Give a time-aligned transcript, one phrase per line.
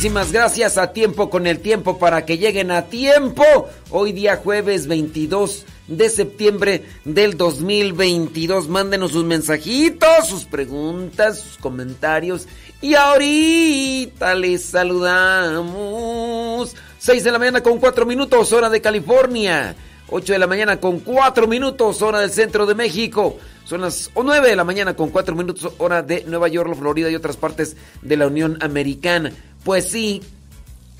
[0.00, 3.44] Muchísimas gracias a tiempo con el tiempo para que lleguen a tiempo.
[3.90, 8.70] Hoy día jueves 22 de septiembre del 2022.
[8.70, 12.48] Mándenos sus mensajitos, sus preguntas, sus comentarios.
[12.80, 16.74] Y ahorita les saludamos.
[16.98, 19.76] 6 de la mañana con 4 minutos, hora de California.
[20.08, 23.36] 8 de la mañana con 4 minutos, hora del centro de México.
[23.66, 27.14] Son las 9 de la mañana con 4 minutos, hora de Nueva York, Florida y
[27.14, 29.30] otras partes de la Unión Americana.
[29.64, 30.22] Pues sí,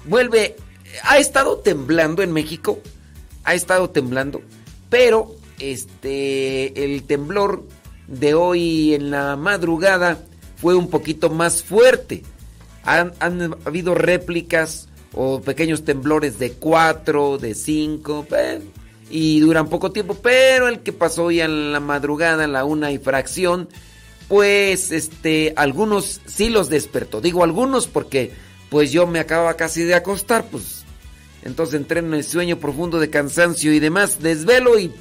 [0.04, 0.56] vuelve.
[1.04, 2.80] Ha estado temblando en México.
[3.44, 4.42] Ha estado temblando.
[4.88, 6.84] Pero este.
[6.84, 7.64] El temblor
[8.06, 10.18] de hoy en la madrugada
[10.56, 12.22] fue un poquito más fuerte.
[12.84, 13.12] Han,
[13.64, 18.26] habido réplicas o pequeños temblores de 4, de 5.
[19.10, 20.14] y duran poco tiempo.
[20.14, 23.68] Pero el que pasó hoy en la madrugada, la una y fracción.
[24.28, 25.54] Pues este.
[25.56, 27.20] Algunos sí los despertó.
[27.20, 28.32] Digo algunos porque
[28.70, 30.84] pues yo me acababa casi de acostar, pues
[31.42, 34.92] entonces entré en el sueño profundo de cansancio y demás, desvelo y,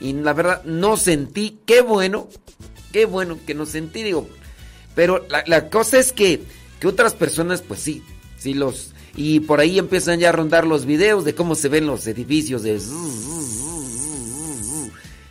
[0.00, 2.28] y la verdad no sentí, qué bueno,
[2.92, 4.28] qué bueno que no sentí, digo,
[4.94, 6.42] pero la, la cosa es que,
[6.80, 8.02] que otras personas pues sí,
[8.38, 11.86] sí los, y por ahí empiezan ya a rondar los videos de cómo se ven
[11.86, 12.80] los edificios de...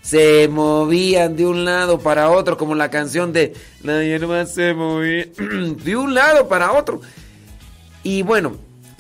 [0.02, 3.54] Se movían de un lado para otro, como la canción de
[3.84, 7.00] La hierba se movía de un lado para otro.
[8.08, 8.56] Y bueno,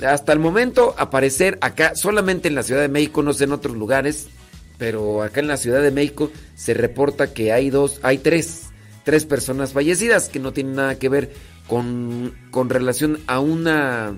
[0.06, 3.78] hasta el momento aparecer acá solamente en la Ciudad de México, no sé en otros
[3.78, 4.28] lugares,
[4.78, 8.64] pero acá en la Ciudad de México se reporta que hay dos, hay tres,
[9.06, 11.32] tres personas fallecidas que no tienen nada que ver
[11.70, 14.14] con, con relación a una,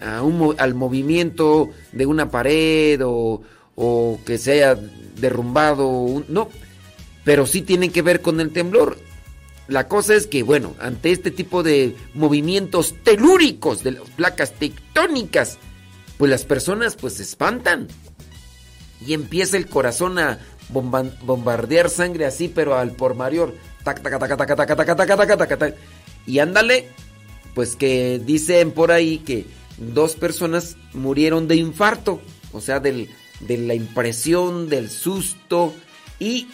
[0.00, 3.42] a un, al movimiento de una pared o,
[3.76, 4.74] o que se haya
[5.20, 6.48] derrumbado, un, no,
[7.22, 8.98] pero sí tienen que ver con el temblor.
[9.68, 15.58] La cosa es que, bueno, ante este tipo de movimientos telúricos de las placas tectónicas,
[16.18, 17.88] pues las personas pues se espantan.
[19.04, 23.54] Y empieza el corazón a bombardear sangre así, pero al por mayor.
[26.26, 26.88] Y ándale,
[27.54, 29.46] pues que dicen por ahí que
[29.78, 32.20] dos personas murieron de infarto,
[32.52, 35.74] o sea, del, de la impresión, del susto,
[36.18, 36.48] y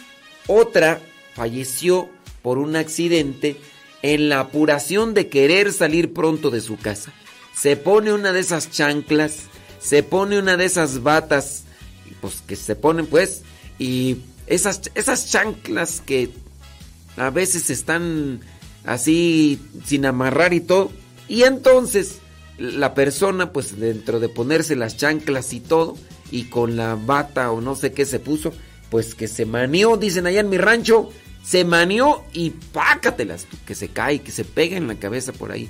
[0.47, 0.99] otra
[1.33, 2.09] falleció
[2.43, 3.57] por un accidente
[4.03, 7.11] en la apuración de querer salir pronto de su casa.
[7.55, 9.37] Se pone una de esas chanclas,
[9.79, 11.63] se pone una de esas batas,
[12.21, 13.41] pues que se ponen pues,
[13.79, 16.29] y esas, esas chanclas que
[17.15, 18.41] a veces están
[18.83, 20.91] así sin amarrar y todo.
[21.29, 22.17] Y entonces
[22.57, 25.95] la persona pues dentro de ponerse las chanclas y todo,
[26.29, 28.51] y con la bata o no sé qué se puso,
[28.89, 31.09] pues que se manió, dicen allá en mi rancho,
[31.43, 35.69] se manió y pácatelas, que se cae, que se pega en la cabeza por ahí.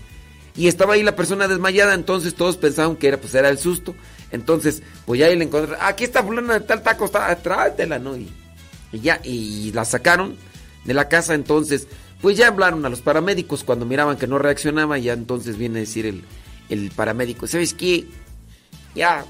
[0.56, 3.96] Y estaba ahí la persona desmayada, entonces todos pensaban que era, pues era el susto.
[4.32, 8.16] Entonces, pues ya ahí le encontraron, aquí está fulana de tal taco, está, tráetela, ¿no?
[8.16, 8.30] Y,
[8.92, 10.36] y, ya, y la sacaron
[10.86, 11.88] de la casa, entonces,
[12.22, 15.82] pues ya hablaron a los paramédicos cuando miraban que no reaccionaba, ya entonces viene a
[15.82, 16.24] decir el,
[16.70, 18.06] el paramédico, ¿sabes qué?
[18.94, 19.26] Ya,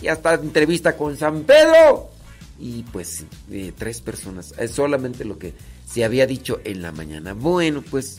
[0.00, 2.17] ya está entrevista con San Pedro
[2.58, 4.54] y pues eh, tres personas.
[4.58, 5.54] Es solamente lo que
[5.86, 7.32] se había dicho en la mañana.
[7.34, 8.18] Bueno, pues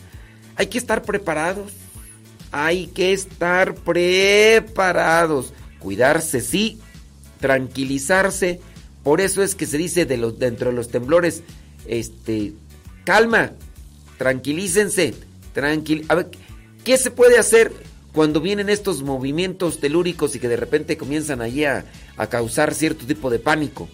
[0.55, 1.73] hay que estar preparados.
[2.51, 5.53] Hay que estar preparados.
[5.79, 6.79] Cuidarse, sí.
[7.39, 8.59] Tranquilizarse.
[9.03, 11.43] Por eso es que se dice de los, dentro de los temblores,
[11.87, 12.53] este,
[13.05, 13.53] calma,
[14.17, 15.13] tranquilícense,
[15.53, 16.05] tranquil.
[16.09, 16.31] A ver,
[16.83, 17.71] ¿qué se puede hacer
[18.11, 21.85] cuando vienen estos movimientos telúricos y que de repente comienzan allí a,
[22.17, 23.87] a causar cierto tipo de pánico?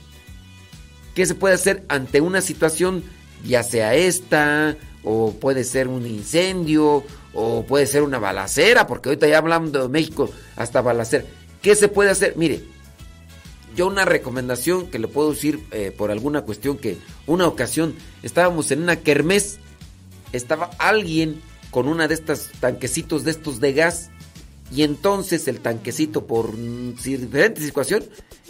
[1.16, 3.02] ¿Qué se puede hacer ante una situación,
[3.44, 7.04] ya sea esta, o puede ser un incendio,
[7.34, 11.24] o puede ser una balacera, porque ahorita ya hablando de México, hasta balacera.
[11.62, 12.36] ¿Qué se puede hacer?
[12.36, 12.64] Mire,
[13.78, 18.72] yo una recomendación que le puedo decir eh, por alguna cuestión que una ocasión estábamos
[18.72, 19.58] en una kermés,
[20.34, 21.42] estaba alguien
[21.72, 24.10] con una de estas tanquecitos de estos de gas,
[24.70, 28.04] y entonces el tanquecito por diferente situación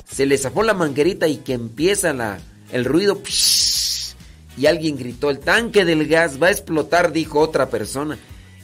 [0.09, 2.39] se le zafó la manguerita y que empieza la,
[2.71, 3.21] el ruido
[4.57, 8.17] y alguien gritó, el tanque del gas va a explotar, dijo otra persona.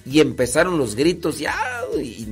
[0.06, 1.56] Y empezaron los gritos, ya,
[2.02, 2.26] y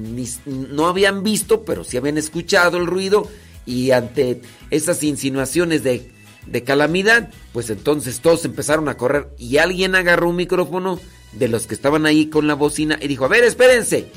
[0.45, 3.27] no habían visto, pero sí habían escuchado el ruido.
[3.65, 6.09] Y ante esas insinuaciones de,
[6.47, 9.29] de calamidad, pues entonces todos empezaron a correr.
[9.37, 10.99] Y alguien agarró un micrófono
[11.33, 14.07] de los que estaban ahí con la bocina y dijo, a ver, espérense.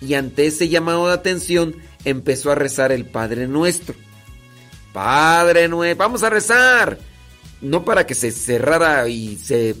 [0.00, 3.94] Y ante ese llamado de atención empezó a rezar el Padre Nuestro.
[4.92, 6.98] Padre Nuestro, vamos a rezar.
[7.60, 9.76] No para que se cerrara y se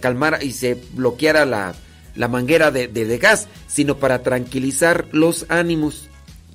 [0.00, 1.74] calmara y se bloqueara la,
[2.14, 6.08] la manguera de, de, gas, sino para tranquilizar los ánimos.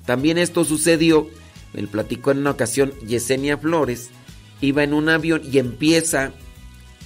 [0.04, 1.28] También esto sucedió,
[1.72, 4.10] me platicó en una ocasión Yesenia Flores,
[4.60, 6.32] iba en un avión y empieza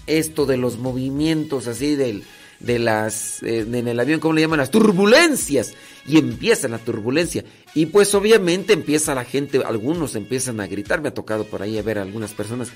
[0.06, 2.24] esto de los movimientos así del,
[2.60, 4.58] de las, eh, en el avión, ¿cómo le llaman?
[4.58, 5.74] Las turbulencias.
[6.06, 7.44] Y empieza la turbulencia.
[7.76, 11.78] Y pues obviamente empieza la gente, algunos empiezan a gritar, me ha tocado por ahí
[11.82, 12.70] ver a algunas personas.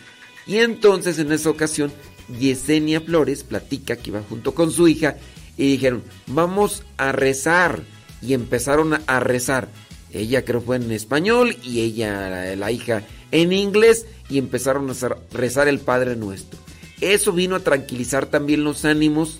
[0.47, 1.91] Y entonces en esa ocasión,
[2.39, 5.17] Yesenia Flores platica que iba junto con su hija
[5.57, 7.83] y dijeron, vamos a rezar.
[8.21, 9.71] Y empezaron a rezar.
[10.13, 14.05] Ella creo fue en español y ella, la, hija, en inglés.
[14.29, 14.95] Y empezaron a
[15.33, 16.59] rezar el Padre Nuestro.
[17.01, 19.39] Eso vino a tranquilizar también los ánimos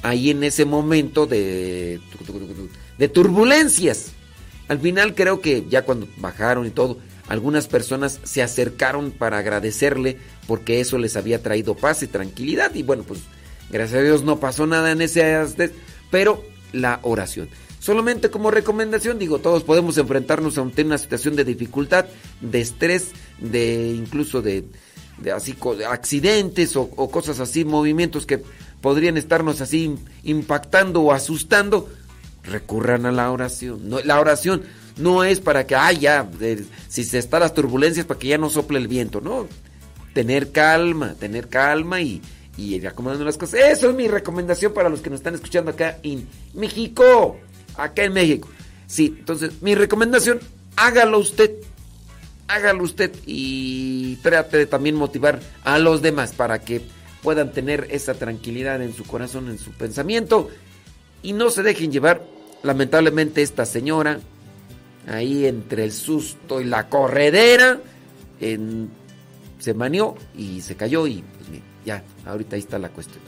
[0.00, 2.00] ahí en ese momento de,
[2.96, 4.12] de turbulencias.
[4.68, 6.98] Al final creo que ya cuando bajaron y todo,
[7.28, 12.74] algunas personas se acercaron para agradecerle porque eso les había traído paz y tranquilidad.
[12.74, 13.20] Y bueno, pues
[13.72, 15.24] Gracias a Dios no pasó nada en ese
[16.10, 17.48] pero la oración.
[17.80, 22.04] Solamente como recomendación, digo, todos podemos enfrentarnos a una situación de dificultad,
[22.42, 23.08] de estrés,
[23.40, 24.66] de incluso de,
[25.34, 25.56] así
[25.88, 28.42] accidentes o, cosas así, movimientos que
[28.82, 31.88] podrían estarnos así impactando o asustando.
[32.44, 33.88] Recurran a la oración.
[33.88, 34.62] No, la oración
[34.96, 36.28] no es para que, ah, ya,
[36.88, 39.46] si se están las turbulencias, para que ya no sople el viento, no.
[40.14, 42.20] Tener calma, tener calma y,
[42.56, 43.60] y ir acomodando las cosas.
[43.60, 47.38] Eso es mi recomendación para los que nos están escuchando acá en México.
[47.76, 48.48] Acá en México.
[48.86, 50.40] Sí, entonces mi recomendación,
[50.76, 51.52] hágalo usted.
[52.48, 56.82] Hágalo usted y trate de también motivar a los demás para que
[57.22, 60.50] puedan tener esa tranquilidad en su corazón, en su pensamiento
[61.22, 62.22] y no se dejen llevar.
[62.62, 64.20] Lamentablemente esta señora,
[65.08, 67.80] ahí entre el susto y la corredera,
[69.58, 71.24] se manió y se cayó y
[71.84, 73.22] ya, ahorita ahí está la cuestión.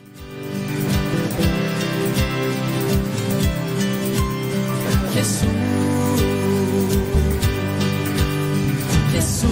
[5.15, 5.49] Jesús,
[9.13, 9.51] Jesús,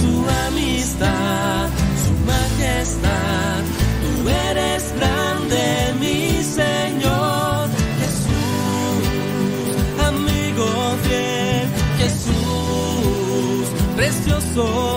[0.00, 0.12] su
[0.46, 1.68] amistad,
[2.04, 3.29] su majestad,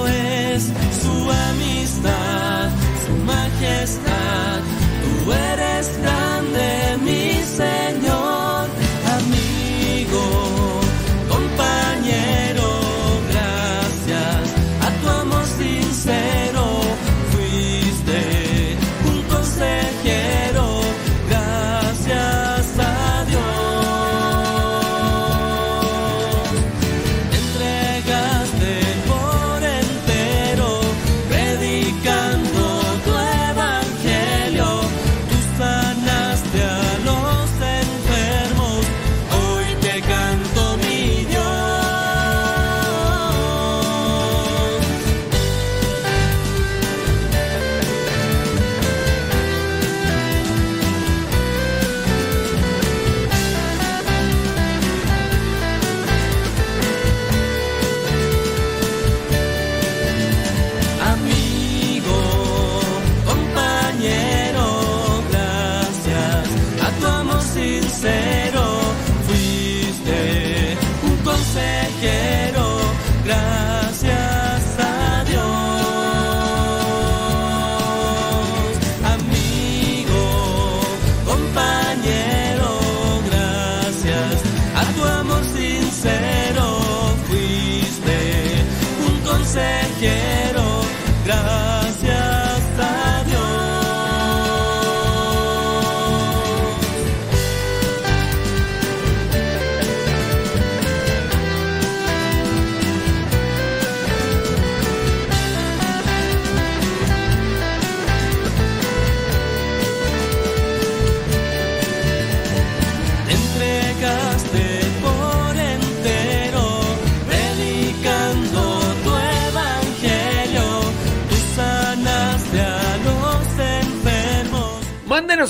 [0.08, 0.72] es.
[1.02, 1.14] Tú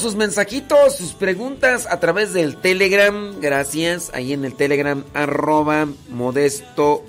[0.04, 3.40] sus mensajitos, sus preguntas a través del Telegram.
[3.40, 4.12] Gracias.
[4.14, 7.06] Ahí en el Telegram, arroba modesto.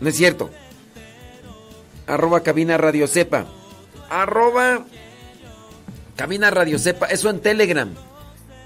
[0.00, 0.50] No es cierto.
[2.06, 3.46] Arroba cabina radio sepa.
[4.10, 4.84] Arroba
[6.16, 7.06] cabina radio sepa.
[7.06, 7.94] Eso en Telegram.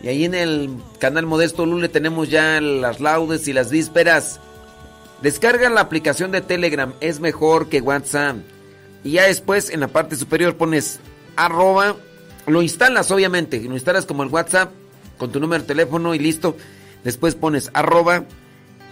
[0.03, 4.41] Y ahí en el canal Modesto Lule tenemos ya las laudes y las vísperas.
[5.21, 6.95] Descarga la aplicación de Telegram.
[7.01, 8.37] Es mejor que WhatsApp.
[9.05, 10.99] Y ya después en la parte superior pones
[11.37, 11.97] arroba
[12.47, 13.61] lo instalas, obviamente.
[13.61, 14.73] Lo instalas como el WhatsApp
[15.19, 16.57] con tu número de teléfono y listo.
[17.05, 18.25] Después pones arroba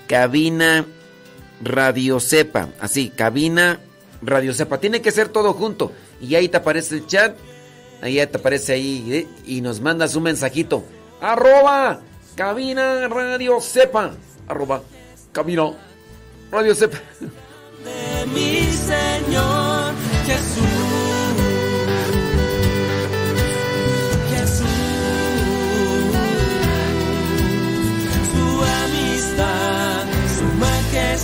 [0.07, 0.87] cabina
[1.63, 2.69] radio sepa.
[2.81, 3.81] Así, cabina
[4.23, 4.79] radio sepa.
[4.79, 5.93] Tiene que ser todo junto.
[6.21, 7.37] Y ahí te aparece el chat.
[8.03, 9.29] Ahí te aparece ahí ¿eh?
[9.47, 10.85] y nos mandas un mensajito.
[11.21, 12.01] Arroba
[12.35, 14.13] cabina radio sepa.
[14.47, 14.83] Arroba
[15.33, 15.73] cabina
[16.51, 16.99] radio sepa.
[17.21, 19.95] De mi Señor
[20.27, 20.84] Jesús.
[29.35, 31.15] estan, suma que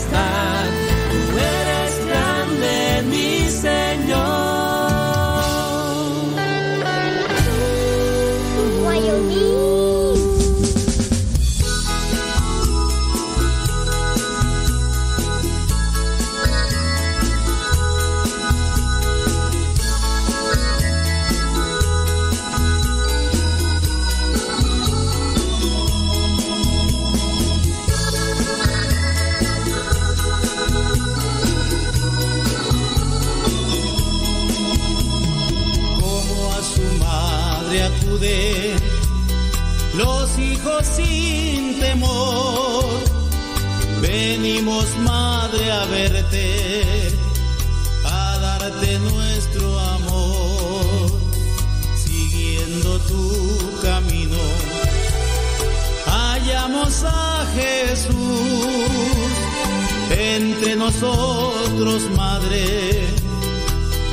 [40.85, 42.85] sin temor.
[44.01, 47.09] Venimos, Madre, a verte,
[48.05, 51.11] a darte nuestro amor,
[52.05, 54.39] siguiendo tu camino.
[56.07, 58.15] Hallamos a Jesús
[60.11, 63.07] entre nosotros, Madre,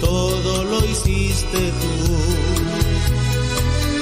[0.02, 2.37] todo lo hiciste tú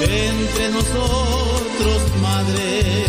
[0.03, 3.08] entre nosotros, Madre,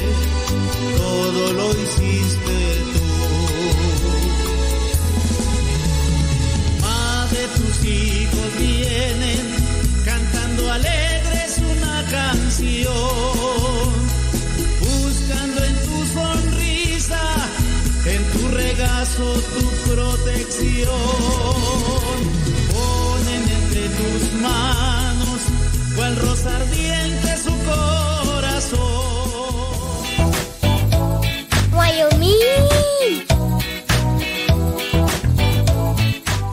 [0.96, 2.58] todo lo hiciste
[2.92, 3.04] tú.
[6.80, 9.44] Madre, tus hijos vienen
[10.04, 12.94] cantando alegres una canción,
[14.80, 17.22] buscando en tu sonrisa,
[18.06, 20.90] en tu regazo tu protección.
[22.72, 25.05] Ponen entre tus manos
[25.96, 28.80] cual rosa ardiente su corazón.
[31.72, 33.26] Guayumín.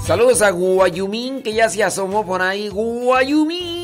[0.08, 2.70] Saludos a Guayumín que ya se asomó por ahí.
[2.70, 3.84] Guayumín.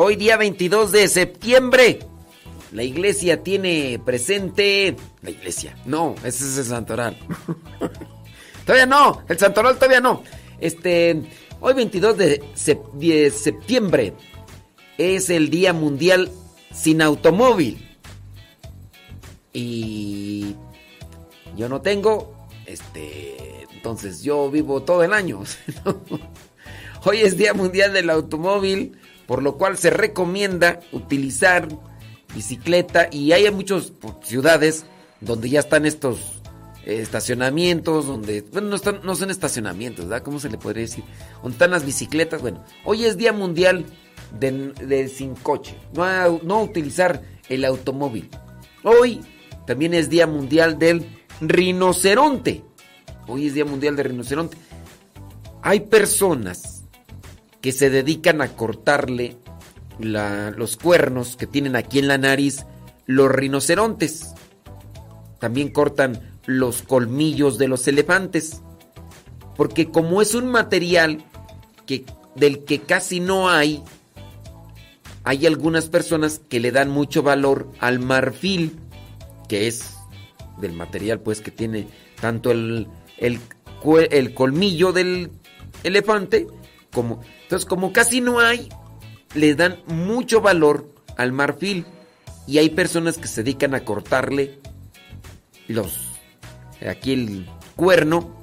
[0.00, 2.07] Hoy día 22 de septiembre
[2.72, 4.96] la iglesia tiene presente.
[5.22, 5.74] La iglesia.
[5.86, 7.16] No, ese es el santoral.
[8.66, 10.22] todavía no, el santoral todavía no.
[10.60, 11.22] Este,
[11.60, 14.12] hoy 22 de, septiembre
[14.98, 16.30] es el Día Mundial
[16.72, 17.84] sin Automóvil.
[19.52, 20.54] Y
[21.56, 25.42] yo no tengo, este, entonces yo vivo todo el año.
[27.04, 31.68] Hoy es Día Mundial del Automóvil, por lo cual se recomienda utilizar
[32.34, 34.84] bicicleta y hay muchas ciudades
[35.20, 36.38] donde ya están estos
[36.84, 40.22] estacionamientos, donde, bueno, no, están, no son estacionamientos, ¿verdad?
[40.22, 41.04] ¿Cómo se le podría decir?
[41.42, 42.40] Donde están las bicicletas.
[42.40, 43.84] Bueno, hoy es Día Mundial
[44.38, 48.30] de, sin coche, no, no utilizar el automóvil.
[48.84, 49.20] Hoy
[49.66, 51.06] también es Día Mundial del
[51.40, 52.62] Rinoceronte.
[53.26, 54.56] Hoy es Día Mundial del Rinoceronte.
[55.62, 56.84] Hay personas
[57.60, 59.36] que se dedican a cortarle
[59.98, 62.64] los cuernos que tienen aquí en la nariz
[63.06, 64.34] los rinocerontes.
[65.40, 68.62] También cortan los colmillos de los elefantes.
[69.56, 71.24] Porque como es un material
[71.86, 72.04] que,
[72.36, 73.82] del que casi no hay,
[75.24, 78.78] hay algunas personas que le dan mucho valor al marfil,
[79.48, 79.94] que es
[80.60, 81.88] del material pues que tiene
[82.20, 83.40] tanto el, el,
[84.10, 85.30] el colmillo del
[85.82, 86.46] elefante
[86.92, 87.20] como...
[87.42, 88.68] Entonces como casi no hay,
[89.34, 91.86] le dan mucho valor al marfil
[92.46, 94.58] y hay personas que se dedican a cortarle
[95.66, 96.08] los
[96.88, 98.34] aquí el cuerno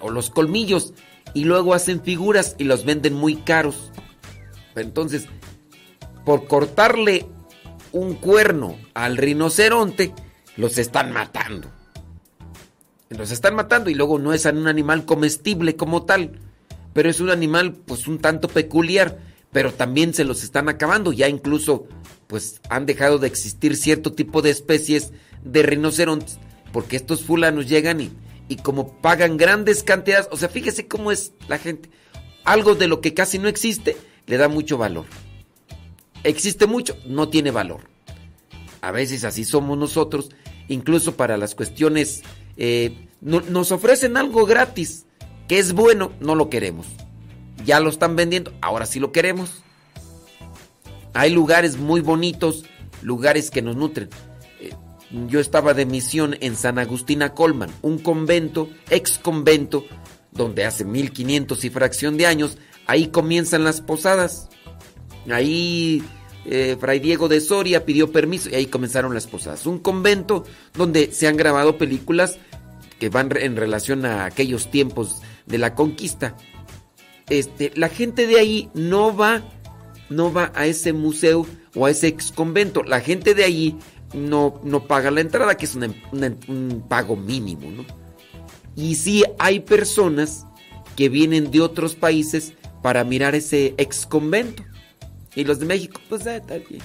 [0.00, 0.92] o los colmillos
[1.34, 3.92] y luego hacen figuras y los venden muy caros.
[4.74, 5.26] Entonces,
[6.24, 7.26] por cortarle
[7.92, 10.14] un cuerno al rinoceronte,
[10.56, 11.70] los están matando.
[13.08, 16.40] Los están matando y luego no es un animal comestible como tal,
[16.92, 19.18] pero es un animal pues un tanto peculiar,
[19.52, 21.86] pero también se los están acabando, ya incluso
[22.26, 25.12] pues han dejado de existir cierto tipo de especies
[25.44, 26.38] de rinocerontes,
[26.72, 28.10] porque estos fulanos llegan y,
[28.48, 31.88] y como pagan grandes cantidades, o sea, fíjese cómo es la gente,
[32.44, 35.06] algo de lo que casi no existe, le da mucho valor.
[36.24, 37.82] Existe mucho, no tiene valor.
[38.80, 40.30] A veces así somos nosotros,
[40.68, 42.22] incluso para las cuestiones,
[42.56, 45.06] eh, nos ofrecen algo gratis,
[45.48, 46.86] que es bueno, no lo queremos.
[47.66, 49.62] Ya lo están vendiendo, ahora sí lo queremos.
[51.14, 52.64] Hay lugares muy bonitos,
[53.02, 54.08] lugares que nos nutren.
[54.60, 54.72] Eh,
[55.26, 59.84] yo estaba de misión en San Agustina Colman, un convento, ex convento,
[60.30, 64.48] donde hace 1500 y fracción de años, ahí comienzan las posadas.
[65.28, 66.04] Ahí
[66.44, 69.66] eh, Fray Diego de Soria pidió permiso y ahí comenzaron las posadas.
[69.66, 72.38] Un convento donde se han grabado películas
[73.00, 76.36] que van en relación a aquellos tiempos de la conquista.
[77.28, 79.42] Este, la gente de ahí no va
[80.08, 82.82] no va a ese museo o a ese ex convento.
[82.82, 83.76] La gente de allí
[84.14, 87.84] no, no paga la entrada, que es un pago mínimo, ¿no?
[88.76, 90.46] Y sí hay personas
[90.94, 94.62] que vienen de otros países para mirar ese ex convento.
[95.34, 96.82] Y los de México, pues ah, está bien.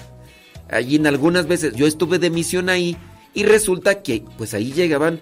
[0.68, 2.96] Allí en algunas veces yo estuve de misión ahí
[3.34, 5.20] y resulta que pues ahí llegaban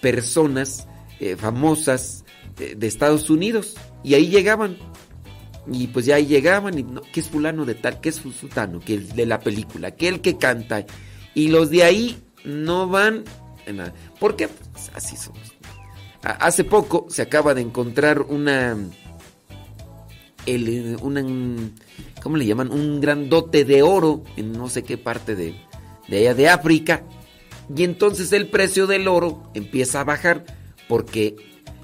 [0.00, 0.86] personas
[1.20, 2.21] eh, famosas
[2.56, 4.76] de Estados Unidos y ahí llegaban
[5.66, 8.80] y pues ya ahí llegaban y no, que es fulano de tal, que es sultano,
[8.80, 10.84] que es de la película, que el que canta.
[11.34, 13.24] Y los de ahí no van
[13.66, 13.94] en nada.
[14.18, 15.40] Porque pues, así somos.
[16.22, 18.76] Hace poco se acaba de encontrar una,
[20.46, 21.24] el, una,
[22.22, 22.70] ¿cómo le llaman?
[22.70, 25.54] Un gran dote de oro en no sé qué parte de,
[26.08, 27.04] de allá de África.
[27.74, 30.44] Y entonces el precio del oro empieza a bajar
[30.88, 31.36] porque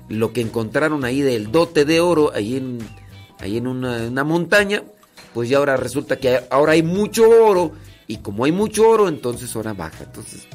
[0.09, 2.79] lo que encontraron ahí del dote de oro, ahí en
[3.41, 4.83] ahí en una, montaña,
[5.35, 7.73] pues ya ahora resulta que ahora hay mucho oro
[8.07, 10.05] y como hay mucho oro, entonces ahora baja.
[10.05, 10.47] Entonces,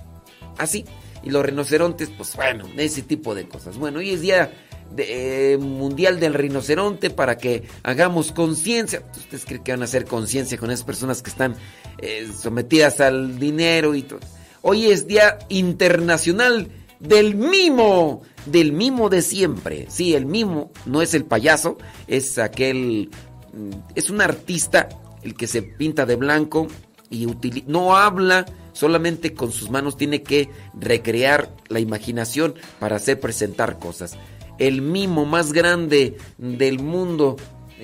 [0.57, 0.85] así.
[1.23, 3.77] Y los rinocerontes, pues bueno, ese tipo de cosas.
[3.77, 4.51] Bueno, hoy es día
[4.91, 9.03] de, eh, mundial del rinoceronte para que hagamos conciencia.
[9.15, 11.55] ¿Ustedes creen que van a hacer conciencia con esas personas que están
[11.99, 14.19] eh, sometidas al dinero y todo?
[14.61, 16.67] Hoy es día internacional
[17.03, 19.87] del mimo del mimo de siempre.
[19.89, 23.09] Sí, el mimo no es el payaso, es aquel...
[23.53, 24.89] Mm, es un artista
[25.21, 26.67] el que se pinta de blanco
[27.09, 27.27] y
[27.67, 34.17] no habla, solamente con sus manos tiene que recrear la imaginación para hacer presentar cosas.
[34.57, 37.37] El mimo más grande del mundo,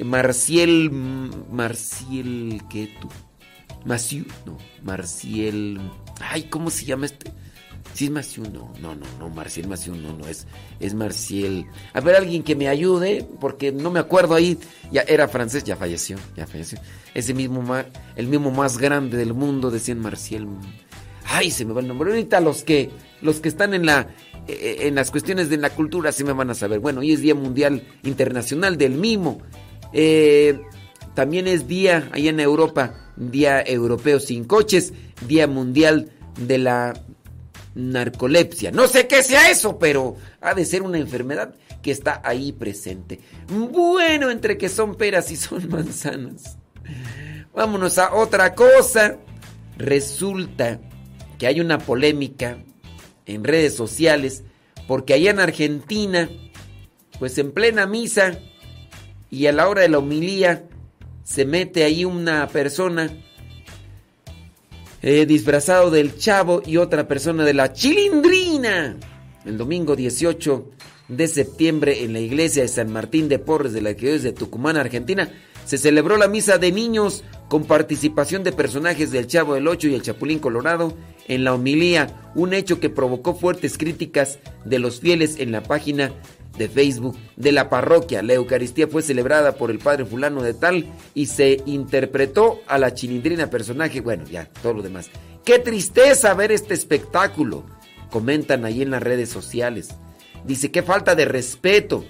[0.03, 0.91] Marciel...
[0.91, 2.61] Marciel...
[2.69, 3.07] ¿Qué tú?
[3.85, 5.79] Maciu, no, Marciel...
[6.19, 7.31] Ay, ¿cómo se llama este?
[7.93, 10.47] Sí es Marcial, no, no, no, no, Marcial Maciel, no, no, es,
[10.79, 11.65] es Marcial.
[11.93, 14.57] A ver, alguien que me ayude, porque no me acuerdo ahí,
[14.91, 16.79] ya era francés, ya falleció, ya falleció.
[17.13, 17.63] Ese mismo,
[18.15, 20.47] el mismo más grande del mundo, decían Marcial.
[21.25, 22.09] Ay, se me va el nombre.
[22.11, 22.89] Ahorita los que,
[23.21, 24.07] los que están en la,
[24.47, 26.79] eh, eh, en las cuestiones de la cultura sí me van a saber.
[26.79, 29.41] Bueno, hoy es Día Mundial Internacional del Mimo.
[29.93, 30.59] Eh,
[31.13, 34.93] también es día, ahí en Europa, Día Europeo sin coches,
[35.27, 36.93] Día Mundial de la
[37.75, 38.71] narcolepsia.
[38.71, 43.19] No sé qué sea eso, pero ha de ser una enfermedad que está ahí presente.
[43.47, 46.57] Bueno, entre que son peras y son manzanas.
[47.53, 49.17] Vámonos a otra cosa.
[49.77, 50.79] Resulta
[51.37, 52.57] que hay una polémica
[53.25, 54.43] en redes sociales
[54.87, 56.29] porque allá en Argentina,
[57.19, 58.39] pues en plena misa
[59.29, 60.65] y a la hora de la homilía,
[61.23, 63.11] se mete ahí una persona
[65.01, 68.97] eh, disfrazado del chavo y otra persona de la chilindrina.
[69.45, 70.65] El domingo 18
[71.07, 74.77] de septiembre en la iglesia de San Martín de Porres de la ciudad de Tucumán,
[74.77, 75.29] Argentina,
[75.65, 79.95] se celebró la misa de niños con participación de personajes del Chavo del Ocho y
[79.95, 80.93] el Chapulín Colorado
[81.27, 86.11] en la homilía, un hecho que provocó fuertes críticas de los fieles en la página
[86.57, 88.21] de Facebook de la parroquia.
[88.21, 92.93] La Eucaristía fue celebrada por el padre fulano de tal y se interpretó a la
[92.93, 94.01] chilindrina personaje.
[94.01, 95.09] Bueno, ya, todo lo demás.
[95.45, 97.65] Qué tristeza ver este espectáculo.
[98.11, 99.89] Comentan ahí en las redes sociales.
[100.45, 102.05] Dice, qué falta de respeto.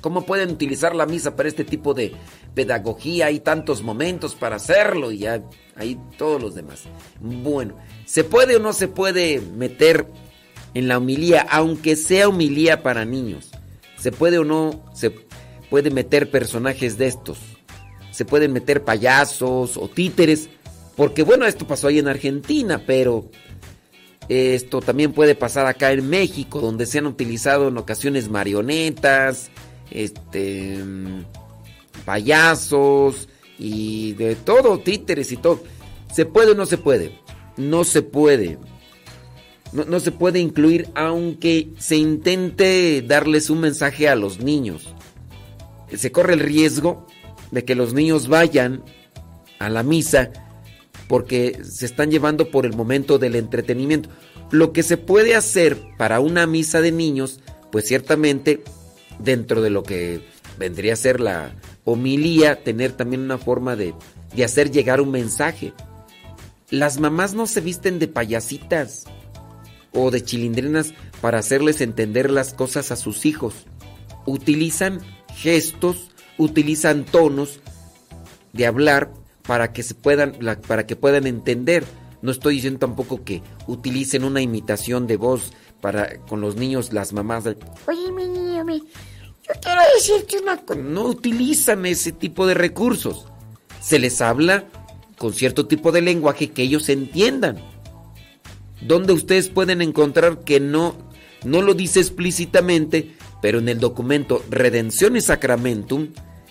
[0.00, 2.12] ¿Cómo pueden utilizar la misa para este tipo de
[2.54, 3.26] pedagogía?
[3.26, 5.42] Hay tantos momentos para hacerlo y ya
[5.76, 6.82] hay todos los demás.
[7.20, 10.08] Bueno, ¿se puede o no se puede meter
[10.74, 13.50] en la humilía, aunque sea humilía para niños.
[13.98, 15.12] ¿Se puede o no se
[15.70, 17.38] puede meter personajes de estos?
[18.10, 20.48] Se pueden meter payasos o títeres,
[20.96, 23.30] porque bueno, esto pasó ahí en Argentina, pero
[24.28, 29.50] Esto también puede pasar acá en México, donde se han utilizado en ocasiones marionetas,
[29.90, 30.78] este,
[32.04, 35.62] payasos y de todo, títeres y todo.
[36.12, 37.18] ¿Se puede o no se puede?
[37.56, 38.58] No se puede.
[39.72, 44.94] No, se puede incluir aunque se intente darles un mensaje a los niños.
[45.96, 47.06] Se corre el riesgo
[47.50, 48.84] de que los niños vayan
[49.58, 50.30] a la misa
[51.08, 54.10] porque se están llevando por el momento del entretenimiento.
[54.50, 58.62] Lo que se puede hacer para una misa de niños, pues ciertamente
[59.18, 60.20] dentro de lo que
[60.58, 61.54] vendría a ser la
[61.84, 63.94] homilía, tener también una forma de,
[64.36, 65.72] de hacer llegar un mensaje.
[66.68, 69.06] Las mamás no se visten de payasitas
[69.92, 73.66] o de chilindrinas para hacerles entender las cosas a sus hijos.
[74.26, 75.00] Utilizan
[75.34, 77.60] gestos, utilizan tonos
[78.52, 81.84] de hablar para que se puedan para que puedan entender.
[82.22, 87.12] No estoy diciendo tampoco que utilicen una imitación de voz para con los niños, las
[87.12, 87.44] mamás.
[87.46, 90.80] Oye, mi niño, yo quiero decirte una cosa.
[90.80, 93.26] No utilizan ese tipo de recursos.
[93.80, 94.64] Se les habla
[95.18, 97.58] con cierto tipo de lenguaje que ellos entiendan.
[98.86, 100.96] Donde ustedes pueden encontrar que no,
[101.44, 106.08] no lo dice explícitamente, pero en el documento Redención y Sacramentum,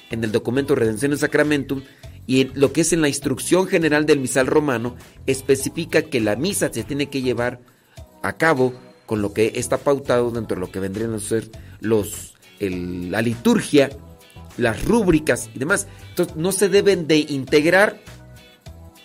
[0.09, 1.81] en el documento Redención y Sacramentum,
[2.27, 6.71] y lo que es en la instrucción general del misal romano, especifica que la misa
[6.71, 7.59] se tiene que llevar
[8.21, 8.73] a cabo
[9.05, 13.89] con lo que está pautado dentro de lo que vendrían a ser los, la liturgia,
[14.57, 15.87] las rúbricas y demás.
[16.09, 17.99] Entonces no se deben de integrar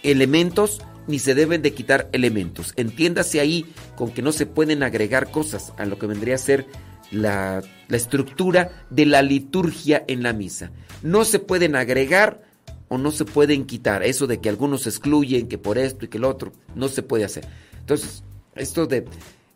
[0.03, 2.73] elementos ni se deben de quitar elementos.
[2.77, 3.67] Entiéndase ahí
[3.97, 6.67] con que no se pueden agregar cosas a lo que vendría a ser
[7.11, 10.71] la, la estructura de la liturgia en la misa.
[11.03, 12.43] No se pueden agregar
[12.89, 14.03] o no se pueden quitar.
[14.03, 17.25] Eso de que algunos excluyen, que por esto y que el otro, no se puede
[17.25, 17.47] hacer.
[17.79, 18.23] Entonces,
[18.55, 19.05] esto de,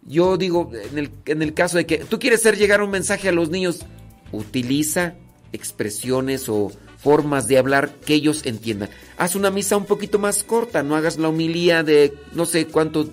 [0.06, 3.28] yo digo, en el, en el caso de que tú quieres hacer llegar un mensaje
[3.28, 3.80] a los niños,
[4.32, 5.14] utiliza
[5.52, 6.70] expresiones o
[7.02, 8.90] formas de hablar que ellos entiendan.
[9.16, 13.08] Haz una misa un poquito más corta, no hagas la humilía de no sé cuánto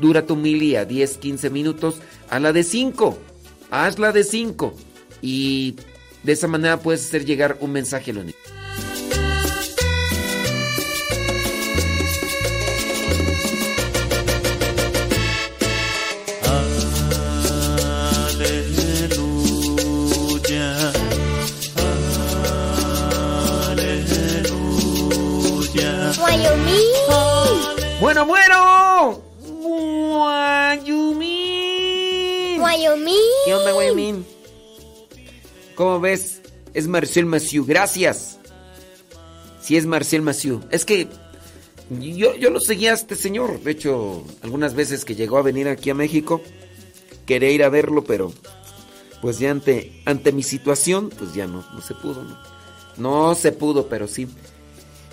[0.00, 2.00] dura tu humilía, 10, 15 minutos,
[2.30, 3.18] a la de 5.
[3.70, 4.74] Hazla de 5
[5.22, 5.76] y
[6.22, 8.38] de esa manera puedes hacer llegar un mensaje a los niños.
[28.12, 29.22] Bueno, bueno.
[30.82, 31.30] Guayumín.
[32.58, 33.16] Guayumín.
[33.46, 34.26] ¿Qué onda, Guayumín?
[35.74, 36.42] ¿Cómo ves?
[36.74, 37.64] Es Marcel Massieu.
[37.64, 38.38] Gracias.
[39.62, 40.60] Sí, es Marcel Massieu.
[40.70, 41.08] Es que
[41.88, 43.60] yo, yo lo seguía a este señor.
[43.60, 46.42] De hecho, algunas veces que llegó a venir aquí a México,
[47.24, 48.30] quería ir a verlo, pero
[49.22, 52.22] pues ya ante, ante mi situación, pues ya no, no se pudo.
[52.24, 52.36] No,
[52.98, 54.28] no se pudo, pero sí.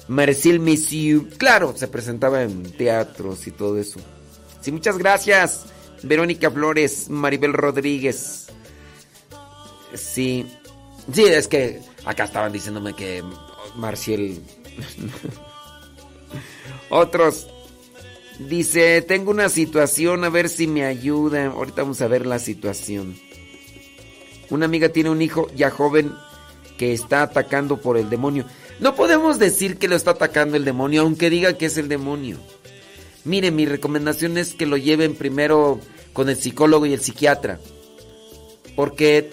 [0.09, 1.29] Marcel Messieu.
[1.37, 3.99] Claro, se presentaba en teatros y todo eso.
[4.59, 5.67] Sí, muchas gracias.
[6.01, 8.47] Verónica Flores, Maribel Rodríguez.
[9.93, 10.47] Sí.
[11.13, 13.23] Sí, es que acá estaban diciéndome que
[13.75, 14.39] Marcial.
[16.89, 17.47] Otros.
[18.39, 21.47] Dice, tengo una situación, a ver si me ayuda.
[21.47, 23.15] Ahorita vamos a ver la situación.
[24.49, 26.13] Una amiga tiene un hijo ya joven
[26.79, 28.45] que está atacando por el demonio.
[28.79, 32.37] No podemos decir que lo está atacando el demonio, aunque diga que es el demonio.
[33.25, 35.79] Mire, mi recomendación es que lo lleven primero
[36.13, 37.59] con el psicólogo y el psiquiatra.
[38.75, 39.31] Porque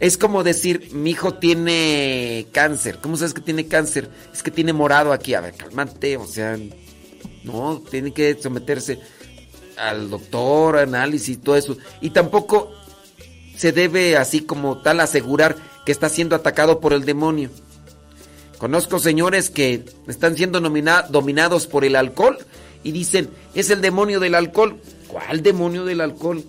[0.00, 2.98] es como decir, mi hijo tiene cáncer.
[3.00, 4.10] ¿Cómo sabes que tiene cáncer?
[4.32, 5.34] Es que tiene morado aquí.
[5.34, 6.58] A ver, cálmate, o sea,
[7.44, 9.00] no, tiene que someterse
[9.78, 11.78] al doctor, análisis, todo eso.
[12.02, 12.70] Y tampoco
[13.56, 15.56] se debe así como tal asegurar
[15.86, 17.50] que está siendo atacado por el demonio.
[18.58, 22.38] Conozco señores que están siendo dominados por el alcohol
[22.82, 24.80] y dicen, es el demonio del alcohol.
[25.06, 26.42] ¿Cuál demonio del alcohol?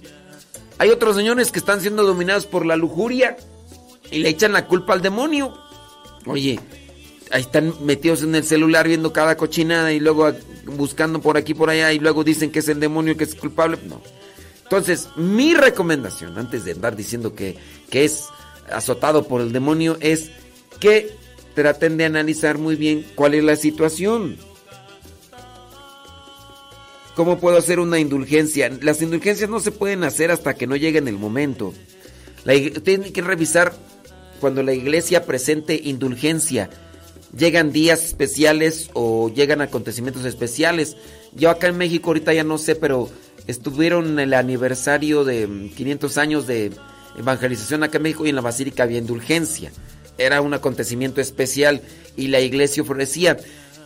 [0.80, 3.38] Hay otros señores que están siendo dominados por la lujuria
[4.12, 5.56] y le echan la culpa al demonio.
[6.26, 6.60] Oye,
[7.32, 10.32] ahí están metidos en el celular viendo cada cochinada y luego
[10.66, 13.78] buscando por aquí por allá y luego dicen que es el demonio que es culpable.
[13.88, 14.02] No.
[14.64, 17.56] Entonces, mi recomendación, antes de andar diciendo que,
[17.90, 18.26] que es
[18.72, 20.32] azotado por el demonio, es
[20.80, 21.19] que
[21.60, 24.38] traten de analizar muy bien cuál es la situación.
[27.18, 28.70] ¿Cómo puedo hacer una indulgencia?
[28.82, 31.74] Las indulgencias no se pueden hacer hasta que no llegue el momento.
[32.46, 33.74] La, tienen que revisar
[34.40, 36.70] cuando la iglesia presente indulgencia.
[37.38, 40.96] Llegan días especiales o llegan acontecimientos especiales.
[41.34, 43.10] Yo acá en México ahorita ya no sé, pero
[43.48, 46.72] estuvieron el aniversario de 500 años de
[47.18, 49.74] evangelización acá en México y en la Basílica había indulgencia.
[50.20, 51.82] Era un acontecimiento especial
[52.16, 53.38] y la iglesia ofrecía.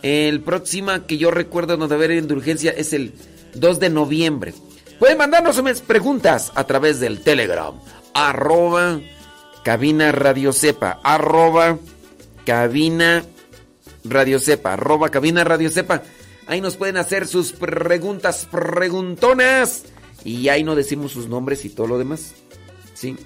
[0.02, 3.14] El próximo que yo recuerdo donde haber indulgencia es el
[3.54, 4.52] 2 de noviembre.
[4.98, 7.74] Pueden mandarnos preguntas a través del Telegram.
[8.12, 9.00] Arroba
[9.64, 11.00] cabina radio sepa.
[11.02, 11.78] Arroba
[12.44, 13.24] cabina
[14.04, 14.74] radio sepa.
[14.74, 16.02] Arroba cabina radio sepa.
[16.46, 19.84] Ahí nos pueden hacer sus preguntas preguntonas.
[20.24, 22.34] Y ahí no decimos sus nombres y todo lo demás.
[22.94, 23.16] ¿Sí?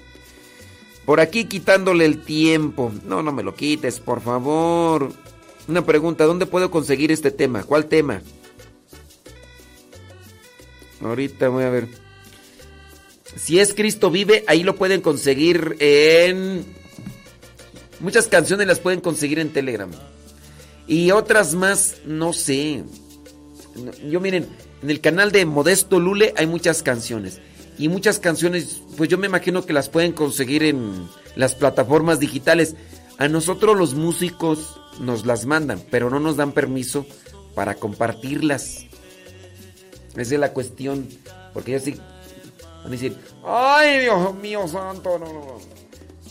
[1.09, 2.91] Por aquí quitándole el tiempo.
[3.03, 5.11] No, no me lo quites, por favor.
[5.67, 7.63] Una pregunta, ¿dónde puedo conseguir este tema?
[7.63, 8.21] ¿Cuál tema?
[11.01, 11.87] Ahorita voy a ver.
[13.35, 16.63] Si es Cristo vive, ahí lo pueden conseguir en...
[17.99, 19.89] Muchas canciones las pueden conseguir en Telegram.
[20.85, 22.83] Y otras más, no sé.
[24.07, 24.47] Yo miren,
[24.83, 27.41] en el canal de Modesto Lule hay muchas canciones.
[27.79, 32.75] Y muchas canciones, pues yo me imagino que las pueden conseguir en las plataformas digitales.
[33.17, 37.05] A nosotros los músicos nos las mandan, pero no nos dan permiso
[37.55, 38.85] para compartirlas.
[40.17, 41.07] Esa es la cuestión.
[41.53, 41.95] Porque yo sí
[42.83, 43.15] van a decir,
[43.45, 45.57] ay Dios mío santo, no, no,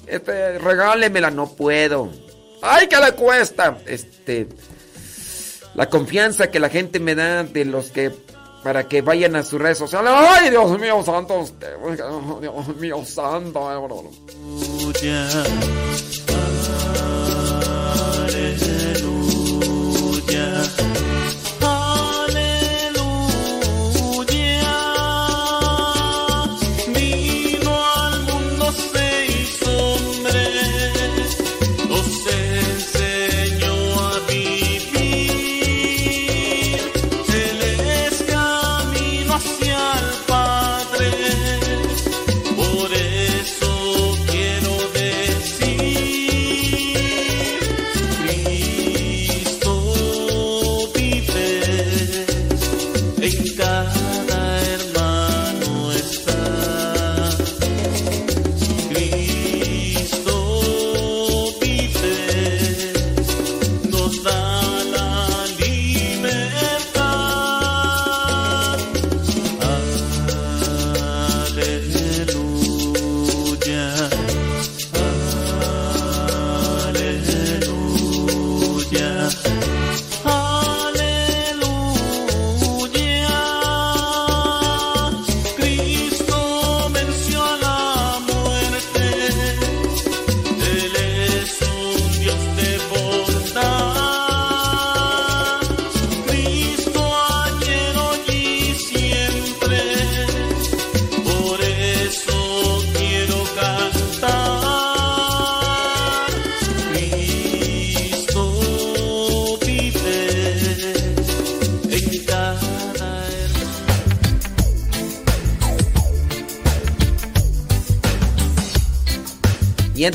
[0.07, 2.11] Este, regálemela, no puedo.
[2.61, 3.79] Ay, que le cuesta.
[3.87, 4.49] Este,
[5.75, 8.13] la confianza que la gente me da de los que
[8.63, 10.13] para que vayan a sus redes sociales.
[10.15, 11.45] ¡Ay, Dios mío santo!
[12.41, 13.69] Dios mío santo.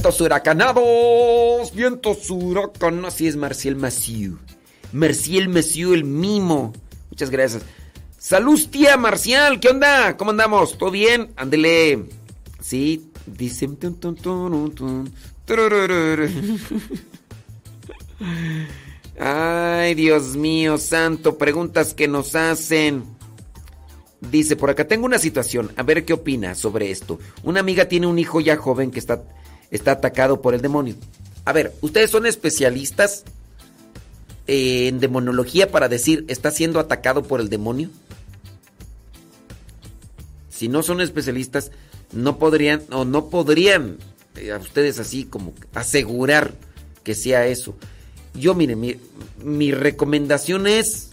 [0.03, 3.13] Vientos huracanados, vientos huracanados.
[3.13, 4.37] Así es Marcial Maciú.
[4.91, 6.73] Marcial Maciú, el mimo.
[7.09, 7.63] Muchas gracias.
[8.17, 10.17] Salud, tía Marcial, ¿qué onda?
[10.17, 10.77] ¿Cómo andamos?
[10.77, 11.31] ¿Todo bien?
[11.37, 12.03] Ándele.
[12.59, 13.69] Sí, dice.
[19.17, 23.05] Ay, Dios mío, santo, preguntas que nos hacen.
[24.19, 27.19] Dice, por acá tengo una situación, a ver qué opina sobre esto.
[27.43, 29.23] Una amiga tiene un hijo ya joven que está
[29.73, 30.95] está atacado por el demonio.
[31.45, 33.23] A ver, ustedes son especialistas
[34.47, 37.89] en demonología para decir, ¿está siendo atacado por el demonio?
[40.49, 41.71] Si no son especialistas,
[42.11, 43.97] no podrían, o no podrían
[44.35, 46.53] eh, a ustedes así como asegurar
[47.03, 47.75] que sea eso.
[48.35, 48.97] Yo, miren, mi,
[49.43, 51.09] mi recomendación es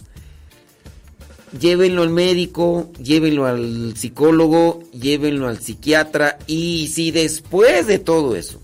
[1.59, 8.61] llévenlo al médico, llévenlo al psicólogo, llévenlo al psiquiatra y si después de todo eso,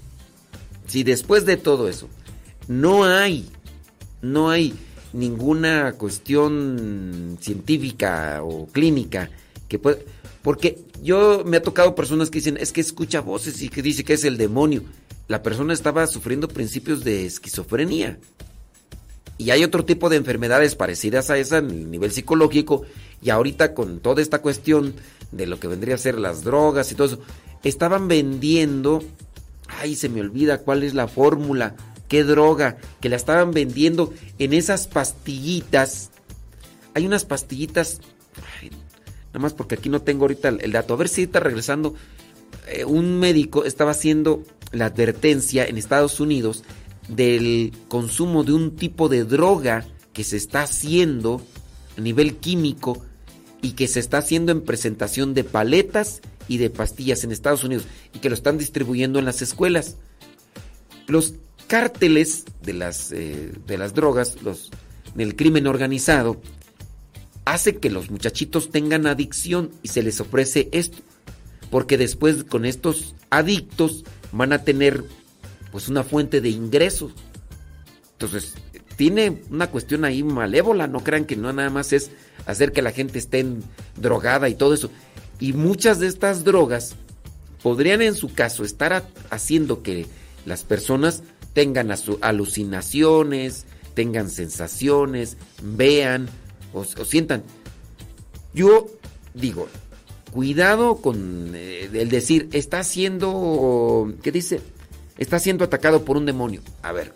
[0.87, 2.07] si después de todo eso
[2.67, 3.49] no hay,
[4.21, 4.73] no hay
[5.13, 9.29] ninguna cuestión científica o clínica
[9.67, 9.97] que pueda,
[10.41, 14.03] porque yo me ha tocado personas que dicen, es que escucha voces y que dice
[14.03, 14.83] que es el demonio.
[15.27, 18.17] La persona estaba sufriendo principios de esquizofrenia.
[19.37, 22.83] Y hay otro tipo de enfermedades parecidas a esa en el nivel psicológico.
[23.21, 24.95] Y ahorita con toda esta cuestión
[25.31, 27.19] de lo que vendría a ser las drogas y todo eso,
[27.63, 29.03] estaban vendiendo,
[29.67, 31.75] ay, se me olvida cuál es la fórmula,
[32.07, 36.09] qué droga, que la estaban vendiendo en esas pastillitas.
[36.93, 37.99] Hay unas pastillitas,
[39.27, 40.93] nada más porque aquí no tengo ahorita el, dato.
[40.93, 41.95] A ver si está regresando.
[42.67, 46.63] Eh, un médico estaba haciendo la advertencia en Estados Unidos
[47.07, 51.41] del consumo de un tipo de droga que se está haciendo
[51.97, 53.03] a nivel químico
[53.61, 57.85] y que se está haciendo en presentación de paletas y de pastillas en Estados Unidos
[58.13, 59.97] y que lo están distribuyendo en las escuelas.
[61.07, 61.35] Los
[61.67, 64.71] cárteles de las, eh, de las drogas, los,
[65.15, 66.41] del crimen organizado,
[67.45, 70.97] hace que los muchachitos tengan adicción y se les ofrece esto.
[71.69, 75.03] Porque después con estos adictos van a tener
[75.71, 77.13] pues una fuente de ingresos.
[78.13, 78.55] Entonces,
[78.95, 82.09] tiene una cuestión ahí malévola, no crean que no nada más es
[82.45, 83.45] hacer que la gente esté
[83.95, 84.89] drogada y todo eso.
[85.39, 86.95] Y muchas de estas drogas
[87.61, 90.07] podrían en su caso estar haciendo que
[90.45, 96.29] las personas tengan alucinaciones, tengan sensaciones, vean
[96.73, 97.43] o, sientan.
[98.53, 98.87] Yo
[99.33, 99.67] digo,
[100.31, 104.61] cuidado con eh, el decir, está siendo, ¿qué dice?
[105.17, 106.61] Está siendo atacado por un demonio.
[106.81, 107.13] A ver,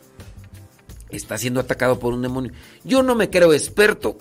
[1.10, 2.52] está siendo atacado por un demonio.
[2.84, 4.18] Yo no me creo experto,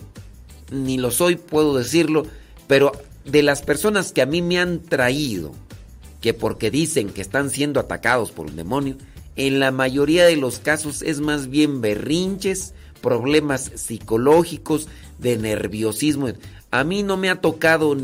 [0.71, 2.27] ni lo soy, puedo decirlo,
[2.67, 2.93] pero
[3.25, 5.53] de las personas que a mí me han traído,
[6.21, 8.97] que porque dicen que están siendo atacados por un demonio,
[9.37, 16.29] en la mayoría de los casos es más bien berrinches, problemas psicológicos, de nerviosismo.
[16.71, 17.95] A mí no me ha tocado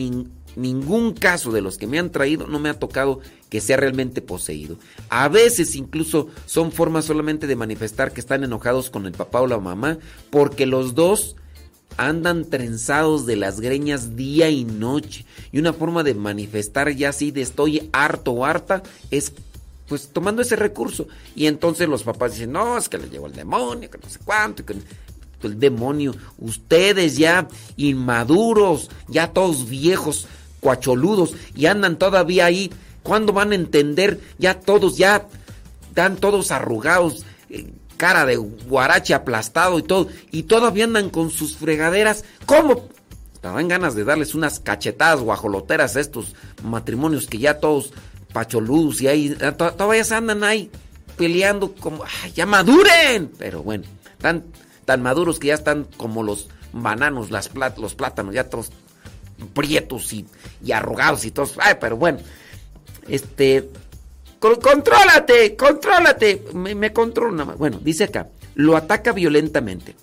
[0.57, 4.23] ningún caso de los que me han traído, no me ha tocado que sea realmente
[4.23, 4.77] poseído.
[5.09, 9.47] A veces incluso son formas solamente de manifestar que están enojados con el papá o
[9.47, 9.99] la mamá,
[10.31, 11.37] porque los dos
[11.97, 15.25] andan trenzados de las greñas día y noche.
[15.53, 19.33] Y una forma de manifestar ya así de estoy harto o harta es
[19.89, 21.07] pues tomando ese recurso.
[21.35, 24.19] Y entonces los papás dicen, no, es que le llegó el demonio, que no sé
[24.25, 24.75] cuánto, que
[25.43, 30.27] el demonio, ustedes ya inmaduros, ya todos viejos,
[30.67, 32.73] cuacholudos, y andan todavía ahí.
[33.05, 34.21] ¿Cuándo van a entender?
[34.37, 35.29] Ya todos, ya
[35.89, 41.57] están todos arrugados, eh, cara de guarache aplastado y todo, y todavía andan con sus
[41.57, 42.25] fregaderas.
[42.47, 42.89] ¿Cómo?
[43.43, 47.93] Dan ganas de darles unas cachetadas guajoloteras a estos matrimonios que ya todos
[48.33, 50.69] pacholudos y ahí, eh, todavía se andan ahí
[51.17, 53.31] peleando como, ¡ay, ya maduren!
[53.39, 53.85] Pero bueno,
[54.21, 54.43] tan,
[54.85, 58.73] tan maduros que ya están como los bananos, las los plátanos, ya todos
[59.53, 60.27] prietos y,
[60.65, 62.19] y arrugados y todos, ay, pero bueno,
[63.09, 63.71] este,
[64.39, 67.45] contrólate, contrólate, me, me controla.
[67.45, 69.95] Bueno, dice acá, lo ataca violentamente.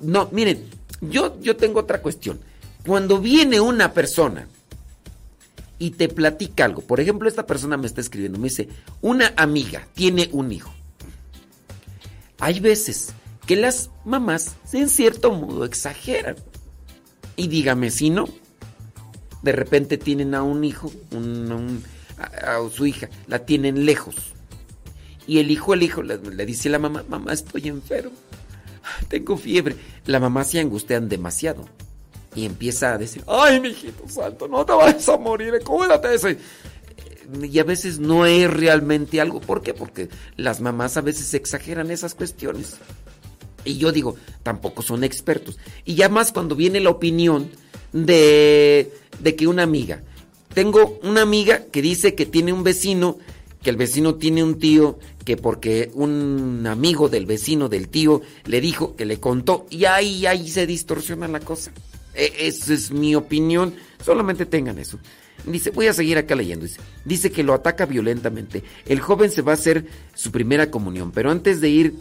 [0.00, 0.68] No, miren,
[1.00, 2.40] yo, yo tengo otra cuestión.
[2.86, 4.48] Cuando viene una persona
[5.82, 6.82] y te platica algo.
[6.82, 8.68] Por ejemplo, esta persona me está escribiendo, me dice,
[9.00, 10.72] una amiga tiene un hijo.
[12.38, 13.14] Hay veces
[13.46, 16.36] que las mamás en cierto modo exageran.
[17.36, 18.28] Y dígame si no.
[19.42, 20.92] De repente tienen a un hijo,
[22.18, 24.14] a, su hija, la tienen lejos.
[25.26, 28.12] Y el hijo, el hijo le, dice a la mamá, mamá estoy enfermo,
[29.08, 29.76] tengo fiebre.
[30.06, 31.66] La mamá se angustian demasiado
[32.34, 36.38] y empieza a decir, ay, mijito santo, no te vayas a morir, cuídate ese.
[37.40, 39.40] Y a veces no es realmente algo.
[39.40, 39.74] ¿Por qué?
[39.74, 42.76] Porque las mamás a veces exageran esas cuestiones.
[43.64, 45.58] Y yo digo, tampoco son expertos.
[45.84, 47.50] Y ya más cuando viene la opinión
[47.92, 50.02] de, de que una amiga.
[50.54, 53.18] Tengo una amiga que dice que tiene un vecino,
[53.62, 58.60] que el vecino tiene un tío, que porque un amigo del vecino del tío le
[58.60, 61.72] dijo, que le contó, y ahí, ahí se distorsiona la cosa.
[62.14, 63.74] E, esa es mi opinión.
[64.04, 64.98] Solamente tengan eso.
[65.46, 66.66] Dice, voy a seguir acá leyendo.
[66.66, 68.62] Dice, dice que lo ataca violentamente.
[68.86, 71.94] El joven se va a hacer su primera comunión, pero antes de ir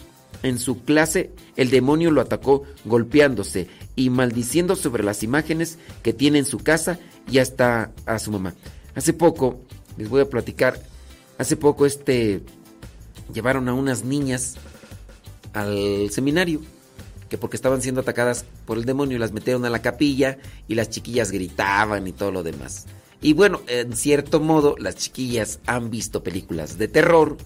[0.44, 6.40] en su clase, el demonio lo atacó golpeándose y maldiciendo sobre las imágenes que tiene
[6.40, 8.54] en su casa y hasta a su mamá.
[8.96, 9.62] Hace poco,
[9.98, 10.82] les voy a platicar,
[11.38, 12.42] hace poco este
[13.34, 14.56] llevaron a unas niñas
[15.54, 16.62] al seminario
[17.30, 20.38] que porque estaban siendo atacadas por el demonio las metieron a la capilla
[20.68, 22.88] y las chiquillas gritaban y todo lo demás.
[23.22, 27.38] Y bueno, en cierto modo las chiquillas han visto películas de terror,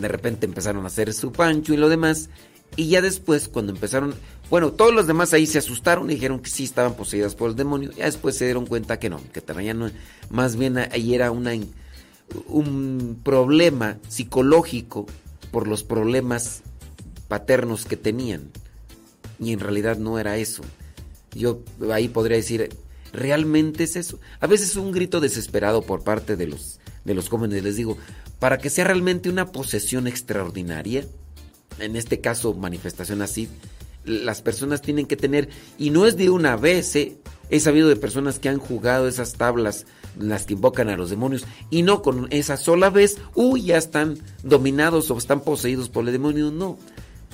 [0.00, 2.30] de repente empezaron a hacer su pancho y lo demás,
[2.76, 4.14] y ya después cuando empezaron,
[4.50, 7.56] bueno, todos los demás ahí se asustaron y dijeron que sí estaban poseídas por el
[7.56, 9.42] demonio, ya después se dieron cuenta que no, que
[9.74, 9.90] no,
[10.30, 15.06] más bien ahí era un problema psicológico
[15.50, 16.62] por los problemas
[17.28, 18.50] paternos que tenían
[19.38, 20.62] y en realidad no era eso.
[21.34, 21.60] Yo
[21.92, 22.70] ahí podría decir,
[23.12, 24.18] ¿realmente es eso?
[24.40, 27.98] A veces un grito desesperado por parte de los, de los jóvenes, les digo,
[28.38, 31.04] para que sea realmente una posesión extraordinaria,
[31.80, 33.48] en este caso manifestación así,
[34.04, 35.48] las personas tienen que tener,
[35.78, 37.16] y no es de una vez, ¿eh?
[37.50, 39.86] He sabido de personas que han jugado esas tablas,
[40.18, 44.18] las que invocan a los demonios, y no con esa sola vez, uy, ya están
[44.42, 46.50] dominados o están poseídos por el demonio.
[46.50, 46.78] No.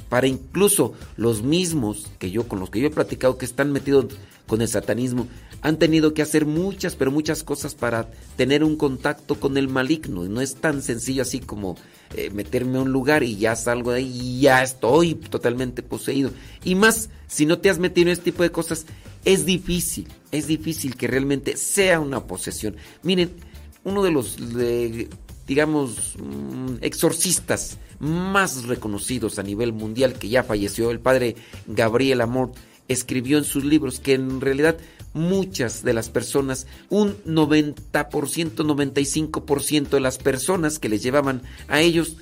[0.09, 4.07] Para incluso los mismos que yo, con los que yo he platicado, que están metidos
[4.47, 5.27] con el satanismo,
[5.65, 10.23] han tenido que hacer muchas, pero muchas cosas para tener un contacto con el maligno.
[10.25, 11.77] No es tan sencillo así como
[12.15, 16.31] eh, meterme a un lugar y ya salgo de ahí y ya estoy totalmente poseído.
[16.65, 18.85] Y más, si no te has metido en este tipo de cosas,
[19.25, 22.77] es difícil, es difícil que realmente sea una posesión.
[23.03, 23.31] Miren,
[23.85, 24.37] uno de los,
[25.47, 31.37] digamos, mm, exorcistas más reconocidos a nivel mundial que ya falleció, el padre
[31.67, 32.53] Gabriel Amor,
[32.87, 34.77] escribió en sus libros que en realidad
[35.15, 42.17] muchas de las personas, un 90%, 95% de las personas que les llevaban a ellos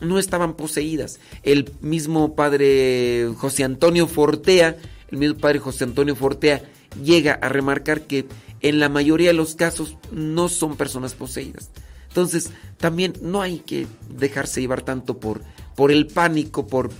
[0.00, 1.20] no estaban poseídas.
[1.42, 4.76] El mismo padre José Antonio Fortea,
[5.10, 6.62] el mismo padre José Antonio Fortea
[7.02, 8.26] llega a remarcar que
[8.60, 11.70] en la mayoría de los casos no son personas poseídas.
[12.08, 15.42] Entonces, también no hay que dejarse llevar tanto por,
[15.76, 16.90] por el pánico, por...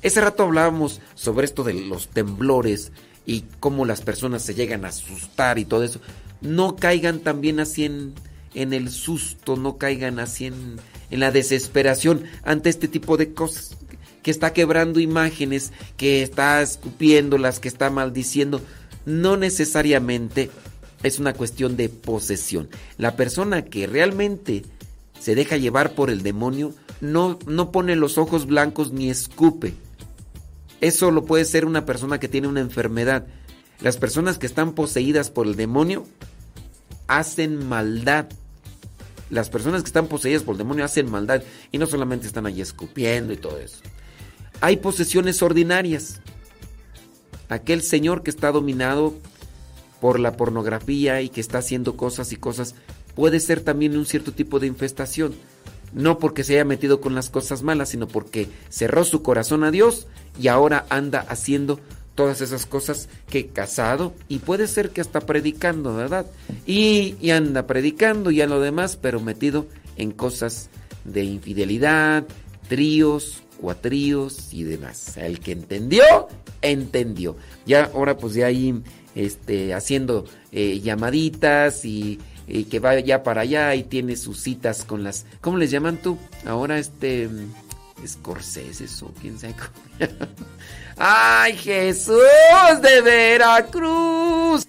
[0.00, 2.92] Ese rato hablábamos sobre esto de los temblores,
[3.26, 6.00] y cómo las personas se llegan a asustar y todo eso.
[6.40, 8.12] No caigan también así en,
[8.54, 10.76] en el susto, no caigan así en,
[11.10, 13.76] en la desesperación ante este tipo de cosas.
[14.22, 18.60] Que está quebrando imágenes, que está escupiéndolas, que está maldiciendo.
[19.04, 20.50] No necesariamente
[21.02, 22.68] es una cuestión de posesión.
[22.96, 24.64] La persona que realmente
[25.20, 29.74] se deja llevar por el demonio no, no pone los ojos blancos ni escupe
[30.80, 33.26] eso lo puede ser una persona que tiene una enfermedad.
[33.80, 36.06] Las personas que están poseídas por el demonio
[37.06, 38.26] hacen maldad.
[39.30, 42.60] Las personas que están poseídas por el demonio hacen maldad y no solamente están allí
[42.60, 43.78] escupiendo y todo eso.
[44.60, 46.20] Hay posesiones ordinarias.
[47.48, 49.14] Aquel señor que está dominado
[50.00, 52.74] por la pornografía y que está haciendo cosas y cosas
[53.14, 55.34] puede ser también un cierto tipo de infestación
[55.94, 59.70] no porque se haya metido con las cosas malas, sino porque cerró su corazón a
[59.70, 60.06] Dios
[60.40, 61.80] y ahora anda haciendo
[62.14, 66.26] todas esas cosas que casado y puede ser que hasta predicando, ¿verdad?
[66.66, 69.66] Y, anda predicando y a lo demás, pero metido
[69.96, 70.68] en cosas
[71.04, 72.24] de infidelidad,
[72.68, 75.16] tríos, cuatríos y demás.
[75.16, 76.28] El que entendió,
[76.62, 77.36] entendió.
[77.66, 78.80] Ya ahora pues ya ahí
[79.14, 84.84] este, haciendo eh, llamaditas y y que va ya para allá y tiene sus citas
[84.84, 85.26] con las.
[85.40, 86.18] ¿Cómo les llaman tú?
[86.46, 87.28] Ahora este.
[88.06, 89.54] Scorsese o quién sabe.
[90.96, 92.18] ¡Ay, Jesús
[92.82, 94.66] de Veracruz!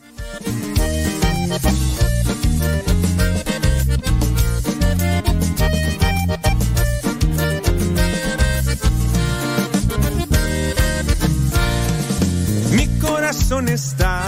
[12.71, 14.25] Mi corazón está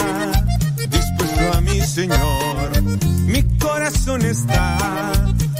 [0.89, 3.16] dispuesto a mi Señor
[3.87, 4.77] corazón está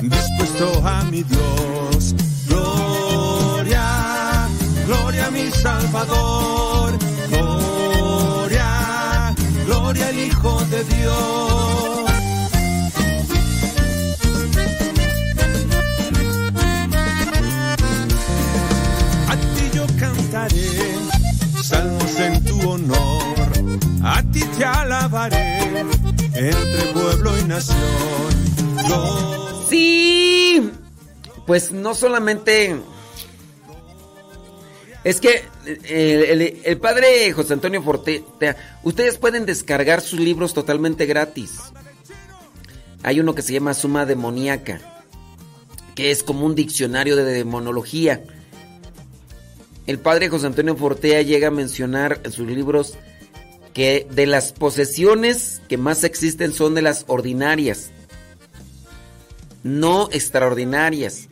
[0.01, 2.13] dispuesto a mi Dios.
[2.47, 4.49] Gloria,
[4.85, 6.97] gloria a mi Salvador.
[7.29, 9.33] Gloria,
[9.65, 12.11] gloria al Hijo de Dios.
[19.29, 20.97] A ti yo cantaré
[21.63, 23.47] salmos en tu honor.
[24.03, 25.56] A ti te alabaré
[26.49, 27.77] entre pueblo y nación.
[29.69, 30.71] Sí,
[31.45, 32.75] pues no solamente...
[35.03, 38.25] Es que eh, el, padre José Antonio Forte,
[38.83, 41.51] ustedes pueden descargar sus libros totalmente gratis.
[43.03, 44.81] Hay uno que se llama Suma Demoníaca,
[45.95, 48.23] que es como un diccionario de demonología.
[49.85, 52.97] El padre José Antonio Fortea llega a mencionar en sus libros
[53.77, 57.91] que de las posesiones que más existen son de las ordinarias,
[59.61, 61.27] no extraordinarias.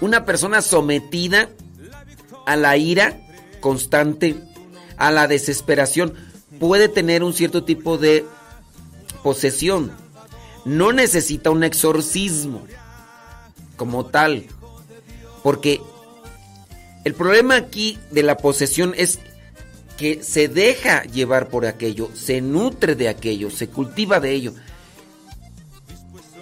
[0.00, 1.48] Una persona sometida
[2.44, 3.20] a la ira
[3.60, 4.34] constante,
[4.96, 6.14] a la desesperación,
[6.58, 8.26] puede tener un cierto tipo de
[9.22, 9.92] posesión.
[10.64, 12.66] No necesita un exorcismo
[13.76, 14.46] como tal,
[15.44, 15.80] porque
[17.04, 19.20] el problema aquí de la posesión es
[19.96, 24.54] que se deja llevar por aquello, se nutre de aquello, se cultiva de ello.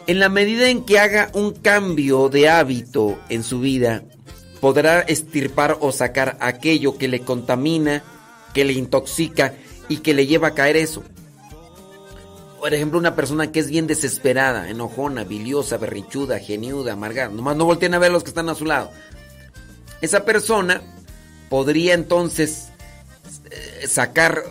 [0.07, 4.03] En la medida en que haga un cambio de hábito en su vida,
[4.61, 8.03] podrá estirpar o sacar aquello que le contamina,
[8.55, 9.55] que le intoxica
[9.89, 11.03] y que le lleva a caer eso.
[12.59, 17.29] Por ejemplo, una persona que es bien desesperada, enojona, biliosa, berrichuda, geniuda, amargada.
[17.31, 18.91] Nomás no volteen a ver los que están a su lado.
[20.01, 20.81] Esa persona
[21.49, 22.72] podría entonces
[23.87, 24.45] sacar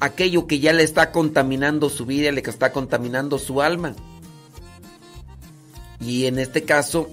[0.00, 3.94] aquello que ya le está contaminando su vida, le está contaminando su alma.
[6.00, 7.08] Y en este caso,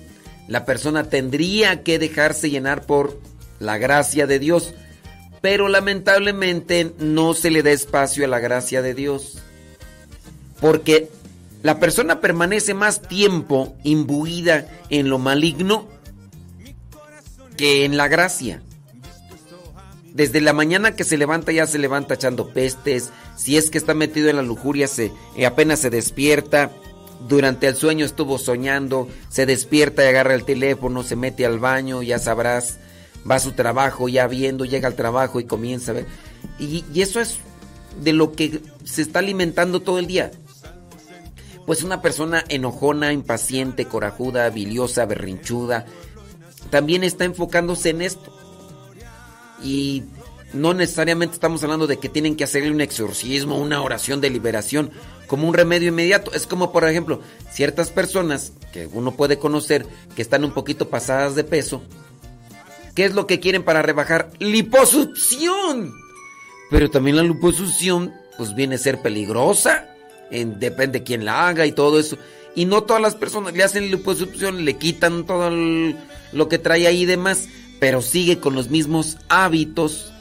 [0.47, 3.19] la persona tendría que dejarse llenar por
[3.59, 4.73] la gracia de Dios,
[5.41, 9.37] pero lamentablemente no se le da espacio a la gracia de Dios.
[10.59, 11.09] Porque
[11.61, 15.87] la persona permanece más tiempo imbuida en lo maligno
[17.55, 18.63] que en la gracia.
[20.19, 23.11] Desde la mañana que se levanta ya se levanta echando pestes.
[23.37, 26.71] Si es que está metido en la lujuria, se eh, apenas se despierta.
[27.29, 32.03] Durante el sueño estuvo soñando, se despierta y agarra el teléfono, se mete al baño,
[32.03, 32.79] ya sabrás,
[33.29, 36.05] va a su trabajo ya viendo, llega al trabajo y comienza a ver.
[36.59, 37.37] Y, y eso es
[38.01, 40.31] de lo que se está alimentando todo el día.
[41.65, 45.85] Pues una persona enojona, impaciente, corajuda, biliosa, berrinchuda,
[46.71, 48.33] también está enfocándose en esto.
[49.63, 50.03] Y
[50.53, 54.91] no necesariamente estamos hablando de que tienen que hacerle un exorcismo, una oración de liberación,
[55.27, 56.33] como un remedio inmediato.
[56.33, 59.85] Es como, por ejemplo, ciertas personas que uno puede conocer
[60.15, 61.81] que están un poquito pasadas de peso.
[62.95, 64.31] ¿Qué es lo que quieren para rebajar?
[64.39, 65.93] Liposucción.
[66.71, 69.87] Pero también la liposucción, pues viene a ser peligrosa.
[70.31, 72.17] depende de quién la haga y todo eso.
[72.55, 75.51] Y no todas las personas le hacen liposucción, le quitan todo
[76.31, 77.47] lo que trae ahí y demás
[77.79, 80.11] pero sigue con los mismos hábitos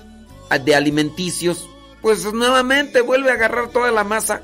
[0.64, 1.68] de alimenticios,
[2.00, 4.42] pues nuevamente vuelve a agarrar toda la masa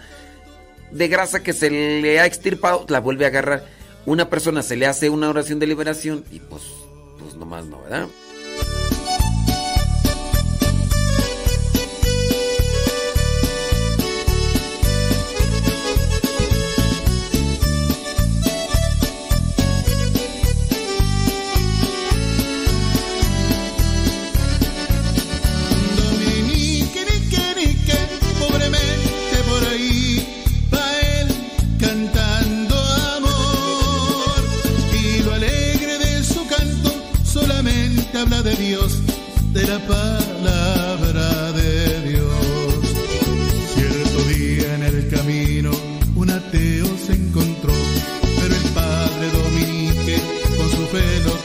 [0.91, 3.65] de grasa que se le ha extirpado, la vuelve a agarrar.
[4.07, 6.63] Una persona se le hace una oración de liberación y pues,
[7.19, 8.09] pues nomás no, ¿verdad?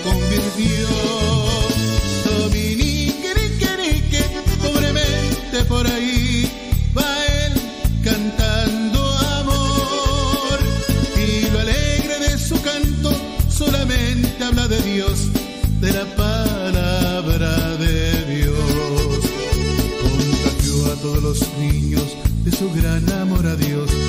[0.10, 0.88] convirtió.
[2.26, 4.24] Dominique, nique, nique,
[4.62, 6.50] pobremente por ahí
[6.98, 7.54] va él
[8.04, 9.00] cantando
[9.40, 10.60] amor.
[11.18, 13.12] Y lo alegre de su canto
[13.50, 15.28] solamente habla de Dios,
[15.82, 19.20] de la palabra de Dios.
[20.02, 22.08] Contagió a todos los niños
[22.44, 24.09] de su gran amor a Dios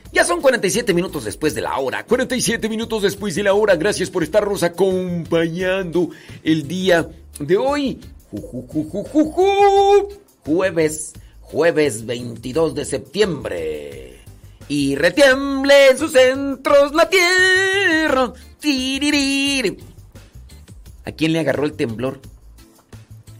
[0.11, 2.05] ya son 47 minutos después de la hora.
[2.05, 3.75] 47 minutos después de la hora.
[3.75, 6.09] Gracias por estarnos acompañando
[6.43, 7.09] el día
[7.39, 7.99] de hoy.
[10.43, 14.21] Jueves, jueves 22 de septiembre.
[14.67, 18.33] Y retiemble en sus centros la tierra.
[21.05, 22.19] ¿A quién le agarró el temblor?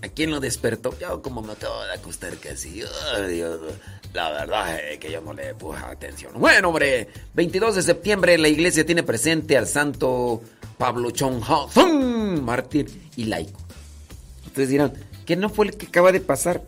[0.04, 0.97] ¿A quién lo despertó?
[0.99, 2.82] Yo como me acabo de acostar casi.
[4.14, 6.34] La verdad es que yo no le puse atención.
[6.36, 10.41] Bueno, hombre, 22 de septiembre la iglesia tiene presente al santo
[10.78, 11.43] Pablo Chong
[12.41, 13.60] mártir y laico.
[14.47, 14.93] Ustedes dirán,
[15.26, 16.64] ¿qué no fue el que acaba de pasar?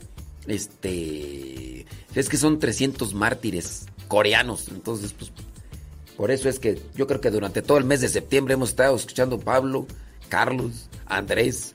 [0.47, 1.85] Este.
[2.13, 4.67] Es que son 300 mártires coreanos.
[4.67, 5.31] Entonces, pues.
[6.15, 8.95] Por eso es que yo creo que durante todo el mes de septiembre hemos estado
[8.95, 9.87] escuchando Pablo,
[10.29, 11.73] Carlos, Andrés.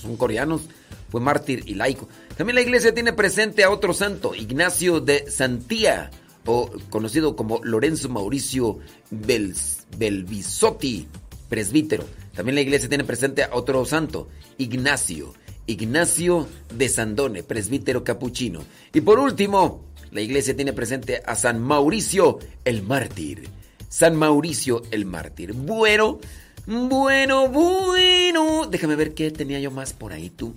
[0.00, 0.62] Son coreanos.
[1.10, 2.08] Fue mártir y laico.
[2.36, 6.10] También la iglesia tiene presente a otro santo, Ignacio de Santía,
[6.46, 8.78] o conocido como Lorenzo Mauricio
[9.10, 11.08] Belvisotti,
[11.48, 12.04] presbítero.
[12.34, 15.34] También la iglesia tiene presente a otro santo, Ignacio,
[15.66, 18.60] Ignacio de Sandone, presbítero capuchino.
[18.94, 23.48] Y por último, la iglesia tiene presente a San Mauricio el mártir.
[23.88, 25.52] San Mauricio el mártir.
[25.52, 26.20] Bueno,
[26.66, 28.66] bueno, bueno.
[28.66, 30.54] Déjame ver qué tenía yo más por ahí, tú.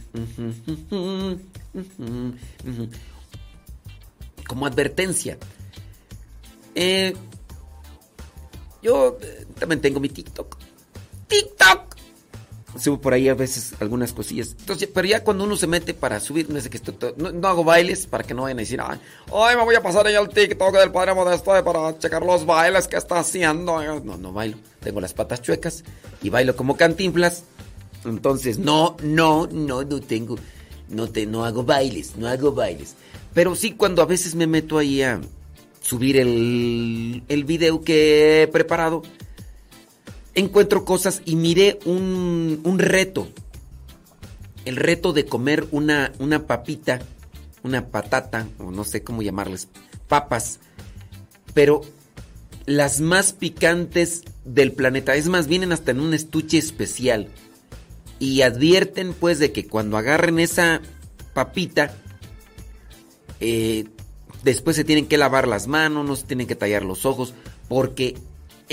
[4.48, 5.38] Como advertencia.
[6.76, 7.16] Eh,
[8.82, 10.58] yo eh, también tengo mi TikTok.
[11.28, 11.93] TikTok.
[12.80, 14.56] Subo por ahí a veces algunas cosillas.
[14.60, 17.48] Entonces, pero ya cuando uno se mete para subir, no, sé que esto, no, no,
[17.48, 19.00] hago bailes para que no vayan a decir, ay,
[19.32, 22.88] ay, me voy a pasar ahí al TikTok del Padre Modesto para checar los bailes
[22.88, 23.80] que está haciendo.
[24.02, 24.58] No, no bailo.
[24.80, 25.84] Tengo las patas chuecas
[26.24, 27.44] y bailo como cantinflas.
[28.06, 30.38] Entonces, no, no, no, no tengo,
[30.90, 32.96] no, te, no hago bailes, no hago bailes.
[33.34, 35.22] Pero sí cuando a veces me meto ahí a
[35.82, 39.04] subir el, el video que he preparado
[40.36, 43.28] encuentro cosas y miré un, un reto.
[44.66, 47.00] El reto de comer una, una papita,
[47.64, 49.68] una patata, o no sé cómo llamarles,
[50.08, 50.60] papas,
[51.54, 51.82] pero
[52.66, 55.16] las más picantes del planeta.
[55.16, 57.28] Es más, vienen hasta en un estuche especial.
[58.20, 60.82] Y advierten pues de que cuando agarren esa
[61.34, 61.94] papita,
[63.40, 63.86] eh,
[64.44, 67.34] después se tienen que lavar las manos, no se tienen que tallar los ojos,
[67.68, 68.16] porque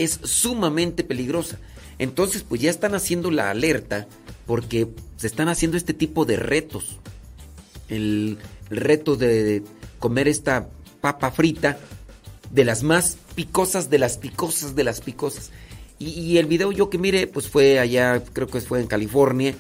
[0.03, 1.59] es sumamente peligrosa.
[1.99, 4.07] Entonces, pues ya están haciendo la alerta
[4.47, 6.99] porque se están haciendo este tipo de retos.
[7.89, 8.39] El,
[8.71, 9.63] reto de
[9.99, 10.69] comer esta
[11.01, 11.79] papa frita
[12.51, 15.51] de las más picosas, de las picosas, de las picosas.
[15.99, 19.55] Y, el video yo que mire, pues fue allá, creo que fue en California,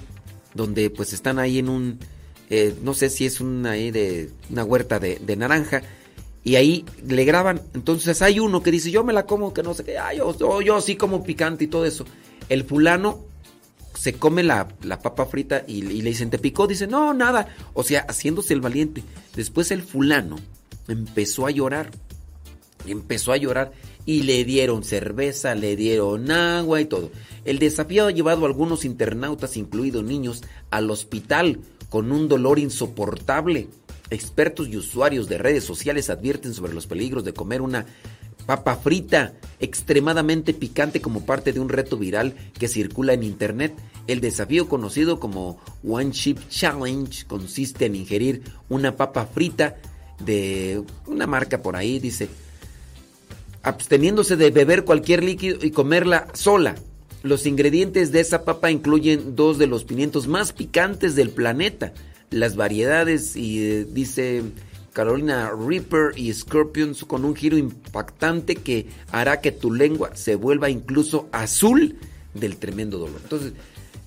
[0.54, 1.98] donde pues están ahí en un,
[2.48, 5.82] eh, no sé si es una, de, una huerta de, de naranja
[6.44, 7.62] y ahí le graban.
[7.74, 10.60] Entonces hay uno que dice, yo me la como, que no sé qué, ah, yo,
[10.60, 12.04] yo, sí como picante y todo eso.
[12.48, 13.24] El fulano
[13.94, 14.68] se come la,
[15.02, 16.66] papa frita y, le dicen, ¿te picó?
[16.66, 17.54] Dice, no, nada.
[17.74, 19.02] O sea, haciéndose el valiente.
[19.36, 20.36] Después el fulano
[20.88, 21.90] empezó a llorar.
[22.86, 23.72] Empezó a llorar
[24.06, 27.10] y le dieron cerveza, le dieron agua y todo.
[27.44, 31.60] El desafío ha llevado a algunos internautas, incluidos niños, al hospital
[31.90, 33.68] con un dolor insoportable.
[34.10, 37.86] Expertos y usuarios de redes sociales advierten sobre los peligros de comer una
[38.44, 43.72] papa frita extremadamente picante como parte de un reto viral que circula en internet.
[44.08, 49.76] El desafío conocido como One Chip Challenge consiste en ingerir una papa frita
[50.18, 52.28] de una marca por ahí, dice,
[53.62, 56.74] absteniéndose de beber cualquier líquido y comerla sola.
[57.22, 61.92] Los ingredientes de esa papa incluyen dos de los pimientos más picantes del planeta
[62.30, 64.42] las variedades y eh, dice
[64.92, 70.70] Carolina Reaper y Scorpions con un giro impactante que hará que tu lengua se vuelva
[70.70, 71.96] incluso azul
[72.34, 73.20] del tremendo dolor.
[73.22, 73.52] Entonces,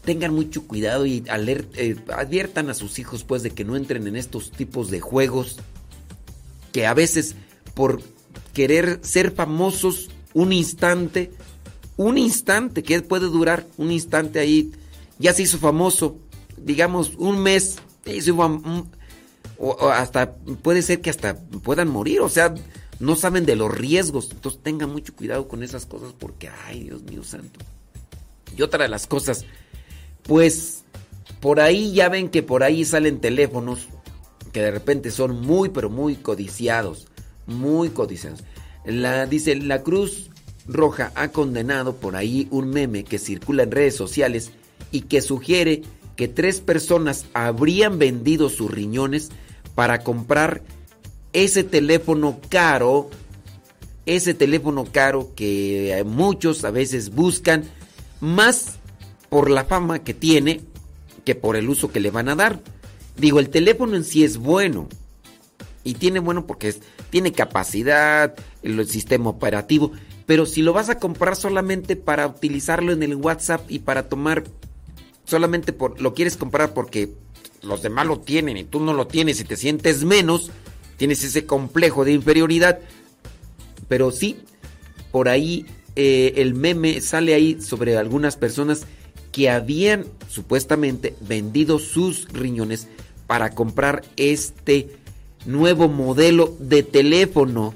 [0.04, 4.16] tengan mucho cuidado y eh, adviertan a sus hijos pues de que no entren en
[4.16, 5.58] estos tipos de juegos
[6.72, 7.36] que a veces
[7.74, 8.02] por
[8.54, 11.32] querer ser famosos un instante,
[11.96, 14.72] un instante que puede durar, un instante ahí,
[15.20, 16.18] ya se hizo famoso,
[16.58, 17.78] digamos un mes,
[19.58, 22.54] o, hasta puede ser que hasta puedan morir, o sea,
[23.00, 24.30] no saben de los riesgos.
[24.32, 27.60] Entonces tengan mucho cuidado con esas cosas porque, ay, Dios mío santo.
[28.56, 29.46] Y otra de las cosas,
[30.24, 30.84] pues
[31.40, 33.88] por ahí ya ven que por ahí salen teléfonos
[34.52, 37.08] que de repente son muy, pero muy codiciados.
[37.48, 38.44] Muy codiciados.
[38.86, 40.30] La, dice, la Cruz
[40.68, 44.52] Roja ha condenado por ahí un meme que circula en redes sociales
[44.92, 45.82] y que sugiere
[46.16, 49.30] que tres personas habrían vendido sus riñones
[49.76, 50.62] para comprar
[51.34, 53.10] ese teléfono caro,
[54.06, 57.64] ese teléfono caro que muchos a veces buscan
[58.20, 58.78] más
[59.30, 60.62] por la fama que tiene
[61.26, 62.60] que por el uso que le van a dar.
[63.18, 64.90] Digo, el teléfono en sí es bueno.
[65.84, 66.76] Y tiene bueno porque
[67.10, 69.92] tiene capacidad, el sistema operativo.
[70.26, 74.44] Pero si lo vas a comprar solamente para utilizarlo en el WhatsApp y para tomar
[75.26, 77.14] solamente por, lo quieres comprar porque
[77.62, 80.52] los demás lo tienen y tú no lo tienes y te sientes menos,
[80.98, 82.80] tienes ese complejo de inferioridad.
[83.88, 84.38] Pero sí,
[85.12, 85.66] por ahí
[85.96, 88.86] eh, el meme sale ahí sobre algunas personas
[89.32, 92.88] que habían supuestamente vendido sus riñones
[93.28, 94.96] para comprar este
[95.46, 97.74] nuevo modelo de teléfono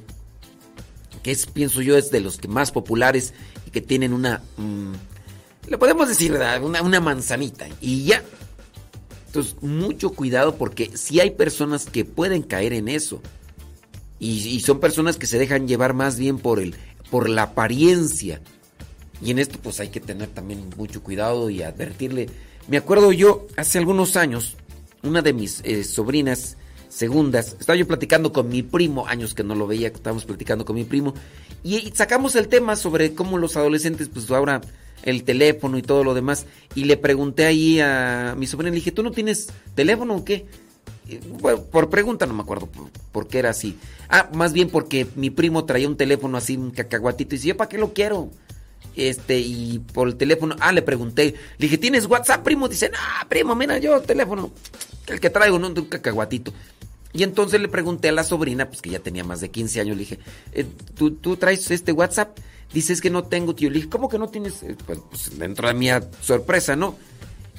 [1.27, 3.33] que es pienso yo es de los que más populares
[3.65, 4.93] y que tienen una mm,
[5.67, 8.23] le podemos decir una, una manzanita y ya.
[9.27, 13.21] Entonces, mucho cuidado porque si hay personas que pueden caer en eso.
[14.19, 16.75] Y, son personas que se dejan llevar más bien por, el,
[17.11, 18.41] por la apariencia.
[19.21, 22.27] Y en esto pues hay que tener también mucho cuidado y advertirle.
[22.67, 24.55] Me acuerdo yo, hace algunos años,
[25.03, 26.57] una de mis eh, sobrinas
[26.89, 30.75] segundas, estaba yo platicando con mi primo, años que no lo veía, estábamos platicando con
[30.75, 31.13] mi primo,
[31.63, 34.61] y sacamos el tema sobre cómo los adolescentes pues ahora
[35.03, 36.45] el teléfono y todo lo demás.
[36.75, 40.45] Y le pregunté ahí a mi sobrina, le dije, ¿tú no tienes teléfono o qué?
[41.71, 42.67] por pregunta no me acuerdo
[43.13, 43.77] por, qué era así.
[44.09, 47.57] Ah, más bien porque mi primo traía un teléfono así, un cacahuatito, y decía, ¿yo
[47.57, 48.29] para qué lo quiero?
[48.97, 52.67] este, y por el teléfono, ah, le pregunté, le dije, ¿tienes WhatsApp, primo?
[52.67, 54.51] Dice, ah, primo, mira, yo teléfono,
[55.07, 56.51] el que traigo, no, un cacahuatito.
[57.13, 59.95] Y entonces le pregunté a la sobrina, pues que ya tenía más de 15 años,
[59.95, 60.19] le dije,
[60.51, 62.37] eh, ¿tú, ¿tú traes este WhatsApp?
[62.73, 63.69] Dices que no tengo, tío.
[63.69, 64.63] Le dije, ¿cómo que no tienes?
[64.63, 65.87] Eh, pues, pues, dentro de mi
[66.21, 66.97] sorpresa, ¿no?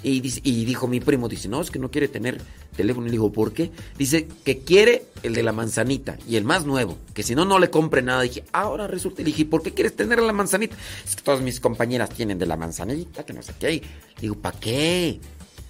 [0.02, 2.40] Y, y, dijo mi primo, dice, no, es que no quiere tener
[2.76, 3.06] teléfono.
[3.06, 3.72] Y le digo, ¿por qué?
[3.96, 7.58] Dice que quiere el de la manzanita y el más nuevo, que si no, no
[7.58, 8.22] le compre nada.
[8.22, 9.22] dije, ahora resulta.
[9.22, 10.76] Y le dije, ¿por qué quieres tener la manzanita?
[11.04, 13.82] Es que todas mis compañeras tienen de la manzanita, que no sé qué.
[14.20, 15.18] digo, ¿para qué?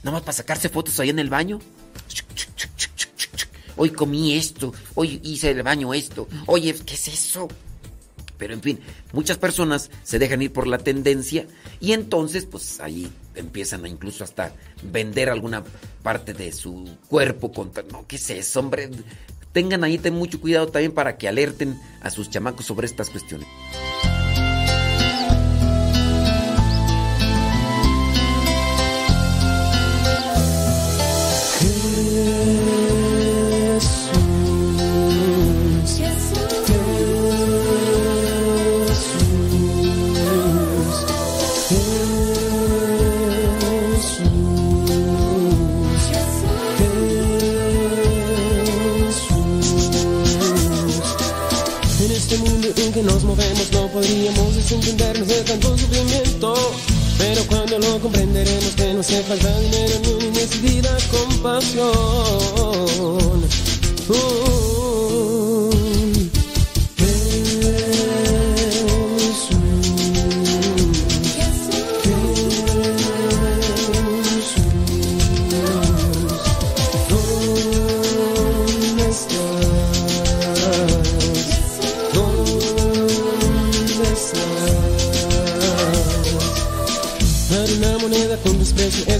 [0.03, 1.59] ¿Nada más para sacarse fotos ahí en el baño?
[3.77, 6.29] Hoy comí esto, hoy hice el baño esto.
[6.47, 7.49] Oye, ¿qué es eso?
[8.39, 8.79] Pero en fin,
[9.13, 11.47] muchas personas se dejan ir por la tendencia
[11.81, 15.65] y entonces pues ahí empiezan a incluso hasta vender alguna
[16.03, 17.83] parte de su cuerpo contra...
[17.83, 18.91] No, ¿qué es eso, hombre?
[19.53, 23.49] Tengan ahí ten mucho cuidado también para que alerten a sus chamacos sobre estas cuestiones.
[54.69, 56.55] Podríamos desentendernos de tanto sufrimiento.
[57.19, 61.89] Pero cuando lo comprenderemos que no hace falta dinero ni necesidad compasión.
[64.09, 64.58] Uh,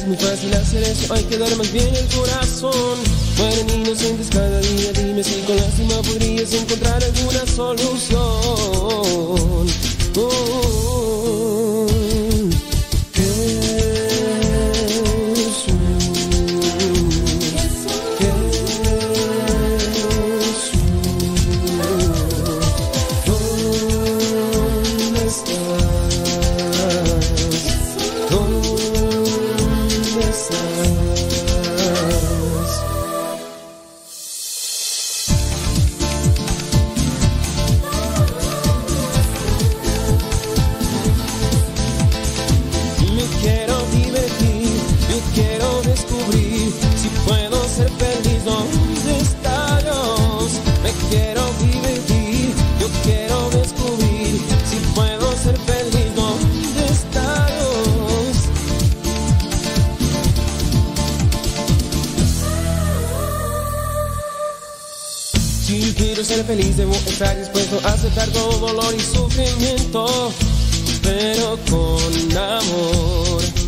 [0.09, 2.99] muy fácil hacer eso, hay que dar más bien el corazón.
[3.37, 8.19] Mueren inocentes cada día, dime si con lástima podrías encontrar alguna solución.
[10.17, 10.68] Oh,
[66.49, 70.33] feliz debo estar dispuesto a aceptar todo dolor y sufrimiento,
[71.03, 73.68] pero con amor.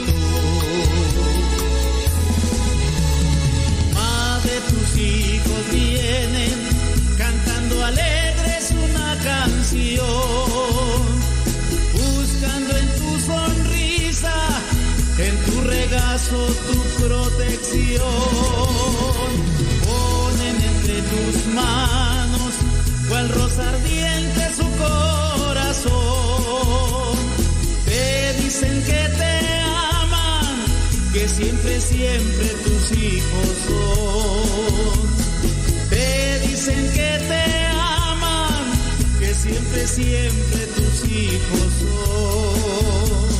[16.31, 18.01] tu protección.
[19.85, 22.53] Ponen entre tus manos
[23.09, 25.91] cual rosa ardiente su corazón.
[27.85, 29.33] Te dicen que te
[29.99, 30.55] aman,
[31.13, 34.99] que siempre, siempre tus hijos son.
[35.89, 38.63] Te dicen que te aman,
[39.19, 43.30] que siempre, siempre tus hijos son.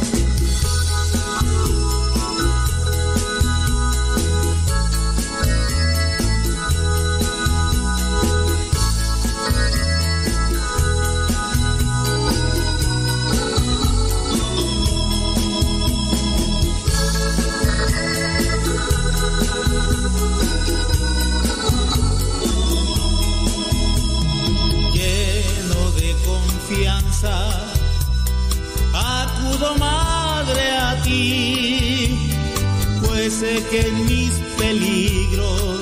[33.32, 35.80] Sé que en mis peligros,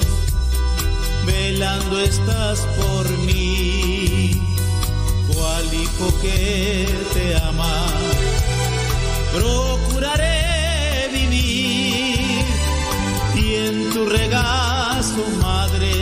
[1.26, 4.32] velando estás por mí,
[5.34, 7.88] cual hijo que te ama,
[9.34, 12.46] procuraré vivir.
[13.36, 15.94] Y en tu regazo, madre,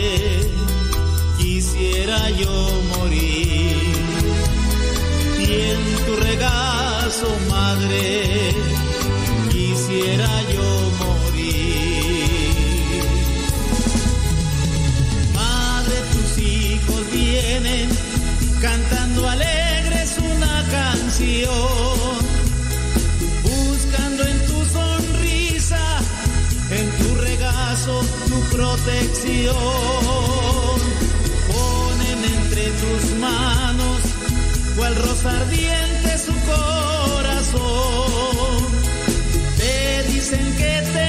[1.38, 3.96] quisiera yo morir.
[5.40, 8.54] Y en tu regazo, madre,
[9.50, 10.77] quisiera yo
[23.42, 26.00] buscando en tu sonrisa,
[26.70, 29.54] en tu regazo, tu protección
[31.48, 34.00] ponen entre tus manos
[34.76, 37.58] cual rosa ardiente su corazón.
[39.56, 41.08] Te dicen que te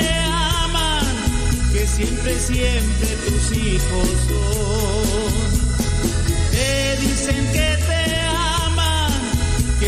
[0.64, 1.06] aman,
[1.74, 5.40] que siempre, siempre tus hijos son.
[6.52, 7.79] Te dicen que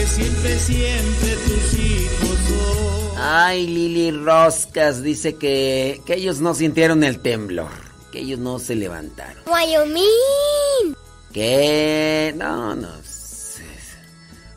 [0.01, 3.17] que siempre, siempre tus hijos son.
[3.19, 7.69] Ay, Lili Roscas dice que, que ellos no sintieron el temblor,
[8.11, 9.43] que ellos no se levantaron.
[9.45, 10.95] Wyoming.
[11.31, 12.89] Que no, no.
[13.03, 13.63] sé.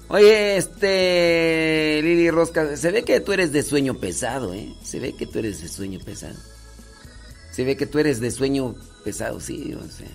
[0.08, 4.74] Oye, este Lili Roscas, se ve que tú eres de sueño pesado, ¿eh?
[4.82, 6.38] Se ve que tú eres de sueño pesado.
[7.50, 10.08] Se ve que tú eres de sueño pesado, sí, o sea.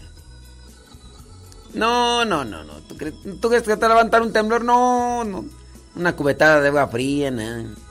[1.74, 2.74] No, no, no, no.
[2.88, 4.64] ¿Tú crees, ¿tú crees que te va a levantar un temblor?
[4.64, 5.46] No, no.
[5.96, 7.58] Una cubetada de agua fría, nada.
[7.58, 7.89] Wyoming.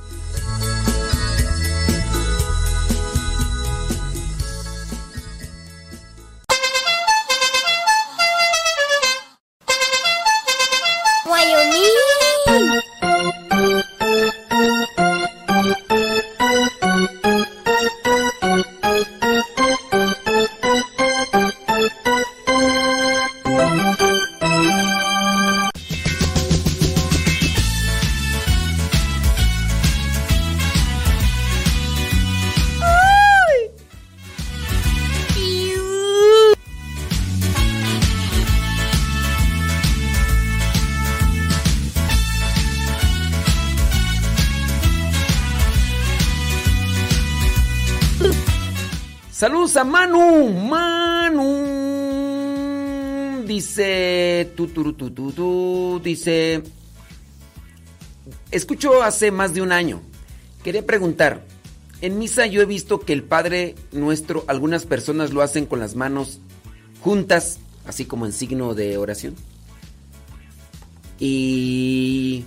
[49.77, 51.45] A Manu, Manu.
[53.47, 56.63] Dice, tu, tu, tu, dice,
[58.51, 60.01] escucho hace más de un año.
[60.65, 61.45] Quería preguntar,
[62.01, 65.97] en misa yo he visto que el Padre Nuestro, algunas personas lo hacen con las
[65.97, 66.41] manos
[67.03, 69.35] juntas, así como en signo de oración.
[71.21, 72.45] Y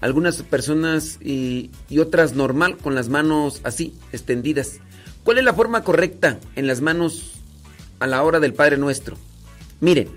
[0.00, 4.80] algunas personas y, y otras normal, con las manos así, extendidas.
[5.24, 7.32] ¿Cuál es la forma correcta en las manos
[7.98, 9.16] a la hora del Padre Nuestro?
[9.80, 10.08] Miren,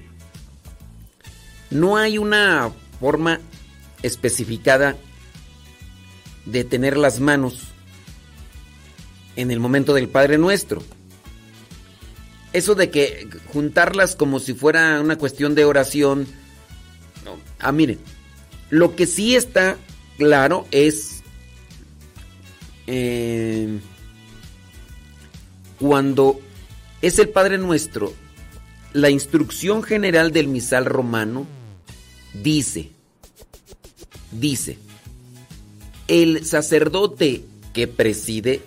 [1.70, 3.40] no hay una forma
[4.04, 4.98] especificada
[6.46, 7.70] de tener las manos
[9.38, 10.84] en el momento del Padre Nuestro.
[12.52, 16.28] Eso de que juntarlas como si fuera una cuestión de oración.
[17.24, 17.38] No.
[17.60, 18.00] Ah, miren,
[18.70, 19.78] lo que sí está
[20.18, 21.22] claro es
[22.88, 23.80] eh,
[25.80, 26.40] cuando
[27.02, 28.14] es el Padre Nuestro,
[28.94, 31.46] la instrucción general del misal romano
[32.34, 32.92] dice,
[34.32, 34.78] dice,
[36.08, 37.44] el sacerdote
[37.74, 38.62] que preside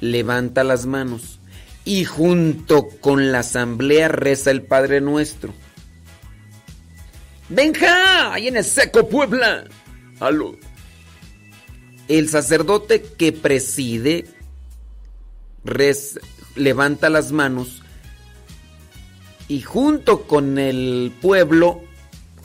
[0.00, 1.38] levanta las manos
[1.84, 5.54] y junto con la asamblea reza el Padre Nuestro.
[7.48, 9.64] Benja, ahí en el seco Puebla.
[10.18, 10.56] Aló.
[12.08, 14.26] El sacerdote que preside
[15.64, 16.20] res-
[16.54, 17.82] levanta las manos
[19.48, 21.82] y junto con el pueblo,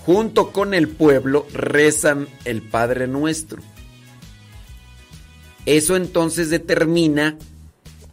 [0.06, 3.62] junto con el pueblo rezan el Padre Nuestro.
[5.66, 7.38] Eso entonces determina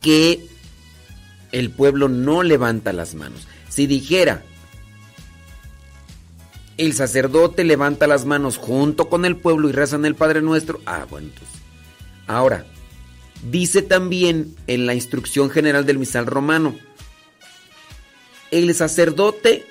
[0.01, 0.47] que
[1.53, 3.49] el pueblo no levanta las manos.
[3.69, 4.43] Si dijera,
[6.77, 11.07] el sacerdote levanta las manos junto con el pueblo y rezan el Padre Nuestro, ah,
[11.09, 11.57] bueno, entonces.
[12.27, 12.67] Ahora,
[13.43, 16.77] dice también en la instrucción general del misal romano,
[18.51, 19.67] el sacerdote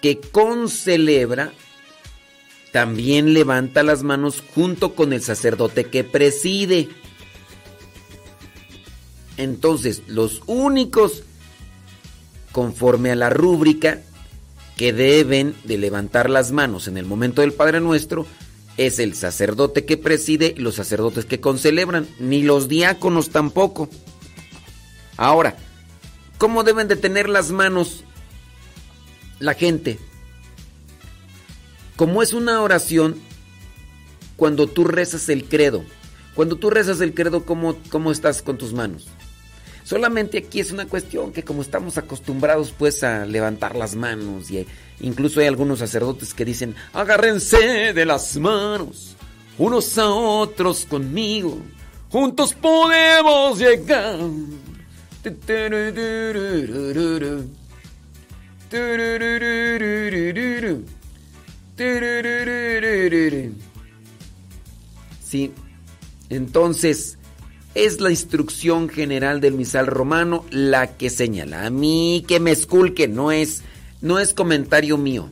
[0.00, 1.52] que concelebra
[2.72, 6.88] también levanta las manos junto con el sacerdote que preside.
[9.38, 11.22] Entonces, los únicos,
[12.52, 14.02] conforme a la rúbrica,
[14.76, 18.26] que deben de levantar las manos en el momento del Padre Nuestro,
[18.76, 23.88] es el sacerdote que preside y los sacerdotes que concelebran, ni los diáconos tampoco.
[25.16, 25.56] Ahora,
[26.38, 28.04] ¿cómo deben de tener las manos
[29.38, 29.98] la gente?
[31.96, 33.16] Como es una oración,
[34.36, 35.84] cuando tú rezas el credo,
[36.34, 39.08] cuando tú rezas el credo, ¿cómo, cómo estás con tus manos?
[39.86, 44.66] Solamente aquí es una cuestión que como estamos acostumbrados pues a levantar las manos y
[44.98, 49.14] incluso hay algunos sacerdotes que dicen, agárrense de las manos
[49.58, 51.58] unos a otros conmigo,
[52.10, 54.18] juntos podemos llegar.
[65.22, 65.52] Sí,
[66.28, 67.18] entonces
[67.76, 71.66] es la instrucción general del misal romano la que señala.
[71.66, 73.62] A mí que me esculque, no es,
[74.00, 75.30] no es comentario mío.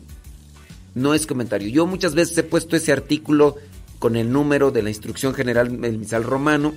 [0.94, 1.68] No es comentario.
[1.70, 3.56] Yo muchas veces he puesto ese artículo
[3.98, 6.74] con el número de la instrucción general del misal romano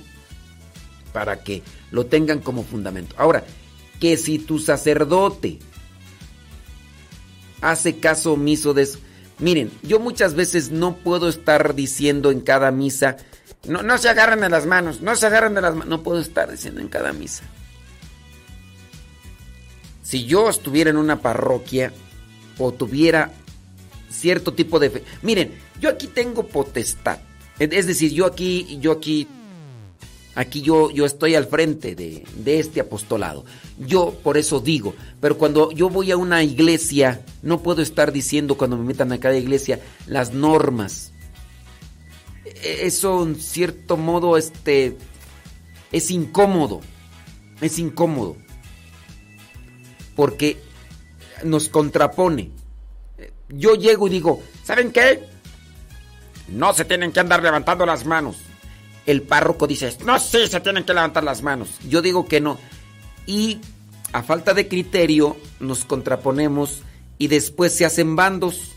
[1.12, 3.14] para que lo tengan como fundamento.
[3.18, 3.44] Ahora,
[4.00, 5.58] que si tu sacerdote
[7.60, 8.98] hace caso omiso de eso.
[9.38, 13.18] Miren, yo muchas veces no puedo estar diciendo en cada misa,
[13.68, 16.20] no, no se agarran de las manos, no se agarran de las manos, no puedo
[16.20, 17.44] estar diciendo en cada misa.
[20.02, 21.92] Si yo estuviera en una parroquia
[22.58, 23.30] o tuviera
[24.10, 27.18] cierto tipo de fe, miren, yo aquí tengo potestad,
[27.58, 29.28] es decir, yo aquí, yo aquí
[30.38, 33.44] Aquí yo, yo estoy al frente de, de, este apostolado.
[33.76, 38.56] Yo por eso digo, pero cuando yo voy a una iglesia, no puedo estar diciendo
[38.56, 41.10] cuando me metan a cada iglesia las normas.
[42.62, 44.96] Eso en cierto modo este,
[45.92, 46.80] es incómodo.
[47.60, 48.36] Es incómodo.
[50.16, 50.60] Porque
[51.44, 52.50] nos contrapone.
[53.48, 55.24] Yo llego y digo, ¿saben qué?
[56.48, 58.36] No se tienen que andar levantando las manos
[59.08, 61.70] el párroco dice, no, sí, se tienen que levantar las manos.
[61.88, 62.58] Yo digo que no.
[63.24, 63.58] Y
[64.12, 66.82] a falta de criterio nos contraponemos
[67.16, 68.72] y después se hacen bandos.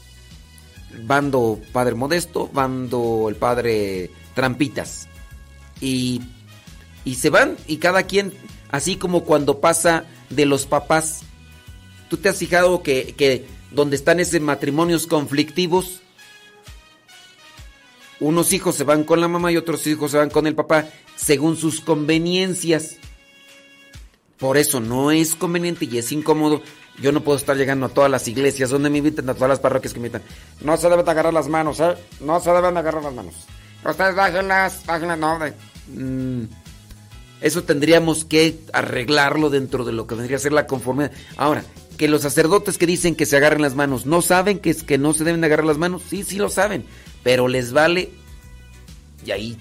[1.03, 5.07] Bando Padre Modesto, bando el Padre Trampitas.
[5.79, 6.21] Y,
[7.03, 8.33] y se van y cada quien,
[8.69, 11.21] así como cuando pasa de los papás.
[12.09, 16.01] ¿Tú te has fijado que, que donde están esos matrimonios conflictivos?
[18.19, 20.87] Unos hijos se van con la mamá y otros hijos se van con el papá
[21.15, 22.97] según sus conveniencias.
[24.37, 26.61] Por eso no es conveniente y es incómodo.
[26.99, 29.59] Yo no puedo estar llegando a todas las iglesias donde me invitan, a todas las
[29.59, 30.27] parroquias que me invitan.
[30.61, 31.95] No se deben agarrar las manos, ¿eh?
[32.19, 33.33] No se deben agarrar las manos.
[33.83, 35.39] Ustedes bájenlas, bájenlas, no.
[35.87, 36.43] Mm,
[37.41, 41.11] eso tendríamos que arreglarlo dentro de lo que vendría a ser la conformidad.
[41.37, 41.63] Ahora,
[41.97, 44.97] que los sacerdotes que dicen que se agarren las manos, ¿no saben que, es que
[44.97, 46.03] no se deben agarrar las manos?
[46.07, 46.85] Sí, sí lo saben
[47.23, 48.09] pero les vale
[49.25, 49.57] y ahí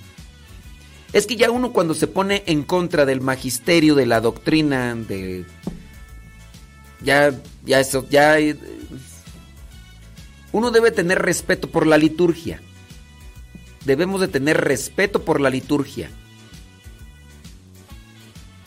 [1.13, 5.45] es que ya uno cuando se pone en contra del magisterio de la doctrina de
[7.03, 7.33] ya
[7.65, 8.37] ya eso ya
[10.53, 12.61] uno debe tener respeto por la liturgia
[13.85, 16.11] debemos de tener respeto por la liturgia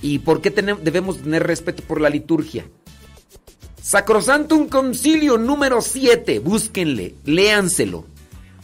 [0.01, 2.65] y por qué tenemos, debemos tener respeto por la liturgia
[3.81, 8.13] Sacrosantum Concilio número 7 búsquenle léanselo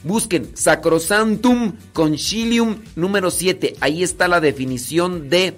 [0.04, 3.76] Busquen Sacrosantum Concilium número 7.
[3.82, 5.56] Ahí está la definición de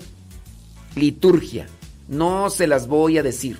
[0.95, 1.67] liturgia.
[2.07, 3.59] No se las voy a decir.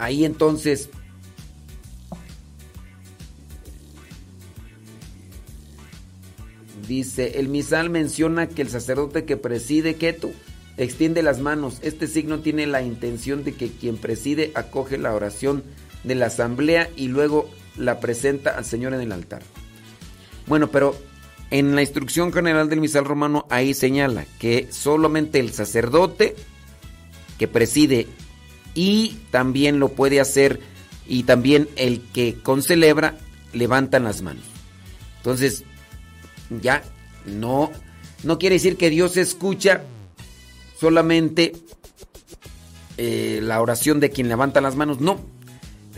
[0.00, 0.90] Ahí entonces...
[6.88, 10.32] Dice, el misal menciona que el sacerdote que preside Ketu
[10.76, 11.78] extiende las manos.
[11.82, 15.62] Este signo tiene la intención de que quien preside acoge la oración
[16.02, 19.42] de la asamblea y luego la presenta al Señor en el altar.
[20.48, 20.96] Bueno, pero
[21.50, 26.36] En la instrucción general del misal romano ahí señala que solamente el sacerdote
[27.38, 28.06] que preside
[28.74, 30.60] y también lo puede hacer
[31.06, 33.16] y también el que concelebra
[33.52, 34.44] levantan las manos.
[35.18, 35.64] Entonces,
[36.50, 36.82] ya
[37.26, 37.70] no
[38.22, 39.82] no quiere decir que Dios escucha
[40.78, 41.52] solamente
[42.96, 45.20] eh, la oración de quien levanta las manos, no.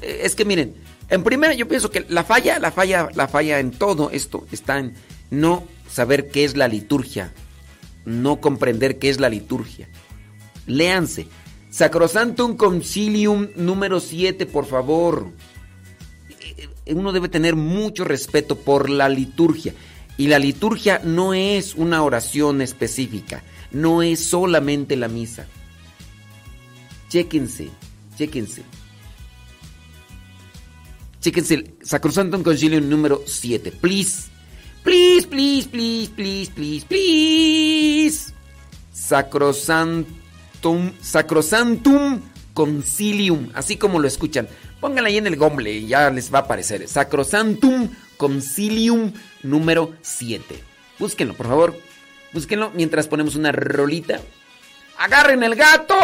[0.00, 0.74] Eh, es que miren,
[1.08, 4.78] en primera yo pienso que la falla, la falla, la falla en todo esto está
[4.78, 4.94] en
[5.30, 7.32] no saber qué es la liturgia,
[8.04, 9.88] no comprender qué es la liturgia.
[10.66, 11.26] Léanse.
[11.72, 15.32] Sacrosantum Concilium número 7, por favor.
[16.86, 19.72] Uno debe tener mucho respeto por la liturgia.
[20.18, 25.46] Y la liturgia no es una oración específica, no es solamente la misa.
[27.08, 27.70] Chéquense,
[28.18, 28.64] chéquense.
[31.20, 33.72] Chéquense, Sacrosantum Concilium número 7.
[33.72, 34.28] Please.
[34.84, 38.34] Please, please, please, please, please, please.
[38.92, 40.21] Sacrosantum,
[41.00, 42.20] Sacrosantum
[42.54, 44.48] Concilium, así como lo escuchan.
[44.80, 46.86] Pónganla ahí en el gomble y ya les va a aparecer.
[46.88, 49.12] Sacrosantum Concilium
[49.42, 50.62] número 7.
[50.98, 51.76] Búsquenlo, por favor.
[52.32, 54.20] Búsquenlo mientras ponemos una rolita.
[54.98, 55.94] ¡Agarren el gato!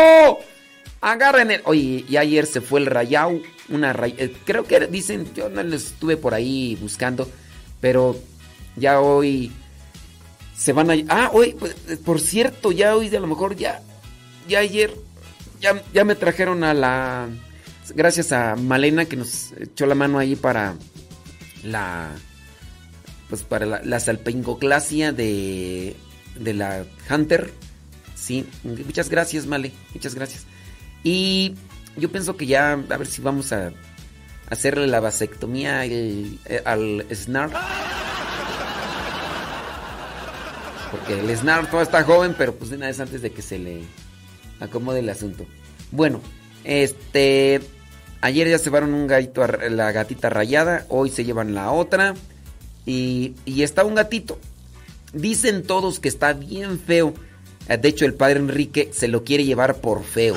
[1.01, 1.62] Agarren el.
[1.64, 3.40] Oye, y ayer se fue el rayao.
[3.68, 5.32] Una eh, Creo que dicen.
[5.35, 7.28] Yo no les estuve por ahí buscando.
[7.80, 8.16] Pero
[8.76, 9.52] ya hoy.
[10.56, 10.94] Se van a.
[11.09, 11.55] Ah, hoy.
[11.59, 11.74] Pues,
[12.05, 13.80] por cierto, ya hoy a lo mejor ya.
[14.48, 14.92] Ya ayer.
[15.60, 17.28] Ya, ya me trajeron a la.
[17.94, 20.74] Gracias a Malena que nos echó la mano ahí para
[21.62, 22.10] la.
[23.28, 25.94] Pues para la, la salpingoclasia de.
[26.36, 27.52] De la Hunter.
[28.14, 29.72] Sí, muchas gracias, Male.
[29.94, 30.46] Muchas gracias.
[31.04, 31.54] Y
[31.96, 33.72] yo pienso que ya, a ver si vamos a
[34.50, 37.52] hacerle la vasectomía al, al Snark.
[40.90, 43.58] Porque el Snark todavía está joven, pero pues de una vez antes de que se
[43.58, 43.82] le
[44.60, 45.47] acomode el asunto.
[45.90, 46.20] Bueno,
[46.64, 47.60] este.
[48.20, 52.14] Ayer ya se llevaron un gatito, la gatita rayada, hoy se llevan la otra.
[52.85, 54.39] Y, y está un gatito.
[55.12, 57.14] Dicen todos que está bien feo.
[57.68, 60.36] De hecho, el padre Enrique se lo quiere llevar por feo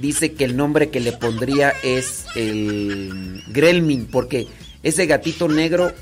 [0.00, 4.46] dice que el nombre que le pondría es el Grelmin, porque
[4.82, 5.92] ese gatito negro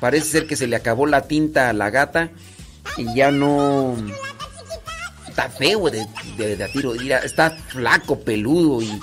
[0.00, 2.30] parece ser que se le acabó la tinta a la gata
[2.96, 3.96] y ya no...
[5.32, 6.06] Está feo de,
[6.36, 9.00] de, tiro, está flaco, peludo y,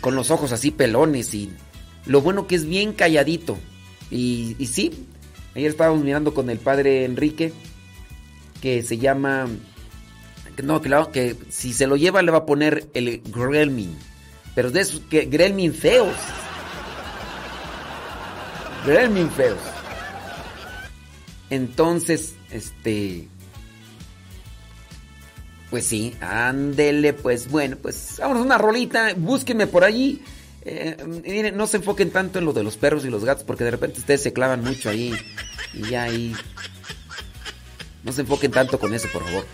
[0.00, 1.50] con los ojos así pelones y
[2.06, 3.56] lo bueno que es bien calladito.
[4.10, 5.06] Y, y sí,
[5.54, 7.52] ayer estábamos mirando con el padre Enrique
[8.60, 9.46] que se llama
[10.62, 13.96] no, claro, que si se lo lleva le va a poner el Gremlin.
[14.54, 16.16] Pero de esos que Gremlin feos.
[18.84, 19.58] Gremlin feos.
[21.50, 23.28] Entonces, este.
[25.70, 30.22] Pues sí, ándele, pues bueno, pues vámonos una rolita, búsquenme por allí.
[30.62, 33.64] Eh, miren, no se enfoquen tanto en lo de los perros y los gatos, porque
[33.64, 35.14] de repente ustedes se clavan mucho ahí.
[35.74, 36.34] Y ya ahí.
[38.02, 39.46] No se enfoquen tanto con eso, por favor.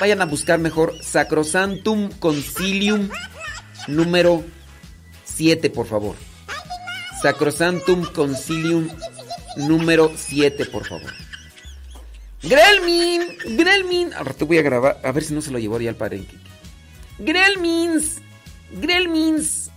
[0.00, 3.10] Vayan a buscar mejor Sacrosantum Concilium
[3.88, 4.44] número
[5.24, 6.16] 7, por favor.
[7.20, 8.88] Sacrosantum Concilium
[9.56, 11.12] número 7, por favor.
[12.48, 14.12] Grelmin, Grelmin.
[14.14, 16.24] Ahora te voy a grabar, a ver si no se lo llevó ya al padre.
[17.18, 18.20] Grelmins,
[18.72, 19.70] Grelmins.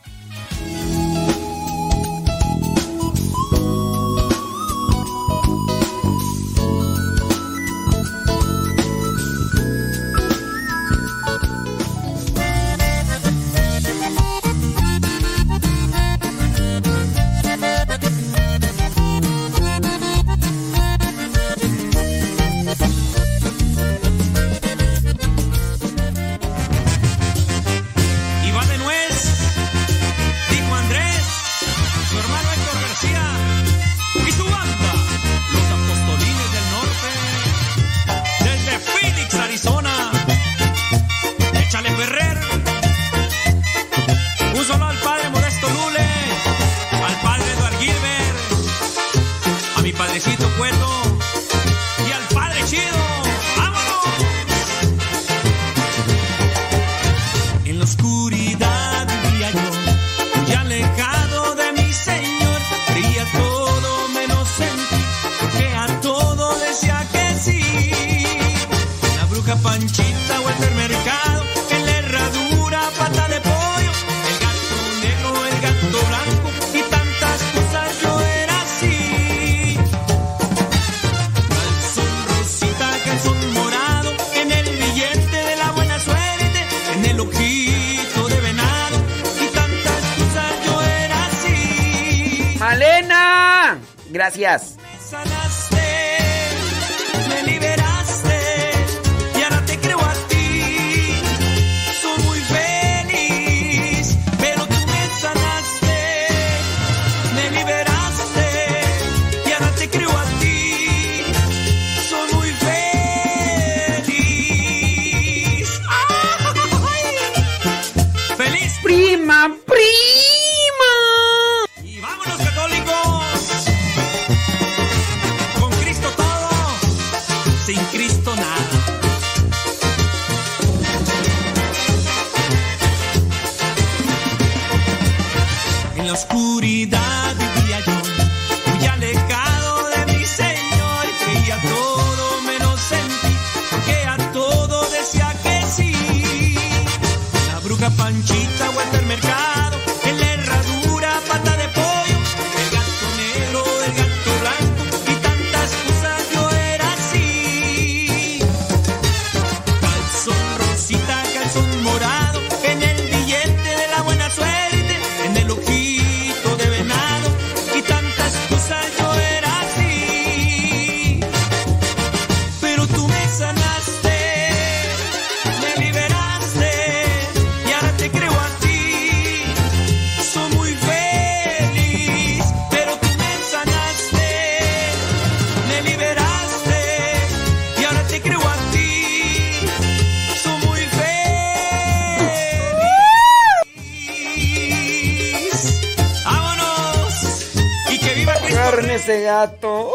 [198.77, 199.91] Carne ese gato.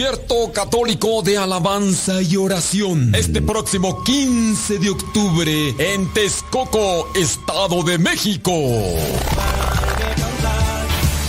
[0.00, 3.14] Concierto católico de alabanza y oración.
[3.14, 8.50] Este próximo 15 de octubre en Texcoco, Estado de México.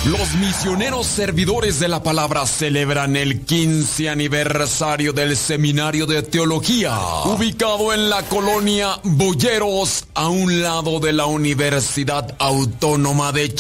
[0.06, 7.94] Los misioneros servidores de la palabra celebran el 15 aniversario del Seminario de Teología, ubicado
[7.94, 13.54] en la colonia Boyeros, a un lado de la Universidad Autónoma de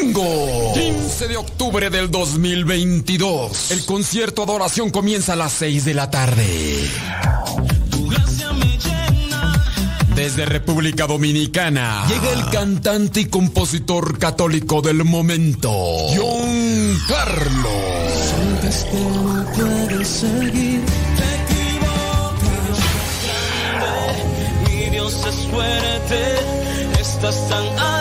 [0.00, 0.72] Chapingo.
[0.74, 3.70] 15 de octubre del 2022.
[3.70, 6.88] El concierto adoración comienza a las 6 de la tarde.
[10.14, 15.70] Desde República Dominicana llega el cantante y compositor católico del momento,
[16.14, 18.34] John Carlos.
[27.00, 27.99] Estás tan alto,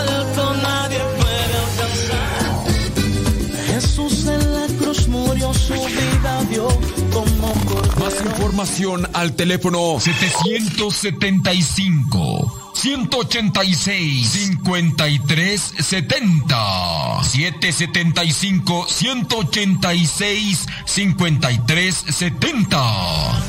[4.00, 6.68] Jesús en la cruz murió, su vida dio
[7.12, 8.00] como cordero.
[8.00, 23.44] Más información al teléfono 775 186 53 70 775 186 53 70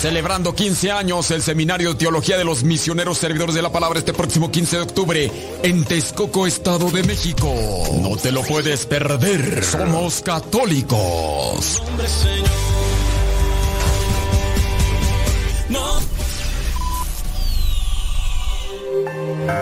[0.00, 4.14] Celebrando 15 años el Seminario de Teología de los Misioneros Servidores de la Palabra este
[4.14, 5.30] próximo 15 de octubre
[5.62, 7.52] en Texcoco, Estado de México.
[8.00, 9.62] No te lo puedes perder.
[9.62, 11.82] Somos católicos.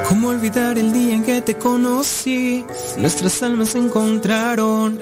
[0.09, 2.65] ¿Cómo olvidar el día en que te conocí?
[2.97, 5.01] Nuestras almas se encontraron.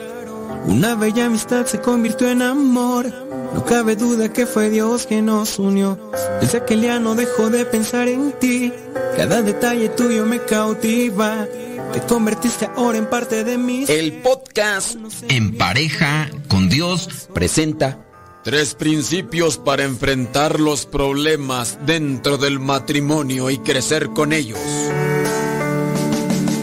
[0.65, 3.26] Una bella amistad se convirtió en amor.
[3.57, 5.99] No cabe duda que fue Dios que nos unió.
[6.43, 8.71] Desde aquel día no dejo de pensar en ti.
[9.17, 11.47] Cada detalle tuyo me cautiva.
[11.95, 13.87] Te convertiste ahora en parte de mí.
[13.89, 14.97] El podcast
[15.31, 17.99] En pareja con Dios presenta
[18.45, 24.61] Tres principios para enfrentar los problemas dentro del matrimonio y crecer con ellos.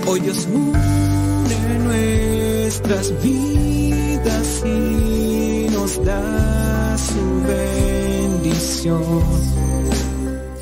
[0.05, 3.72] Hoy Dios une nuestras vidas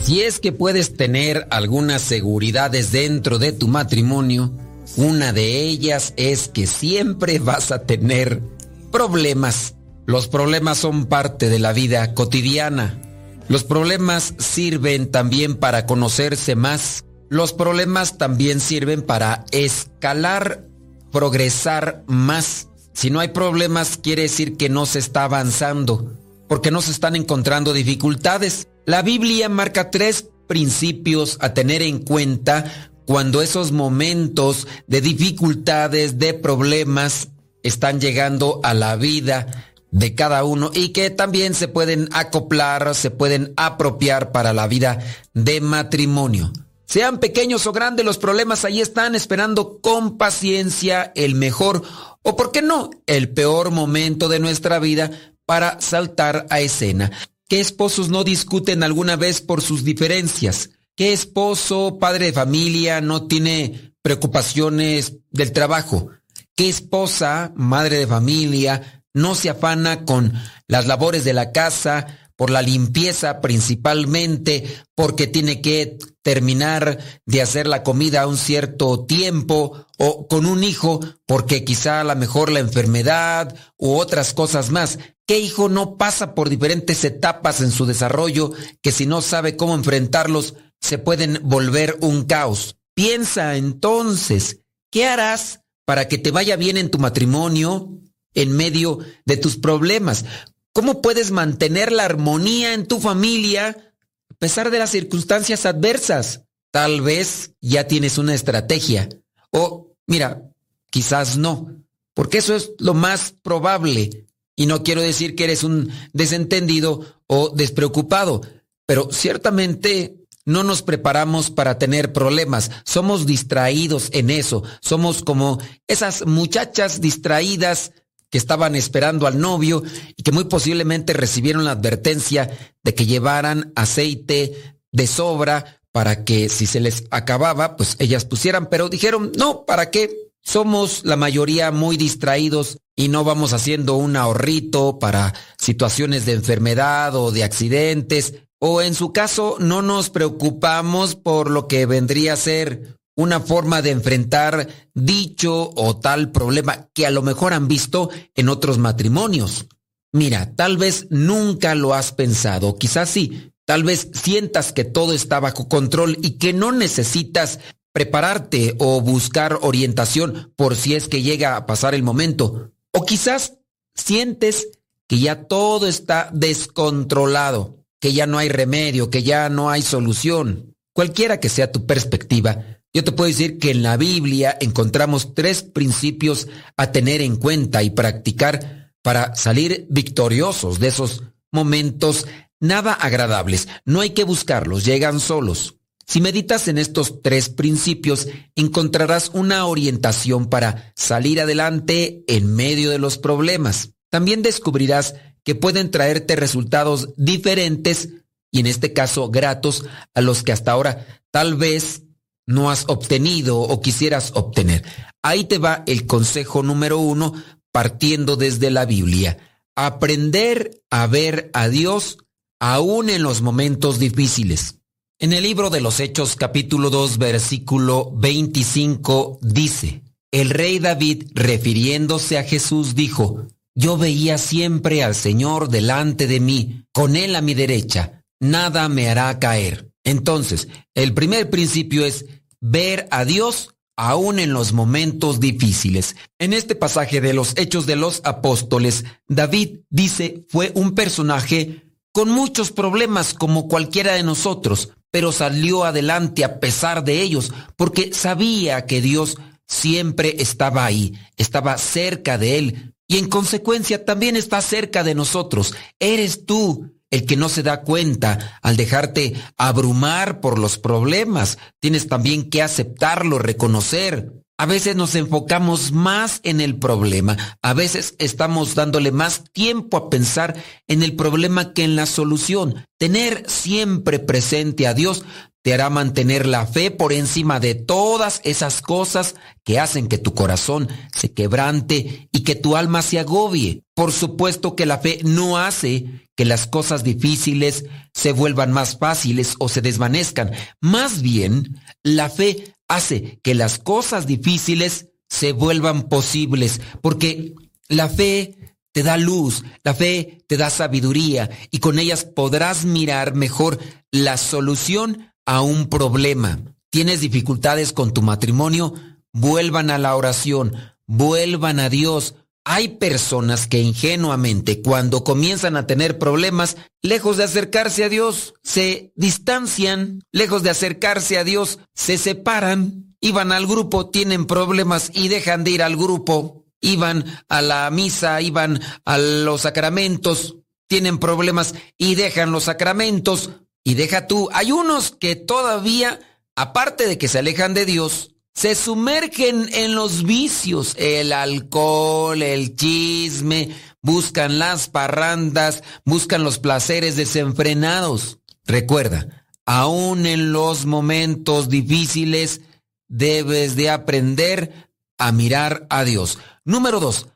[0.04, 4.52] Si es que puedes tener algunas seguridades dentro de tu matrimonio,
[4.96, 8.44] una de ellas es que siempre vas a tener
[8.92, 9.76] problemas.
[10.06, 13.02] Los problemas son parte de la vida cotidiana.
[13.48, 17.04] Los problemas sirven también para conocerse más.
[17.30, 20.68] Los problemas también sirven para escalar,
[21.12, 22.68] progresar más.
[22.94, 26.12] Si no hay problemas, quiere decir que no se está avanzando,
[26.52, 28.68] porque no se están encontrando dificultades.
[28.86, 36.34] La Biblia marca tres principios a tener en cuenta cuando esos momentos de dificultades, de
[36.34, 37.30] problemas,
[37.64, 39.48] están llegando a la vida
[39.92, 45.00] de cada uno y que también se pueden acoplar, se pueden apropiar para la vida
[45.34, 46.52] de matrimonio.
[46.84, 51.84] Sean pequeños o grandes, los problemas ahí están esperando con paciencia el mejor
[52.24, 55.12] o, por qué no, el peor momento de nuestra vida
[55.52, 57.12] para saltar a escena.
[57.50, 60.70] ¿Qué esposos no discuten alguna vez por sus diferencias?
[60.96, 66.08] ¿Qué esposo, padre de familia, no tiene preocupaciones del trabajo?
[66.56, 70.32] ¿Qué esposa, madre de familia, no se afana con
[70.70, 72.08] las labores de la casa,
[72.38, 74.64] por la limpieza principalmente,
[74.96, 80.64] porque tiene que terminar de hacer la comida a un cierto tiempo, o con un
[80.64, 84.98] hijo, porque quizá a lo mejor la enfermedad u otras cosas más.
[85.32, 88.52] ¿Qué hijo no pasa por diferentes etapas en su desarrollo
[88.82, 92.76] que si no sabe cómo enfrentarlos se pueden volver un caos?
[92.94, 94.60] Piensa entonces,
[94.90, 97.98] ¿qué harás para que te vaya bien en tu matrimonio
[98.34, 100.26] en medio de tus problemas?
[100.74, 103.94] ¿Cómo puedes mantener la armonía en tu familia
[104.30, 106.42] a pesar de las circunstancias adversas?
[106.72, 109.08] Tal vez ya tienes una estrategia.
[109.50, 110.42] O, mira,
[110.90, 114.28] quizás no, porque eso es lo más probable.
[114.56, 118.42] Y no quiero decir que eres un desentendido o despreocupado,
[118.86, 126.26] pero ciertamente no nos preparamos para tener problemas, somos distraídos en eso, somos como esas
[126.26, 127.94] muchachas distraídas
[128.30, 129.84] que estaban esperando al novio
[130.16, 132.50] y que muy posiblemente recibieron la advertencia
[132.84, 138.68] de que llevaran aceite de sobra para que si se les acababa, pues ellas pusieran,
[138.70, 140.32] pero dijeron, no, ¿para qué?
[140.42, 147.16] Somos la mayoría muy distraídos y no vamos haciendo un ahorrito para situaciones de enfermedad
[147.16, 152.38] o de accidentes o en su caso no nos preocupamos por lo que vendría a
[152.38, 158.12] ser una forma de enfrentar dicho o tal problema que a lo mejor han visto
[158.36, 159.66] en otros matrimonios.
[160.14, 165.40] Mira, tal vez nunca lo has pensado, quizás sí, tal vez sientas que todo está
[165.40, 167.58] bajo control y que no necesitas
[167.94, 172.72] prepararte o buscar orientación por si es que llega a pasar el momento.
[172.94, 173.58] O quizás
[173.96, 174.68] sientes
[175.08, 180.76] que ya todo está descontrolado que ya no hay remedio, que ya no hay solución.
[180.94, 185.64] Cualquiera que sea tu perspectiva, yo te puedo decir que en la Biblia encontramos tres
[185.64, 192.26] principios a tener en cuenta y practicar para salir victoriosos de esos momentos
[192.60, 193.68] nada agradables.
[193.86, 195.76] No hay que buscarlos, llegan solos.
[196.06, 203.00] Si meditas en estos tres principios, encontrarás una orientación para salir adelante en medio de
[203.00, 203.92] los problemas.
[204.10, 208.10] También descubrirás que pueden traerte resultados diferentes
[208.52, 212.04] y en este caso gratos a los que hasta ahora tal vez
[212.46, 214.84] no has obtenido o quisieras obtener.
[215.24, 217.34] Ahí te va el consejo número uno
[217.72, 219.38] partiendo desde la Biblia.
[219.76, 222.18] Aprender a ver a Dios
[222.60, 224.81] aún en los momentos difíciles.
[225.22, 232.40] En el libro de los Hechos capítulo 2 versículo 25 dice, el rey David refiriéndose
[232.40, 233.46] a Jesús dijo,
[233.76, 239.10] yo veía siempre al Señor delante de mí, con Él a mi derecha, nada me
[239.10, 239.92] hará caer.
[240.04, 242.26] Entonces, el primer principio es
[242.60, 246.16] ver a Dios aún en los momentos difíciles.
[246.40, 252.32] En este pasaje de los Hechos de los Apóstoles, David dice fue un personaje con
[252.32, 258.86] muchos problemas como cualquiera de nosotros, pero salió adelante a pesar de ellos, porque sabía
[258.86, 265.04] que Dios siempre estaba ahí, estaba cerca de él, y en consecuencia también está cerca
[265.04, 265.76] de nosotros.
[266.00, 271.58] Eres tú el que no se da cuenta al dejarte abrumar por los problemas.
[271.82, 274.41] Tienes también que aceptarlo, reconocer.
[274.62, 280.08] A veces nos enfocamos más en el problema, a veces estamos dándole más tiempo a
[280.12, 280.56] pensar
[280.88, 282.86] en el problema que en la solución.
[283.00, 285.26] Tener siempre presente a Dios
[285.64, 289.34] te hará mantener la fe por encima de todas esas cosas
[289.64, 293.82] que hacen que tu corazón se quebrante y que tu alma se agobie.
[293.96, 299.56] Por supuesto que la fe no hace que las cosas difíciles se vuelvan más fáciles
[299.60, 300.52] o se desvanezcan.
[300.80, 307.54] Más bien, la fe hace que las cosas difíciles se vuelvan posibles, porque
[307.88, 313.34] la fe te da luz, la fe te da sabiduría y con ellas podrás mirar
[313.34, 313.80] mejor
[314.12, 316.60] la solución a un problema.
[316.90, 318.94] ¿Tienes dificultades con tu matrimonio?
[319.32, 320.76] Vuelvan a la oración,
[321.08, 322.36] vuelvan a Dios.
[322.64, 329.12] Hay personas que ingenuamente cuando comienzan a tener problemas, lejos de acercarse a Dios, se
[329.16, 335.64] distancian, lejos de acercarse a Dios, se separan, iban al grupo, tienen problemas y dejan
[335.64, 336.60] de ir al grupo.
[336.84, 340.56] iban a la misa, iban a los sacramentos,
[340.88, 343.52] tienen problemas y dejan los sacramentos.
[343.84, 346.20] Y deja tú, hay unos que todavía,
[346.56, 352.76] aparte de que se alejan de Dios, se sumergen en los vicios, el alcohol, el
[352.76, 358.40] chisme, buscan las parrandas, buscan los placeres desenfrenados.
[358.66, 362.62] Recuerda, aún en los momentos difíciles,
[363.08, 366.40] debes de aprender a mirar a Dios.
[366.66, 367.28] Número dos,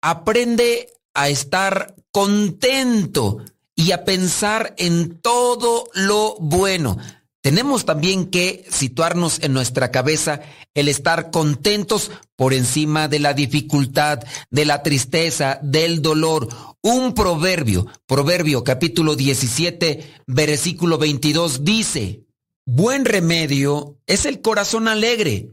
[0.00, 3.42] aprende a estar contento
[3.74, 6.96] y a pensar en todo lo bueno.
[7.46, 10.40] Tenemos también que situarnos en nuestra cabeza
[10.74, 14.18] el estar contentos por encima de la dificultad,
[14.50, 16.48] de la tristeza, del dolor.
[16.82, 22.24] Un proverbio, proverbio capítulo 17, versículo 22 dice,
[22.64, 25.50] buen remedio es el corazón alegre,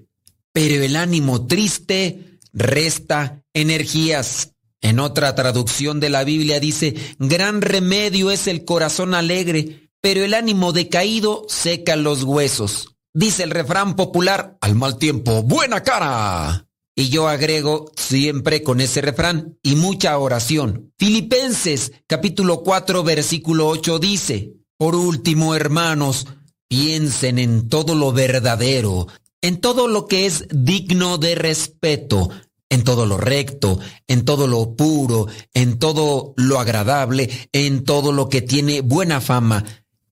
[0.51, 4.49] pero el ánimo triste resta energías.
[4.81, 10.33] En otra traducción de la Biblia dice, gran remedio es el corazón alegre, pero el
[10.33, 12.97] ánimo decaído seca los huesos.
[13.13, 16.67] Dice el refrán popular, al mal tiempo, buena cara.
[16.93, 20.91] Y yo agrego siempre con ese refrán y mucha oración.
[20.99, 26.27] Filipenses capítulo 4 versículo 8 dice, por último hermanos,
[26.67, 29.07] piensen en todo lo verdadero,
[29.41, 32.29] en todo lo que es digno de respeto,
[32.69, 38.27] en todo lo recto, en todo lo puro, en todo lo agradable, en todo lo
[38.27, 39.63] que tiene buena fama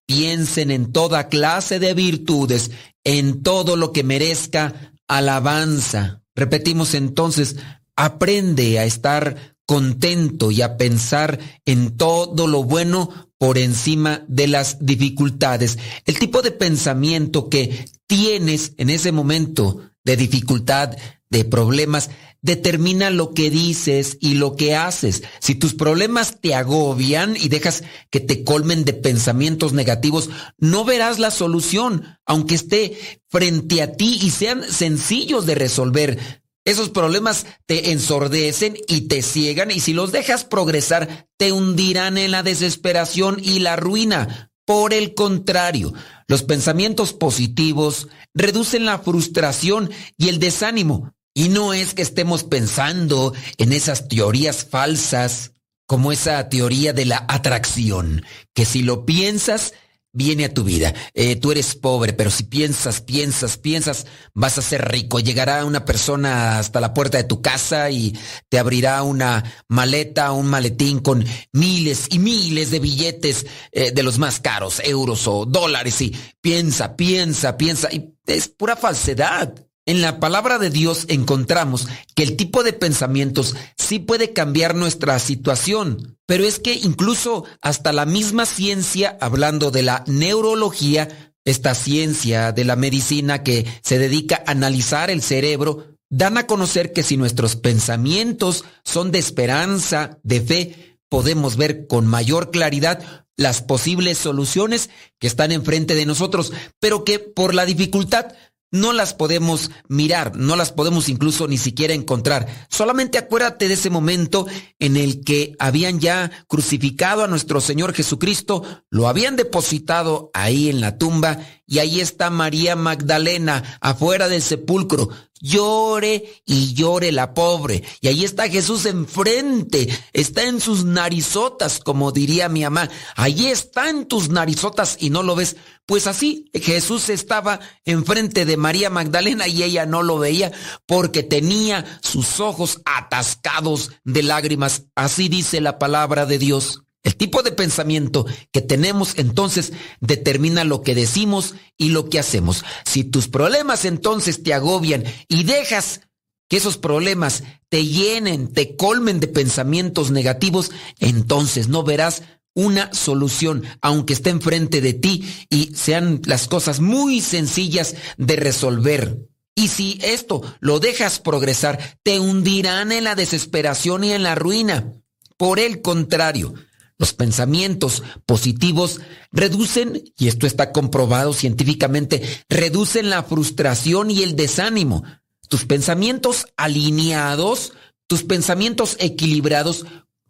[0.06, 2.72] piensen en toda clase de virtudes,
[3.04, 6.22] en todo lo que merezca alabanza.
[6.36, 7.58] Repetimos entonces,
[7.96, 14.86] aprende a estar contento y a pensar en todo lo bueno por encima de las
[14.86, 15.78] dificultades.
[16.06, 20.96] El tipo de pensamiento que tienes en ese momento de dificultad,
[21.30, 22.10] de problemas,
[22.42, 25.24] determina lo que dices y lo que haces.
[25.40, 31.20] Si tus problemas te agobian y dejas que te colmen de pensamientos negativos, no verás
[31.20, 36.42] la solución, aunque esté frente a ti y sean sencillos de resolver.
[36.64, 42.32] Esos problemas te ensordecen y te ciegan y si los dejas progresar, te hundirán en
[42.32, 44.52] la desesperación y la ruina.
[44.66, 45.92] Por el contrario,
[46.28, 53.34] los pensamientos positivos reducen la frustración y el desánimo, y no es que estemos pensando
[53.58, 55.52] en esas teorías falsas,
[55.86, 59.74] como esa teoría de la atracción, que si lo piensas,
[60.14, 60.94] viene a tu vida.
[61.14, 65.20] Eh, tú eres pobre, pero si piensas, piensas, piensas, vas a ser rico.
[65.20, 68.18] Llegará una persona hasta la puerta de tu casa y
[68.50, 74.18] te abrirá una maleta, un maletín con miles y miles de billetes eh, de los
[74.18, 76.02] más caros, euros o dólares.
[76.02, 77.90] Y piensa, piensa, piensa.
[77.92, 79.71] Y es pura falsedad.
[79.92, 81.86] En la palabra de Dios encontramos
[82.16, 87.92] que el tipo de pensamientos sí puede cambiar nuestra situación, pero es que incluso hasta
[87.92, 94.42] la misma ciencia, hablando de la neurología, esta ciencia de la medicina que se dedica
[94.48, 100.40] a analizar el cerebro, dan a conocer que si nuestros pensamientos son de esperanza, de
[100.40, 104.90] fe, podemos ver con mayor claridad las posibles soluciones
[105.20, 108.28] que están enfrente de nosotros, pero que por la dificultad
[108.72, 112.68] no las podemos mirar, no las podemos incluso ni siquiera encontrar.
[112.70, 114.48] Solamente acuérdate de ese momento
[114.80, 120.80] en el que habían ya crucificado a nuestro Señor Jesucristo, lo habían depositado ahí en
[120.80, 125.10] la tumba y ahí está María Magdalena afuera del sepulcro,
[125.42, 127.84] llore y llore la pobre.
[128.00, 132.90] Y ahí está Jesús enfrente, está en sus narizotas, como diría mi mamá.
[133.16, 135.56] Ahí está en tus narizotas y no lo ves.
[135.92, 140.54] Pues así, Jesús estaba enfrente de María Magdalena y ella no lo veía
[140.86, 144.84] porque tenía sus ojos atascados de lágrimas.
[144.96, 146.84] Así dice la palabra de Dios.
[147.04, 152.64] El tipo de pensamiento que tenemos entonces determina lo que decimos y lo que hacemos.
[152.86, 156.08] Si tus problemas entonces te agobian y dejas
[156.48, 162.24] que esos problemas te llenen, te colmen de pensamientos negativos, entonces no verás
[162.54, 169.18] una solución, aunque esté enfrente de ti y sean las cosas muy sencillas de resolver.
[169.56, 174.94] Y si esto lo dejas progresar, te hundirán en la desesperación y en la ruina.
[175.38, 176.54] Por el contrario,
[176.98, 179.02] los pensamientos positivos
[179.32, 185.04] reducen, y esto está comprobado científicamente, reducen la frustración y el desánimo.
[185.50, 187.74] Tus pensamientos alineados,
[188.08, 189.86] tus pensamientos equilibrados,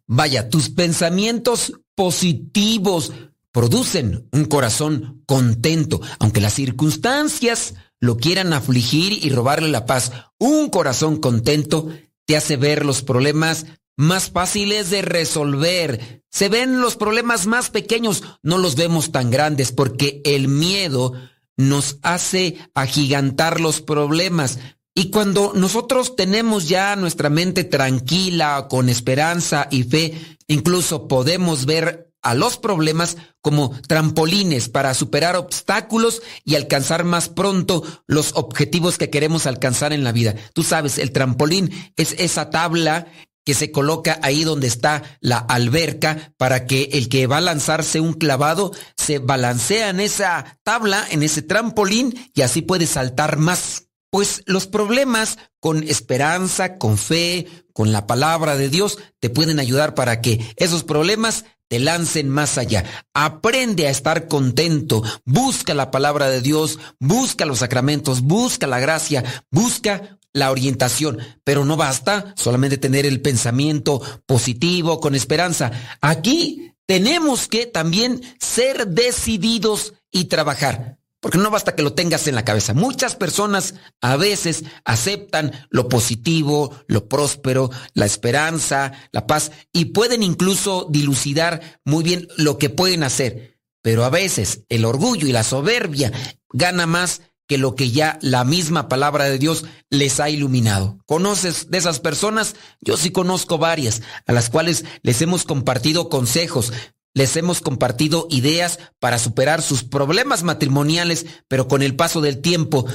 [0.07, 3.13] vaya, tus pensamientos positivos
[3.51, 10.11] producen un corazón contento, aunque las circunstancias lo quieran afligir y robarle la paz.
[10.39, 11.89] Un corazón contento
[12.25, 13.65] te hace ver los problemas
[13.97, 16.23] más fáciles de resolver.
[16.29, 21.13] Se ven los problemas más pequeños, no los vemos tan grandes porque el miedo
[21.57, 24.59] nos hace agigantar los problemas.
[24.93, 30.13] Y cuando nosotros tenemos ya nuestra mente tranquila, con esperanza y fe,
[30.47, 37.83] incluso podemos ver a los problemas como trampolines para superar obstáculos y alcanzar más pronto
[38.05, 40.35] los objetivos que queremos alcanzar en la vida.
[40.53, 43.07] Tú sabes, el trampolín es esa tabla
[43.43, 47.99] que se coloca ahí donde está la alberca para que el que va a lanzarse
[47.99, 53.87] un clavado se balancea en esa tabla, en ese trampolín y así puede saltar más.
[54.11, 59.95] Pues los problemas con esperanza, con fe, con la palabra de Dios, te pueden ayudar
[59.95, 62.83] para que esos problemas te lancen más allá.
[63.13, 65.01] Aprende a estar contento.
[65.23, 71.19] Busca la palabra de Dios, busca los sacramentos, busca la gracia, busca la orientación.
[71.45, 75.71] Pero no basta solamente tener el pensamiento positivo, con esperanza.
[76.01, 81.00] Aquí tenemos que también ser decididos y trabajar.
[81.21, 82.73] Porque no basta que lo tengas en la cabeza.
[82.73, 90.23] Muchas personas a veces aceptan lo positivo, lo próspero, la esperanza, la paz y pueden
[90.23, 93.59] incluso dilucidar muy bien lo que pueden hacer.
[93.83, 96.11] Pero a veces el orgullo y la soberbia
[96.51, 100.99] gana más que lo que ya la misma palabra de Dios les ha iluminado.
[101.05, 102.55] ¿Conoces de esas personas?
[102.79, 106.71] Yo sí conozco varias, a las cuales les hemos compartido consejos,
[107.13, 112.85] les hemos compartido ideas para superar sus problemas matrimoniales, pero con el paso del tiempo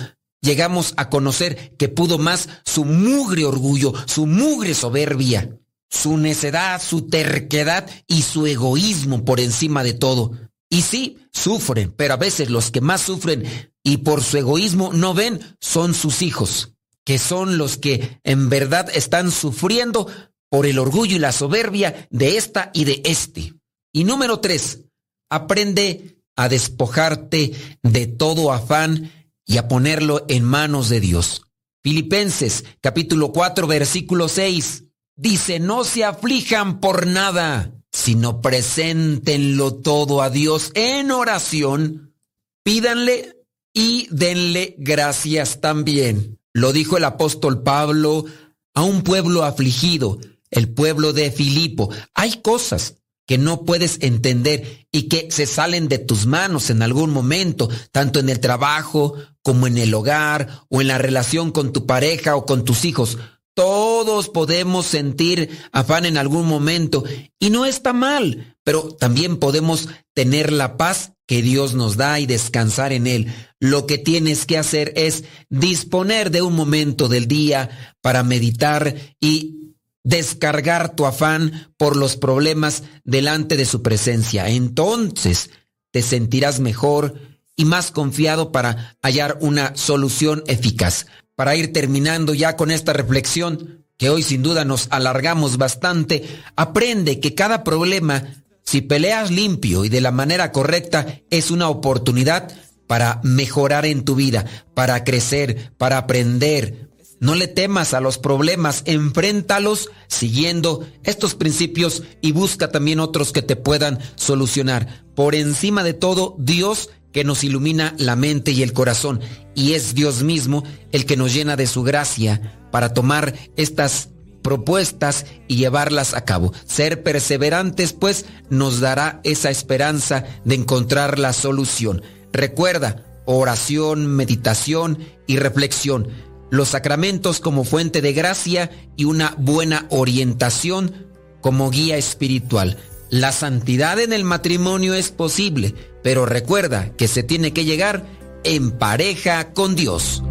[0.41, 5.59] llegamos a conocer que pudo más su mugre orgullo, su mugre soberbia,
[5.91, 10.33] su necedad, su terquedad y su egoísmo por encima de todo.
[10.69, 13.45] Y sí, sufren, pero a veces los que más sufren
[13.83, 16.73] y por su egoísmo no ven son sus hijos,
[17.05, 20.11] que son los que en verdad están sufriendo
[20.51, 23.55] por el orgullo y la soberbia de esta y de este.
[23.97, 24.85] Y número tres,
[25.31, 27.53] aprende a despojarte
[27.83, 29.11] de todo afán
[29.47, 31.47] y a ponerlo en manos de Dios.
[31.83, 34.85] Filipenses capítulo 4 versículo 6
[35.17, 42.15] dice, no se aflijan por nada, sino preséntenlo todo a Dios en oración,
[42.63, 46.39] pídanle y denle gracias también.
[46.53, 48.27] Lo dijo el apóstol Pablo
[48.75, 50.19] a un pueblo afligido,
[50.51, 51.89] el pueblo de Filipo.
[52.13, 52.97] Hay cosas
[53.27, 58.21] que no puedes entender y que se salen de tus manos en algún momento, tanto
[58.21, 62.47] en el trabajo como en el hogar o en la relación con tu pareja o
[62.47, 63.19] con tus hijos.
[63.55, 67.05] Todos podemos sentir afán en algún momento
[67.39, 72.27] y no está mal, pero también podemos tener la paz que Dios nos da y
[72.27, 73.33] descansar en Él.
[73.59, 79.66] Lo que tienes que hacer es disponer de un momento del día para meditar y
[80.07, 84.49] descargar tu afán por los problemas delante de su presencia.
[84.49, 85.51] Entonces
[85.91, 87.15] te sentirás mejor
[87.57, 91.07] y más confiado para hallar una solución eficaz.
[91.35, 96.25] Para ir terminando ya con esta reflexión, que hoy sin duda nos alargamos bastante,
[96.55, 98.23] aprende que cada problema,
[98.63, 102.49] si peleas limpio y de la manera correcta, es una oportunidad
[102.87, 106.86] para mejorar en tu vida, para crecer, para aprender,
[107.27, 113.43] no le temas a los problemas, enfréntalos siguiendo estos principios y busca también otros que
[113.43, 115.05] te puedan solucionar.
[115.17, 119.19] Por encima de todo, Dios que nos ilumina la mente y el corazón.
[119.57, 120.63] Y es Dios mismo
[120.93, 124.11] el que nos llena de su gracia para tomar estas
[124.43, 126.53] propuestas y llevarlas a cabo.
[126.65, 132.03] Ser perseverantes, pues, nos dará esa esperanza de encontrar la solución.
[132.33, 136.07] Recuerda, oración, meditación y reflexión
[136.51, 141.07] los sacramentos como fuente de gracia y una buena orientación
[141.41, 142.79] como guía espiritual.
[143.11, 148.05] La santidad en el matrimonio es posible, pero recuerda que se tiene que llegar
[148.45, 150.23] en pareja con Dios.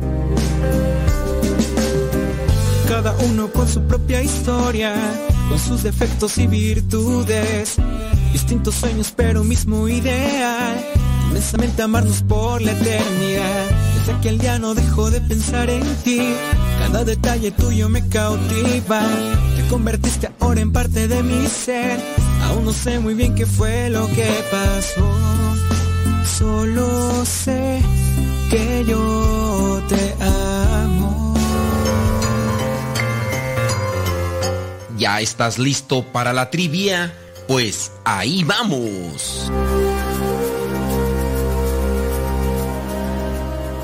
[2.88, 4.96] Cada uno con su propia historia,
[5.50, 7.76] con sus defectos y virtudes,
[8.34, 10.86] distintos sueños pero mismo ideal,
[11.30, 16.20] inmensamente amarnos por la eternidad desde aquel día no dejo de pensar en ti.
[16.80, 19.02] Cada detalle tuyo me cautiva.
[19.56, 22.00] Te convertiste ahora en parte de mi ser.
[22.44, 25.12] Aún no sé muy bien qué fue lo que pasó.
[26.38, 27.82] Solo sé
[28.52, 31.34] que yo te amo.
[35.00, 37.12] ¿Ya estás listo para la trivia?
[37.48, 39.52] Pues ahí vamos.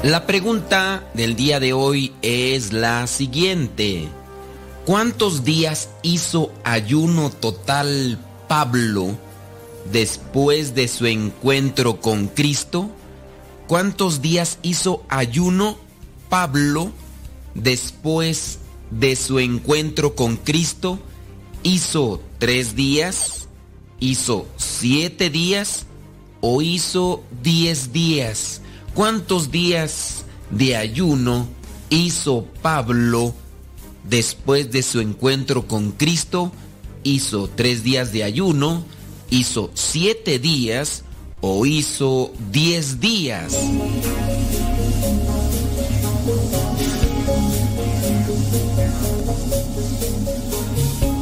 [0.03, 4.07] La pregunta del día de hoy es la siguiente.
[4.83, 8.17] ¿Cuántos días hizo ayuno total
[8.47, 9.15] Pablo
[9.91, 12.89] después de su encuentro con Cristo?
[13.67, 15.77] ¿Cuántos días hizo ayuno
[16.29, 16.91] Pablo
[17.53, 18.57] después
[18.89, 20.97] de su encuentro con Cristo?
[21.61, 23.47] ¿Hizo tres días?
[23.99, 25.85] ¿Hizo siete días?
[26.39, 28.60] ¿O hizo diez días?
[28.93, 31.47] ¿Cuántos días de ayuno
[31.89, 33.33] hizo Pablo
[34.03, 36.51] después de su encuentro con Cristo?
[37.03, 38.83] ¿Hizo tres días de ayuno?
[39.29, 41.05] ¿Hizo siete días?
[41.39, 43.57] ¿O hizo diez días?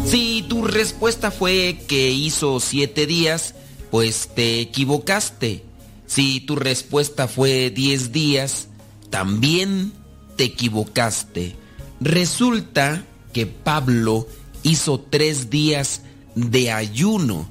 [0.05, 3.53] Si tu respuesta fue que hizo siete días,
[3.91, 5.68] pues te equivocaste.
[6.09, 8.67] Si tu respuesta fue 10 días,
[9.11, 9.93] también
[10.37, 11.55] te equivocaste.
[12.01, 14.27] Resulta que Pablo
[14.63, 16.01] hizo tres días
[16.33, 17.47] de ayuno.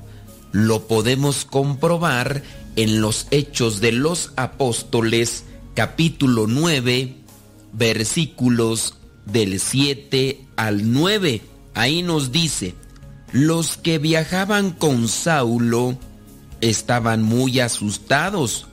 [0.51, 2.43] Lo podemos comprobar
[2.75, 5.45] en los Hechos de los Apóstoles,
[5.75, 7.15] capítulo 9,
[7.75, 11.43] versículos del 7 al 9.
[11.75, 12.75] Ahí nos dice,
[13.31, 15.97] los que viajaban con Saulo,
[16.61, 18.67] estaban muy asustados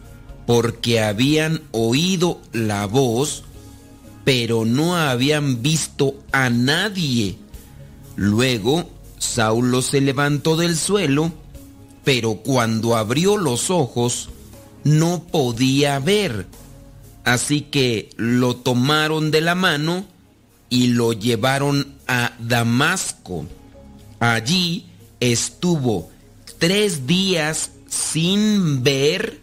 [0.46, 3.44] porque habían oído la voz,
[4.24, 7.38] pero no habían visto a nadie.
[8.16, 11.32] Luego Saulo se levantó del suelo,
[12.04, 14.30] pero cuando abrió los ojos
[14.84, 16.48] no podía ver.
[17.24, 20.06] Así que lo tomaron de la mano
[20.70, 23.48] y lo llevaron a Damasco.
[24.20, 24.86] Allí
[25.20, 26.12] estuvo
[26.58, 29.42] tres días sin ver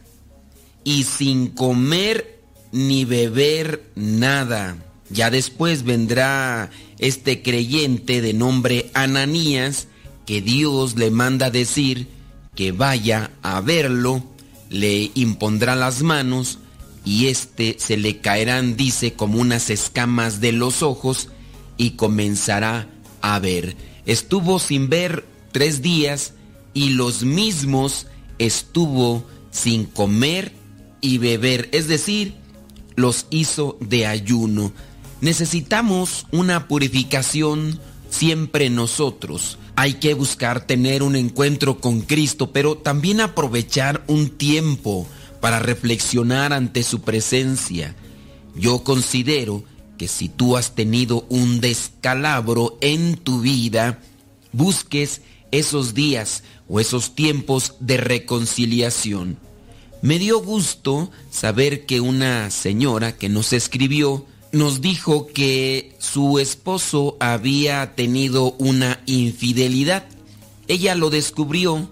[0.84, 2.40] y sin comer
[2.72, 4.76] ni beber nada.
[5.10, 9.88] Ya después vendrá este creyente de nombre Ananías
[10.26, 12.08] que Dios le manda decir
[12.54, 14.22] que vaya a verlo,
[14.70, 16.58] le impondrá las manos
[17.04, 21.28] y éste se le caerán, dice, como unas escamas de los ojos
[21.76, 22.88] y comenzará
[23.20, 23.76] a ver.
[24.06, 26.34] Estuvo sin ver tres días
[26.74, 28.06] y los mismos
[28.38, 30.52] estuvo sin comer
[31.00, 32.34] y beber, es decir,
[32.96, 34.72] los hizo de ayuno.
[35.20, 37.78] Necesitamos una purificación
[38.10, 39.58] siempre nosotros.
[39.76, 45.06] Hay que buscar tener un encuentro con Cristo, pero también aprovechar un tiempo
[45.40, 47.96] para reflexionar ante su presencia.
[48.54, 49.64] Yo considero
[49.98, 54.00] que si tú has tenido un descalabro en tu vida,
[54.52, 56.42] busques esos días
[56.72, 59.36] o esos tiempos de reconciliación.
[60.00, 67.18] Me dio gusto saber que una señora que nos escribió nos dijo que su esposo
[67.20, 70.06] había tenido una infidelidad.
[70.66, 71.90] Ella lo descubrió,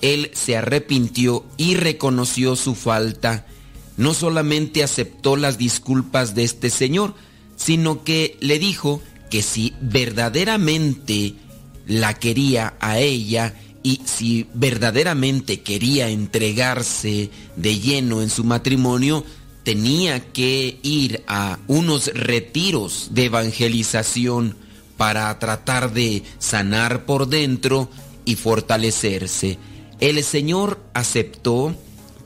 [0.00, 3.46] él se arrepintió y reconoció su falta.
[3.96, 7.14] No solamente aceptó las disculpas de este señor,
[7.56, 11.34] sino que le dijo que si verdaderamente
[11.88, 19.24] la quería a ella y si verdaderamente quería entregarse de lleno en su matrimonio,
[19.62, 24.56] tenía que ir a unos retiros de evangelización
[24.96, 27.88] para tratar de sanar por dentro
[28.24, 29.58] y fortalecerse.
[29.98, 31.74] El Señor aceptó,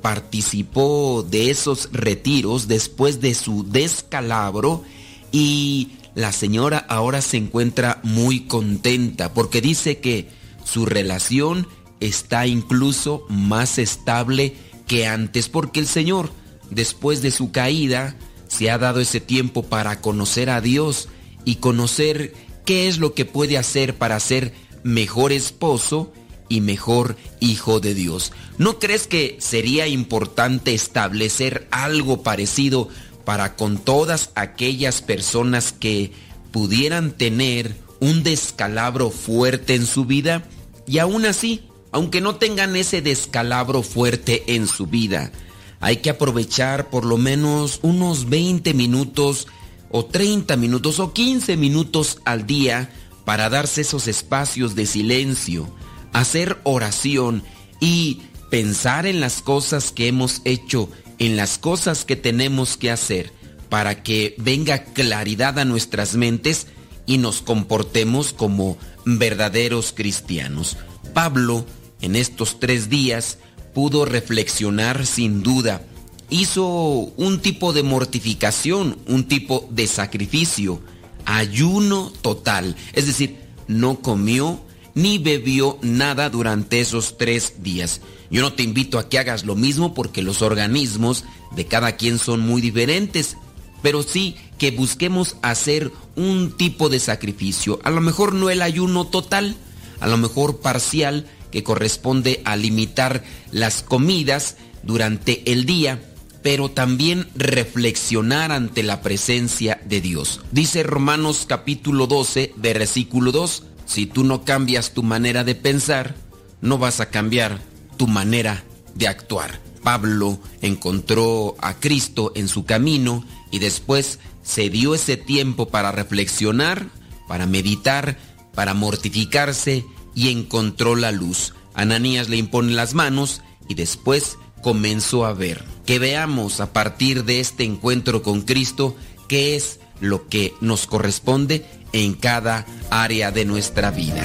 [0.02, 4.82] participó de esos retiros después de su descalabro
[5.30, 10.28] y la señora ahora se encuentra muy contenta porque dice que
[10.64, 11.68] su relación
[12.00, 16.30] está incluso más estable que antes porque el Señor,
[16.70, 18.16] después de su caída,
[18.48, 21.08] se ha dado ese tiempo para conocer a Dios
[21.44, 22.34] y conocer
[22.64, 26.12] qué es lo que puede hacer para ser mejor esposo
[26.48, 28.32] y mejor hijo de Dios.
[28.58, 32.88] ¿No crees que sería importante establecer algo parecido
[33.24, 36.12] para con todas aquellas personas que
[36.52, 40.44] pudieran tener un descalabro fuerte en su vida
[40.86, 41.62] y aún así,
[41.92, 45.32] aunque no tengan ese descalabro fuerte en su vida,
[45.80, 49.46] hay que aprovechar por lo menos unos 20 minutos
[49.90, 52.90] o 30 minutos o 15 minutos al día
[53.24, 55.68] para darse esos espacios de silencio,
[56.12, 57.42] hacer oración
[57.80, 60.88] y pensar en las cosas que hemos hecho
[61.18, 63.32] en las cosas que tenemos que hacer
[63.68, 66.66] para que venga claridad a nuestras mentes
[67.06, 70.76] y nos comportemos como verdaderos cristianos.
[71.12, 71.64] Pablo,
[72.00, 73.38] en estos tres días,
[73.74, 75.82] pudo reflexionar sin duda.
[76.30, 80.80] Hizo un tipo de mortificación, un tipo de sacrificio.
[81.26, 82.76] ayuno total.
[82.92, 84.60] Es decir, no comió
[84.94, 88.00] ni bebió nada durante esos tres días.
[88.30, 91.24] Yo no te invito a que hagas lo mismo porque los organismos
[91.54, 93.36] de cada quien son muy diferentes,
[93.84, 97.80] pero sí que busquemos hacer un tipo de sacrificio.
[97.84, 99.56] A lo mejor no el ayuno total,
[100.00, 106.02] a lo mejor parcial, que corresponde a limitar las comidas durante el día,
[106.42, 110.40] pero también reflexionar ante la presencia de Dios.
[110.50, 116.14] Dice Romanos capítulo 12, versículo 2, si tú no cambias tu manera de pensar,
[116.62, 117.60] no vas a cambiar
[117.98, 119.60] tu manera de actuar.
[119.84, 126.88] Pablo encontró a Cristo en su camino y después se dio ese tiempo para reflexionar,
[127.28, 128.18] para meditar,
[128.54, 129.84] para mortificarse
[130.14, 131.54] y encontró la luz.
[131.74, 135.64] Ananías le impone las manos y después comenzó a ver.
[135.86, 138.96] Que veamos a partir de este encuentro con Cristo
[139.28, 144.24] qué es lo que nos corresponde en cada área de nuestra vida.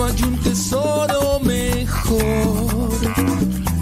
[0.00, 3.00] no hay un tesoro mejor.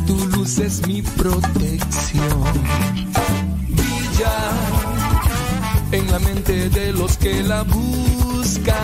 [0.07, 2.43] Tu luz es mi protección.
[3.69, 4.39] Brilla
[5.93, 8.75] en la mente de los que la buscan.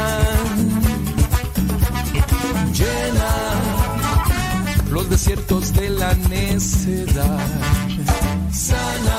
[2.72, 3.34] Llena
[4.90, 7.46] los desiertos de la necedad.
[8.52, 9.18] Sana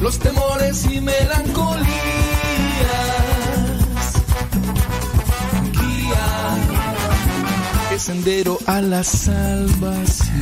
[0.00, 2.13] los temores y melancolía
[8.04, 10.34] sendero a la salvación.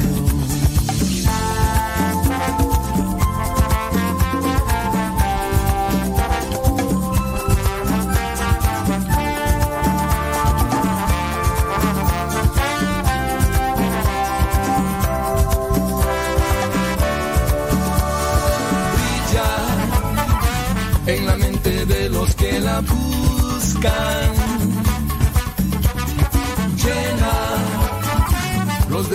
[18.96, 19.50] Brilla
[21.06, 24.31] en la mente de los que la buscan.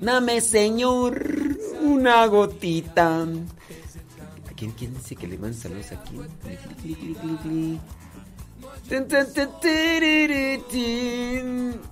[0.00, 1.22] Dame, Señor,
[1.82, 3.22] una gotita.
[3.22, 3.26] ¿A
[4.56, 6.18] quién, quién dice que le mandan saludos aquí?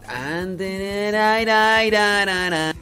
[0.07, 2.75] Andererairararara.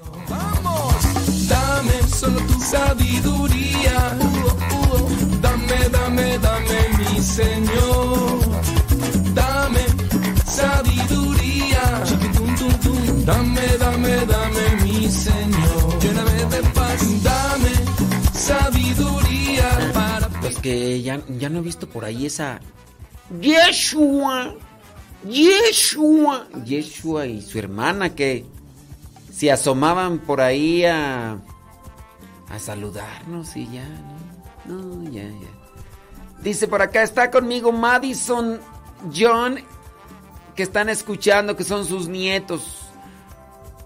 [1.49, 4.17] Dame solo tu sabiduría.
[5.41, 8.39] Dame, dame, dame, mi Señor.
[9.35, 9.85] Dame
[10.47, 12.05] sabiduría.
[13.31, 16.01] Dame, dame, dame, mi Señor.
[16.01, 17.23] Lléname de paz.
[17.23, 17.73] Dame
[18.35, 22.61] sabiduría para Los que ya, ya no he visto por ahí esa.
[23.41, 24.57] Yeshua.
[25.25, 26.49] Yeshua.
[26.65, 28.45] Yeshua y su hermana que
[29.33, 31.39] se asomaban por ahí a.
[32.49, 33.89] a saludarnos y ya,
[34.67, 34.75] ¿no?
[34.75, 36.43] No, ya, ya.
[36.43, 38.59] Dice por acá, está conmigo Madison
[39.15, 39.61] John,
[40.57, 42.90] que están escuchando, que son sus nietos.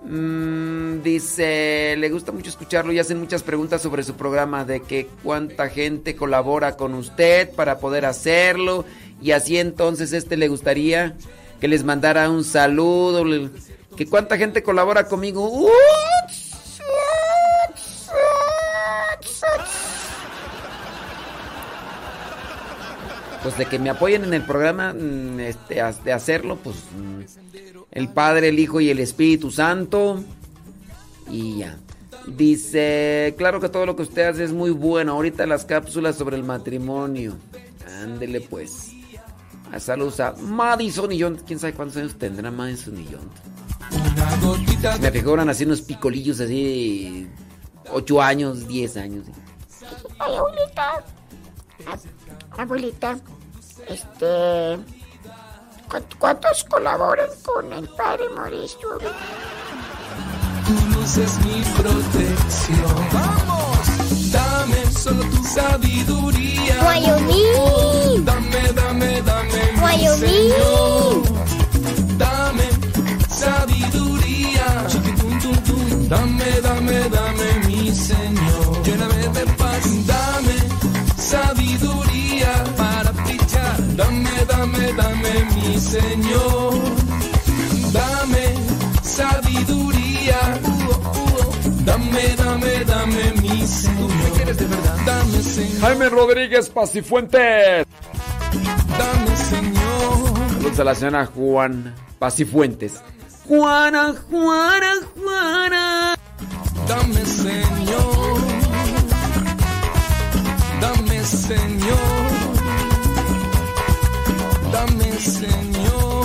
[0.04, 5.08] Mm, dice, le gusta mucho escucharlo y hacen muchas preguntas sobre su programa de que
[5.22, 8.84] cuánta gente colabora con usted para poder hacerlo
[9.22, 11.16] y así entonces este le gustaría
[11.58, 13.24] que les mandara un saludo,
[13.96, 15.68] que cuánta gente colabora conmigo.
[23.42, 28.08] Pues de que me apoyen en el programa, mm, este, de hacerlo, pues mm, el
[28.08, 30.22] Padre, el Hijo y el Espíritu Santo.
[31.30, 31.78] Y ya.
[32.26, 35.12] Dice, claro que todo lo que usted hace es muy bueno.
[35.12, 37.34] Ahorita las cápsulas sobre el matrimonio.
[38.02, 38.92] Ándele pues.
[39.72, 41.40] A saludos a Madison y John.
[41.46, 43.30] ¿Quién sabe cuántos años tendrá Madison y John?
[45.00, 47.28] Me figuran así unos picolillos así.
[47.92, 49.26] 8 años, 10 años.
[50.18, 51.04] Ay, abuelita.
[52.56, 53.18] Abuelita.
[53.88, 55.03] Este.
[56.18, 58.98] ¿Cuántos colaboran con el Padre Mauricio?
[60.66, 63.08] Tu luz es mi protección.
[63.12, 64.32] ¡Vamos!
[64.32, 66.80] Dame solo tu sabiduría.
[66.82, 68.24] Wyoming.
[68.24, 69.60] Dame, dame, dame.
[69.82, 70.52] Wyoming.
[72.18, 72.68] Dame
[73.28, 74.86] sabiduría.
[76.08, 78.82] Dame, dame, dame, mi Señor.
[78.84, 80.06] Lléname de paz.
[80.06, 80.56] Dame
[81.18, 83.96] sabiduría para brillar.
[83.96, 85.44] Dame, dame, dame,
[85.74, 86.74] mi Señor.
[87.92, 88.54] Dame
[89.02, 90.38] sabiduría.
[91.84, 94.10] Dame, dame, dame, mi Señor.
[94.14, 94.96] ¿Me quieres de verdad?
[95.04, 95.80] Dame, Señor.
[95.80, 97.86] Jaime Rodríguez Pacifuentes.
[98.98, 100.50] Dame, Señor.
[100.52, 103.02] Saludos a la señora Juan Pacifuentes.
[103.48, 106.14] Juana, Juana, Juana.
[106.88, 108.40] Dame, Señor.
[110.80, 112.33] Dame, Señor.
[114.74, 116.24] Dame, Señor.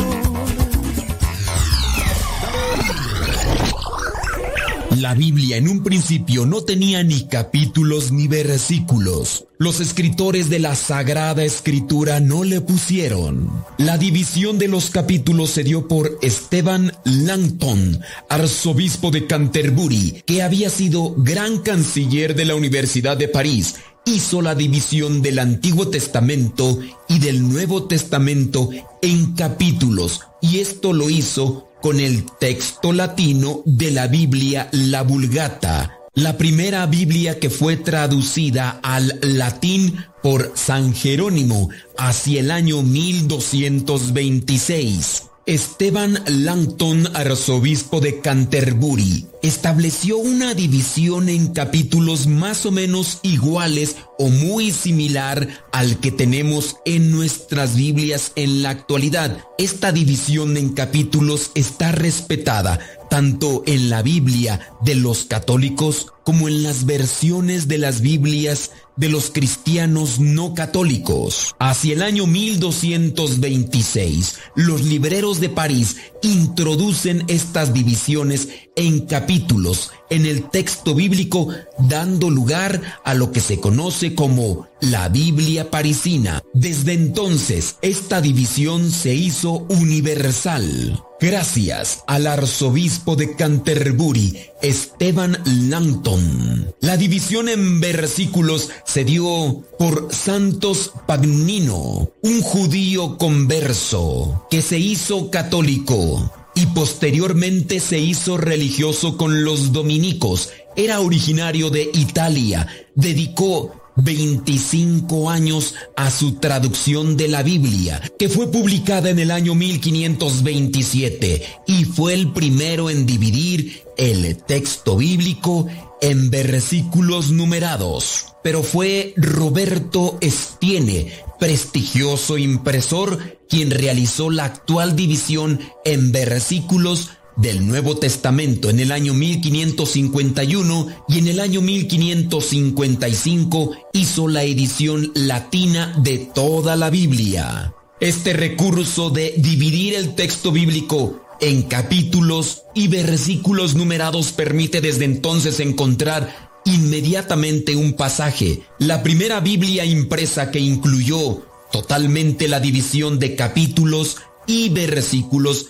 [4.97, 9.45] La Biblia en un principio no tenía ni capítulos ni versículos.
[9.59, 13.51] Los escritores de la Sagrada Escritura no le pusieron.
[13.77, 20.69] La división de los capítulos se dio por Esteban Langton, arzobispo de Canterbury, que había
[20.69, 23.75] sido gran canciller de la Universidad de París
[24.09, 28.71] hizo la división del Antiguo Testamento y del Nuevo Testamento
[29.01, 35.99] en capítulos y esto lo hizo con el texto latino de la Biblia, la Vulgata,
[36.15, 45.28] la primera Biblia que fue traducida al latín por San Jerónimo hacia el año 1226.
[45.45, 54.29] Esteban Langton, arzobispo de Canterbury, estableció una división en capítulos más o menos iguales o
[54.29, 59.39] muy similar al que tenemos en nuestras Biblias en la actualidad.
[59.57, 62.79] Esta división en capítulos está respetada
[63.09, 69.09] tanto en la Biblia de los católicos como en las versiones de las Biblias de
[69.09, 71.55] los cristianos no católicos.
[71.57, 80.49] Hacia el año 1226, los libreros de París introducen estas divisiones en capítulos en el
[80.49, 86.41] texto bíblico, dando lugar a lo que se conoce como la Biblia parisina.
[86.53, 91.01] Desde entonces, esta división se hizo universal.
[91.21, 95.37] Gracias al arzobispo de Canterbury, Esteban
[95.69, 96.73] Langton.
[96.79, 105.29] La división en versículos se dio por Santos Pagnino, un judío converso que se hizo
[105.29, 110.51] católico y posteriormente se hizo religioso con los dominicos.
[110.77, 112.67] Era originario de Italia.
[112.95, 119.55] Dedicó 25 años a su traducción de la Biblia, que fue publicada en el año
[119.55, 125.67] 1527 y fue el primero en dividir el texto bíblico
[126.01, 128.27] en versículos numerados.
[128.43, 137.09] Pero fue Roberto Estiene, prestigioso impresor, quien realizó la actual división en versículos
[137.41, 145.11] del Nuevo Testamento en el año 1551 y en el año 1555 hizo la edición
[145.15, 147.73] latina de toda la Biblia.
[147.99, 155.61] Este recurso de dividir el texto bíblico en capítulos y versículos numerados permite desde entonces
[155.61, 161.41] encontrar inmediatamente un pasaje, la primera Biblia impresa que incluyó
[161.71, 165.69] totalmente la división de capítulos y versículos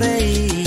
[0.00, 0.59] Hace sonreír.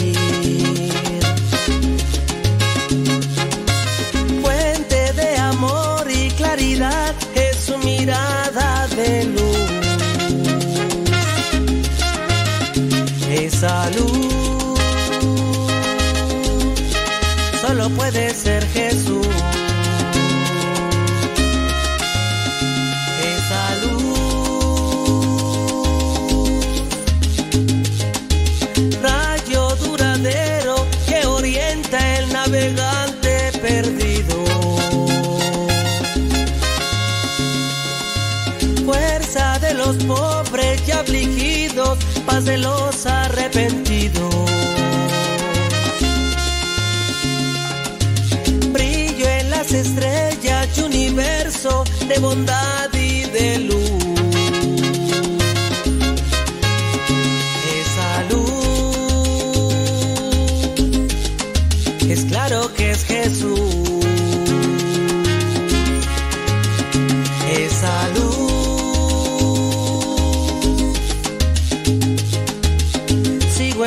[42.45, 44.34] De los arrepentidos.
[48.72, 52.93] brillo en las estrellas y universo de bondad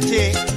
[0.00, 0.55] de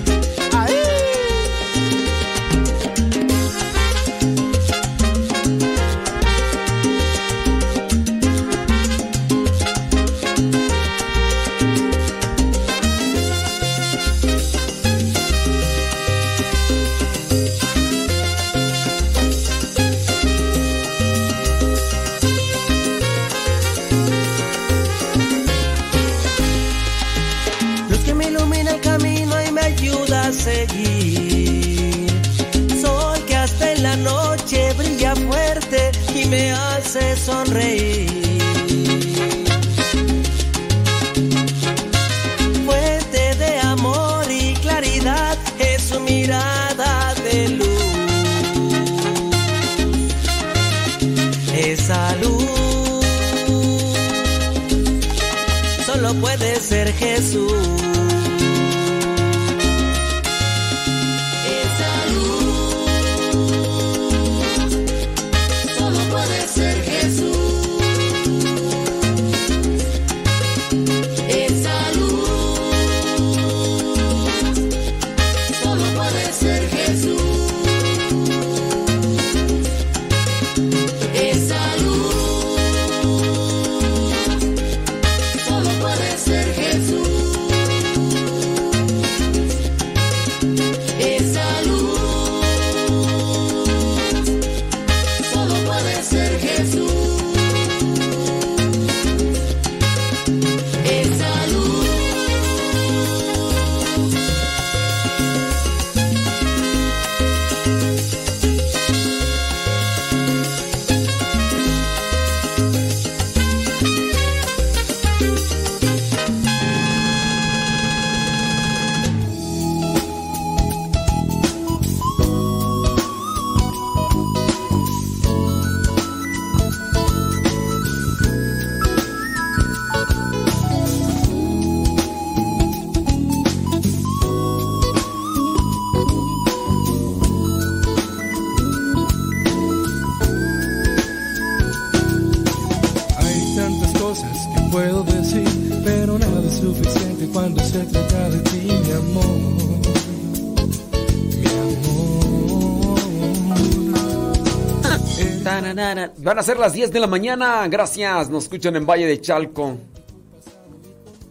[156.18, 157.68] Van a ser las 10 de la mañana.
[157.68, 158.30] Gracias.
[158.30, 159.78] Nos escuchan en Valle de Chalco.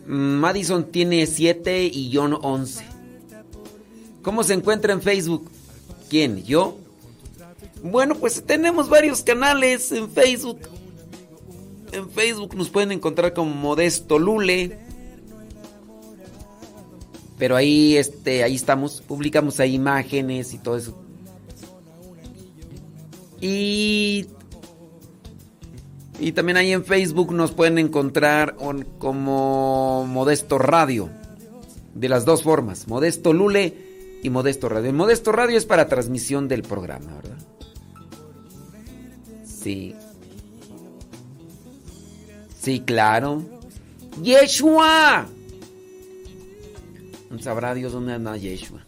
[0.07, 2.85] Madison tiene 7 y John 11.
[4.23, 5.51] ¿Cómo se encuentra en Facebook?
[6.09, 6.43] ¿Quién?
[6.45, 6.77] ¿Yo?
[7.83, 10.59] Bueno, pues tenemos varios canales en Facebook.
[11.93, 14.79] En Facebook nos pueden encontrar como Modesto Lule.
[17.39, 20.99] Pero ahí, este, ahí estamos, publicamos ahí imágenes y todo eso.
[23.41, 24.27] Y,
[26.19, 28.57] y también ahí en Facebook nos pueden encontrar
[28.99, 31.11] como Modesto Radio.
[31.95, 34.93] De las dos formas, Modesto Lule y Modesto Radio.
[34.93, 37.39] Modesto Radio es para transmisión del programa, ¿verdad?
[39.45, 39.95] Sí.
[42.61, 43.43] Sí, claro.
[44.23, 45.27] Yeshua.
[47.41, 48.85] Sabrá Dios dónde anda Yeshua.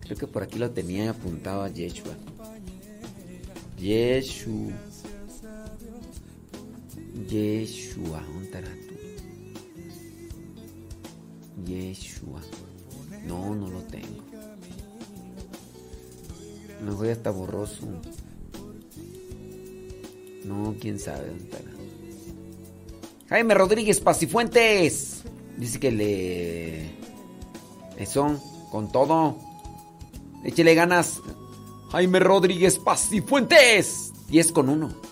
[0.00, 2.14] Creo que por aquí lo tenía apuntado a Yeshua.
[3.78, 4.72] Yeshua.
[7.28, 8.22] Yeshua.
[8.22, 8.94] ¿Dónde estará tú?
[11.66, 12.40] Yeshua.
[13.26, 14.24] No, no lo tengo.
[16.84, 17.86] Me voy hasta borroso.
[20.44, 21.70] No, quién sabe dónde estará.
[23.28, 25.22] Jaime Rodríguez Pacifuentes.
[25.56, 26.90] Dice que le.
[27.98, 28.40] Eso,
[28.70, 29.36] con todo.
[30.44, 31.20] Échele ganas.
[31.92, 34.12] Jaime Rodríguez Pacifuentes.
[34.28, 35.09] 10 con 1.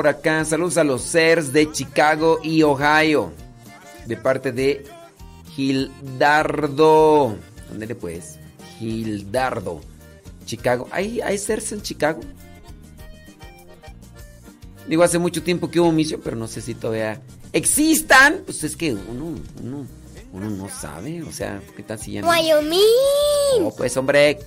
[0.00, 3.32] Por acá, saludos a los CERS de Chicago y Ohio.
[4.06, 4.86] De parte de
[5.50, 7.36] Gildardo.
[7.68, 8.38] ¿Dónde pues?
[8.78, 9.82] Gildardo.
[10.46, 10.88] Chicago.
[10.90, 12.22] ¿Hay, hay CERS en Chicago?
[14.88, 17.20] Digo, hace mucho tiempo que hubo misión, pero no sé si todavía
[17.52, 18.40] existan.
[18.46, 19.86] Pues es que uno, uno,
[20.32, 21.22] uno no sabe.
[21.24, 22.30] O sea, ¿qué tal si ya no?
[22.30, 23.70] Wyoming.
[23.76, 24.38] Pues hombre.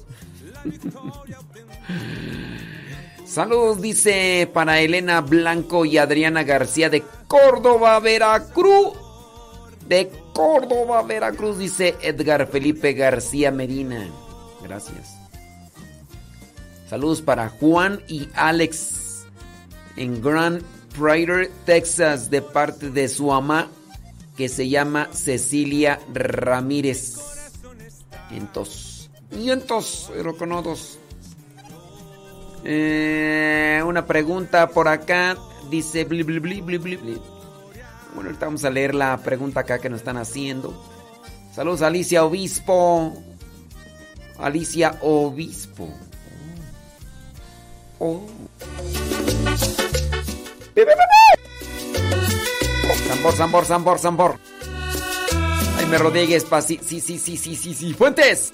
[3.26, 8.94] Saludos, dice para Elena Blanco y Adriana García de Córdoba, Veracruz.
[9.88, 14.10] De Córdoba, Veracruz, dice Edgar Felipe García Medina.
[14.64, 15.18] Gracias.
[16.90, 19.26] Saludos para Juan y Alex
[19.96, 20.62] en Grand
[20.98, 23.68] Prairie, Texas, de parte de su mamá
[24.38, 27.16] que se llama Cecilia Ramírez.
[28.32, 31.00] Entonces, y entonces, pero con otros.
[32.64, 35.38] Eh, una pregunta por acá.
[35.70, 36.62] Dice bli, bli, bli.
[38.14, 40.74] Bueno, ahorita vamos a leer la pregunta acá que nos están haciendo.
[41.54, 43.14] Saludos, Alicia Obispo.
[44.38, 45.90] Alicia Obispo.
[48.00, 48.28] Oh.
[53.08, 54.40] Zambor, zambor, zambor, zambor.
[55.78, 56.62] Ay, me Rodríguez, pa.
[56.62, 57.94] Sí, sí, sí, sí, sí, sí, sí.
[57.94, 58.54] Fuentes.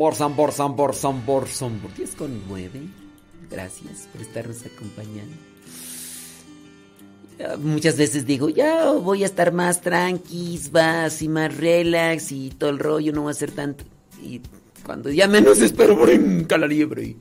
[0.00, 1.94] Zambor, Zambor, Zambor, Zambor, Zambor.
[1.94, 2.80] 10 con 9.
[3.50, 5.36] Gracias por estarnos acompañando.
[7.58, 10.70] Muchas veces digo, ya voy a estar más tranquis,
[11.20, 13.84] y más relax y todo el rollo, no va a ser tanto.
[14.22, 14.40] Y
[14.84, 17.16] cuando ya menos espero, brinca la liebre.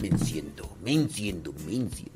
[0.00, 2.12] Me enciendo, me enciendo, me enciendo.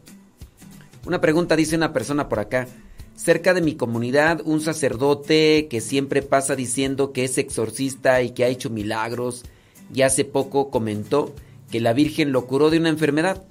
[1.06, 2.68] Una pregunta dice una persona por acá.
[3.16, 8.44] Cerca de mi comunidad, un sacerdote que siempre pasa diciendo que es exorcista y que
[8.44, 9.44] ha hecho milagros,
[9.92, 11.34] y hace poco comentó
[11.70, 13.42] que la Virgen lo curó de una enfermedad.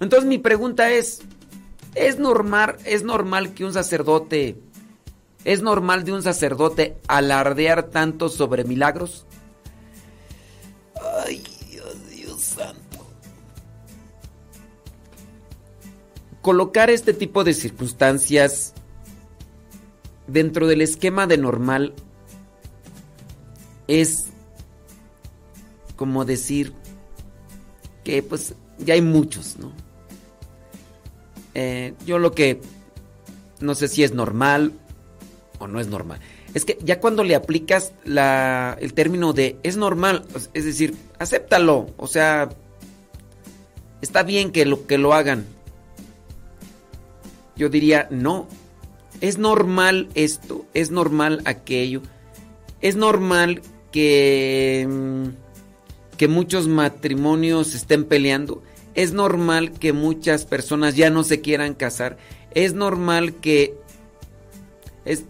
[0.00, 1.22] Entonces mi pregunta es,
[1.94, 4.58] ¿es normal, es normal que un sacerdote,
[5.44, 9.26] es normal de un sacerdote alardear tanto sobre milagros?
[11.26, 13.06] Ay, Dios, Dios santo.
[16.42, 18.74] Colocar este tipo de circunstancias
[20.26, 21.94] dentro del esquema de normal
[23.86, 24.33] es
[25.96, 26.72] como decir
[28.02, 29.72] que pues ya hay muchos, ¿no?
[31.54, 32.60] Eh, yo lo que
[33.60, 34.72] no sé si es normal
[35.58, 36.20] o no es normal.
[36.52, 41.90] Es que ya cuando le aplicas la, el término de es normal, es decir, acéptalo,
[41.96, 42.48] o sea,
[44.00, 45.46] está bien que lo, que lo hagan.
[47.56, 48.46] Yo diría, no,
[49.20, 52.02] es normal esto, es normal aquello,
[52.80, 55.43] es normal que, mm,
[56.16, 58.62] que muchos matrimonios estén peleando,
[58.94, 62.16] es normal que muchas personas ya no se quieran casar,
[62.52, 63.74] es normal que
[65.04, 65.24] es,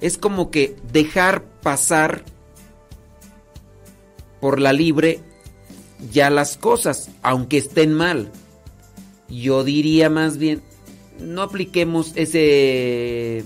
[0.00, 2.24] es como que dejar pasar
[4.40, 5.20] por la libre
[6.12, 8.30] ya las cosas, aunque estén mal.
[9.28, 10.62] Yo diría más bien,
[11.18, 13.44] no apliquemos ese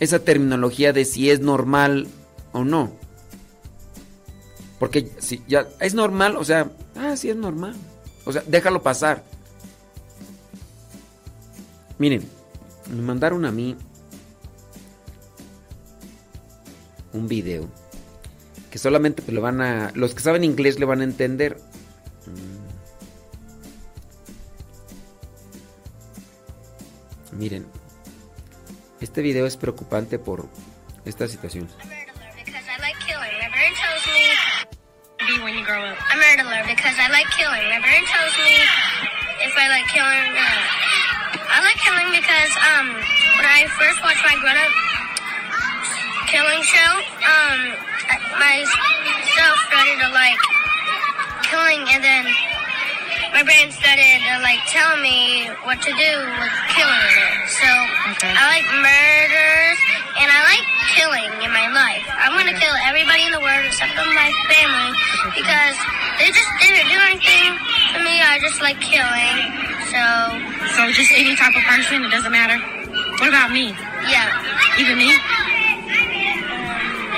[0.00, 2.08] esa terminología de si es normal
[2.52, 2.97] o no.
[4.78, 7.74] Porque si ya es normal, o sea, ah, sí es normal.
[8.24, 9.24] O sea, déjalo pasar.
[11.98, 12.22] Miren,
[12.94, 13.76] me mandaron a mí
[17.12, 17.68] un video
[18.70, 21.58] que solamente van a los que saben inglés le van a entender.
[27.32, 27.38] Mm.
[27.38, 27.66] Miren,
[29.00, 30.46] este video es preocupante por
[31.04, 31.68] esta situación.
[35.28, 35.98] Be when you grow up.
[36.08, 37.60] I'm murderer because I like killing.
[37.68, 38.64] My brain tells me
[39.44, 40.60] if I like killing or not.
[41.52, 42.96] I like killing because um
[43.36, 44.72] when I first watched my grown up
[46.32, 46.92] killing show,
[47.28, 47.76] um
[48.40, 50.40] myself started to like
[51.44, 52.24] killing and then
[53.32, 57.48] my brain started to like tell me what to do with killing it.
[57.52, 59.78] So I like murders
[60.18, 60.64] and I like
[60.96, 62.04] killing in my life.
[62.18, 64.90] I want to kill everybody in the world except for my family
[65.36, 65.76] because
[66.18, 67.52] they just didn't do anything
[67.94, 68.18] to me.
[68.24, 69.36] I just like killing.
[69.92, 70.02] So
[70.76, 72.58] So just any type of person, it doesn't matter.
[73.20, 73.74] What about me?
[74.08, 74.30] yeah.
[74.78, 75.10] Even me?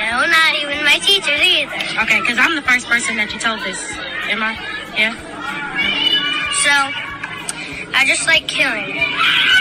[0.01, 2.03] No, not even my teachers either.
[2.03, 3.79] Okay, because I'm the first person that you told this.
[4.29, 4.57] Am I?
[4.99, 5.15] Yeah.
[6.65, 6.71] So
[7.95, 8.95] I just like killing.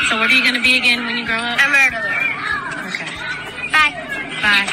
[0.10, 1.58] So what are you gonna be again when you grow up?
[1.60, 2.20] A murderer.
[2.88, 3.06] Okay.
[3.72, 3.94] Bye.
[4.42, 4.68] Bye.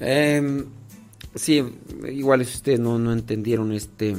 [0.00, 0.66] Em,
[1.34, 1.62] sí,
[2.10, 4.16] igual si ustedes no, no entendieron este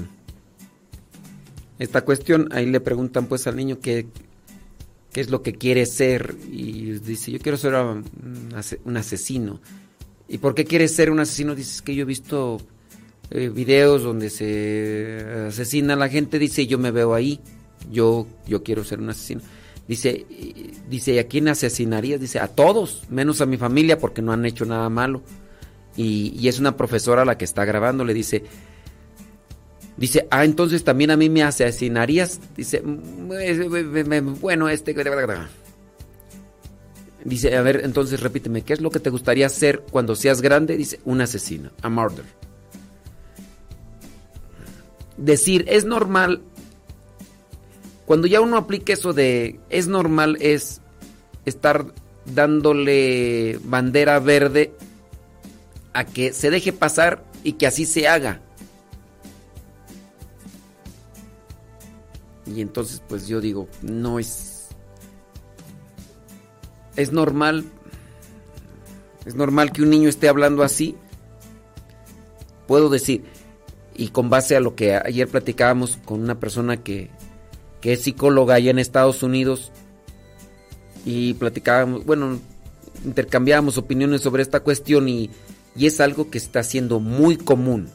[1.80, 4.08] esta cuestión, ahí le preguntan pues al niño qué,
[5.11, 8.06] qué es lo que quiere ser y dice, yo quiero ser un,
[8.56, 9.60] ase- un asesino.
[10.30, 11.56] ¿Y por qué quieres ser un asesino?
[11.56, 12.61] Dices que yo he visto
[13.33, 17.39] eh, videos donde se asesina a la gente, dice, yo me veo ahí,
[17.91, 19.41] yo, yo quiero ser un asesino.
[19.87, 22.21] Dice, y- dice, ¿a quién asesinarías?
[22.21, 25.23] Dice, a todos, menos a mi familia porque no han hecho nada malo.
[25.97, 28.43] Y, y es una profesora la que está grabando, le dice,
[29.97, 32.39] dice, ah, entonces también a mí me asesinarías.
[32.55, 34.95] Dice, "Mm, eh, eh, bueno, este...
[37.25, 40.77] Dice, a ver, entonces repíteme, ¿qué es lo que te gustaría ser cuando seas grande?
[40.77, 42.25] Dice, un asesino, a murder.
[45.17, 46.42] Decir, es normal,
[48.06, 50.82] cuando ya uno aplica eso de, es normal, es
[51.45, 51.93] estar
[52.25, 54.74] dándole bandera verde
[55.93, 58.42] a que se deje pasar y que así se haga.
[62.45, 64.67] Y entonces pues yo digo, no es...
[66.95, 67.66] Es normal.
[69.25, 70.95] Es normal que un niño esté hablando así.
[72.67, 73.24] Puedo decir,
[73.95, 77.09] y con base a lo que ayer platicábamos con una persona que,
[77.81, 79.72] que es psicóloga allá en Estados Unidos,
[81.05, 82.39] y platicábamos, bueno,
[83.05, 85.30] intercambiábamos opiniones sobre esta cuestión y,
[85.75, 87.89] Y es algo que está siendo muy común.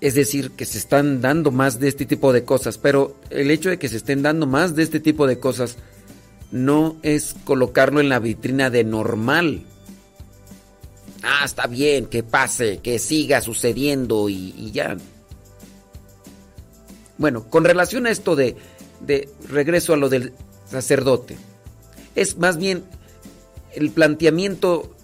[0.00, 3.68] Es decir, que se están dando más de este tipo de cosas, pero el hecho
[3.68, 5.76] de que se estén dando más de este tipo de cosas
[6.52, 9.64] no es colocarlo en la vitrina de normal.
[11.22, 14.96] Ah, está bien, que pase, que siga sucediendo y, ya.
[17.16, 18.56] Bueno, con relación a esto de,
[19.00, 20.32] de regreso a lo del
[20.70, 21.36] sacerdote,
[22.14, 22.84] es más bien
[23.74, 24.94] el planteamiento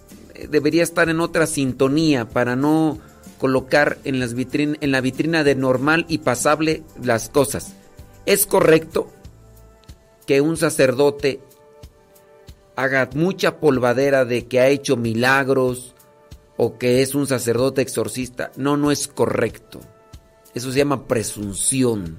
[0.48, 2.98] debería estar en otra sintonía para no
[3.38, 7.72] colocar en, las vitrin- en la vitrina de normal y pasable las cosas.
[8.26, 9.10] Es correcto
[10.26, 11.40] que un sacerdote
[12.76, 15.93] haga mucha polvadera de que ha hecho milagros
[16.56, 18.52] o que es un sacerdote exorcista.
[18.56, 19.80] No, no es correcto.
[20.54, 22.18] Eso se llama presunción.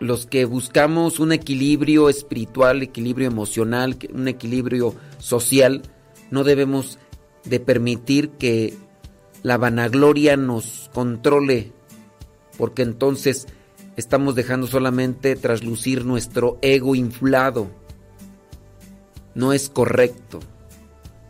[0.00, 5.82] Los que buscamos un equilibrio espiritual, equilibrio emocional, un equilibrio social,
[6.30, 6.98] no debemos
[7.44, 8.76] de permitir que
[9.42, 11.72] la vanagloria nos controle,
[12.56, 13.46] porque entonces
[13.96, 17.68] estamos dejando solamente traslucir nuestro ego inflado.
[19.34, 20.40] No es correcto.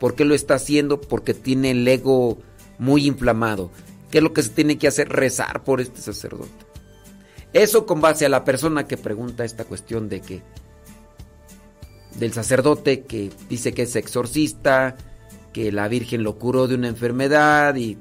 [0.00, 1.00] ¿Por qué lo está haciendo?
[1.00, 2.38] Porque tiene el ego
[2.78, 3.70] muy inflamado.
[4.10, 5.10] ¿Qué es lo que se tiene que hacer?
[5.10, 6.50] Rezar por este sacerdote.
[7.52, 10.42] Eso con base a la persona que pregunta esta cuestión de que
[12.16, 14.96] del sacerdote que dice que es exorcista,
[15.52, 17.98] que la Virgen lo curó de una enfermedad y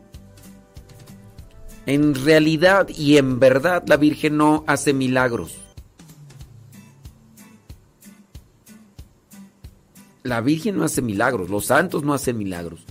[1.85, 5.57] en realidad y en verdad la Virgen no hace milagros.
[10.29, 12.81] La Virgen no hace milagros, los santos no hacen milagros.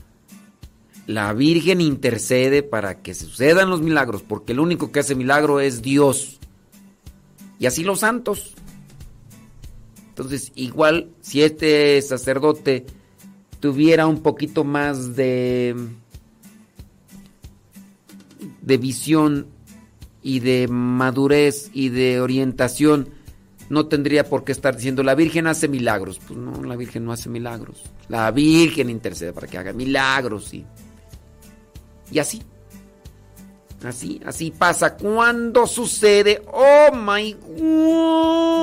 [1.06, 5.80] La Virgen intercede para que sucedan los milagros, porque el único que hace milagro es
[5.80, 6.40] Dios.
[7.60, 8.54] Y así los santos.
[10.08, 12.86] Entonces, igual si este sacerdote
[13.60, 15.76] tuviera un poquito más de
[18.62, 19.46] de visión
[20.24, 23.10] y de madurez y de orientación,
[23.68, 26.20] no tendría por qué estar diciendo la Virgen hace milagros.
[26.26, 27.82] Pues no, la Virgen no hace milagros.
[28.08, 30.64] La Virgen intercede para que haga milagros y,
[32.10, 32.42] y así.
[33.84, 36.42] Así, así pasa cuando sucede.
[36.52, 38.58] Oh my God.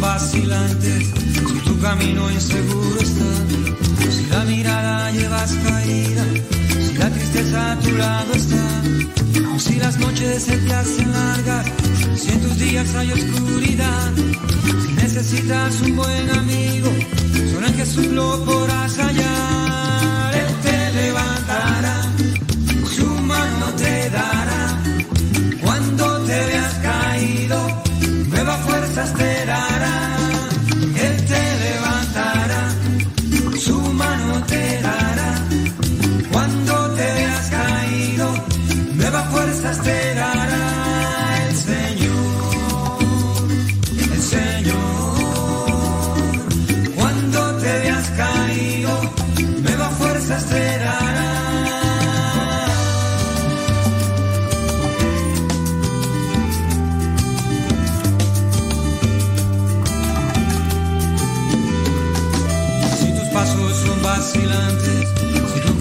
[0.00, 6.24] Si tu camino inseguro está, si la mirada llevas caída,
[6.86, 8.64] si la tristeza a tu lado está,
[9.58, 11.66] si las noches se te hacen largas,
[12.16, 14.12] si en tus días hay oscuridad,
[14.86, 16.90] si necesitas un buen amigo,
[17.52, 20.34] solo en Jesús lo podrás hallar.
[20.34, 22.02] Él te levantará,
[22.96, 24.82] su mano te dará,
[25.62, 26.89] cuando te veas caído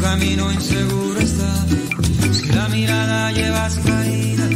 [0.09, 1.53] camino inseguro está,
[2.33, 4.47] si la mirada llevas caída,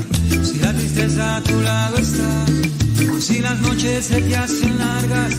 [0.48, 2.32] si la tristeza a tu lado está,
[3.20, 5.34] si las noches se te hacen largas,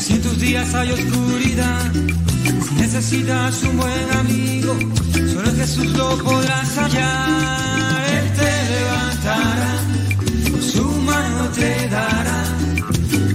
[0.00, 1.92] si en tus días hay oscuridad,
[2.66, 4.74] si necesitas un buen amigo,
[5.34, 8.04] solo Jesús lo podrás hallar.
[8.16, 9.74] Él te levantará,
[10.72, 12.40] su mano te dará,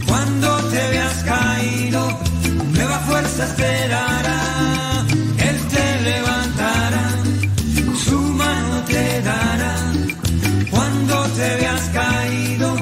[0.08, 2.20] cuando te veas caído
[2.74, 3.74] nuevas fuerzas te.
[11.36, 12.76] Te veas caído,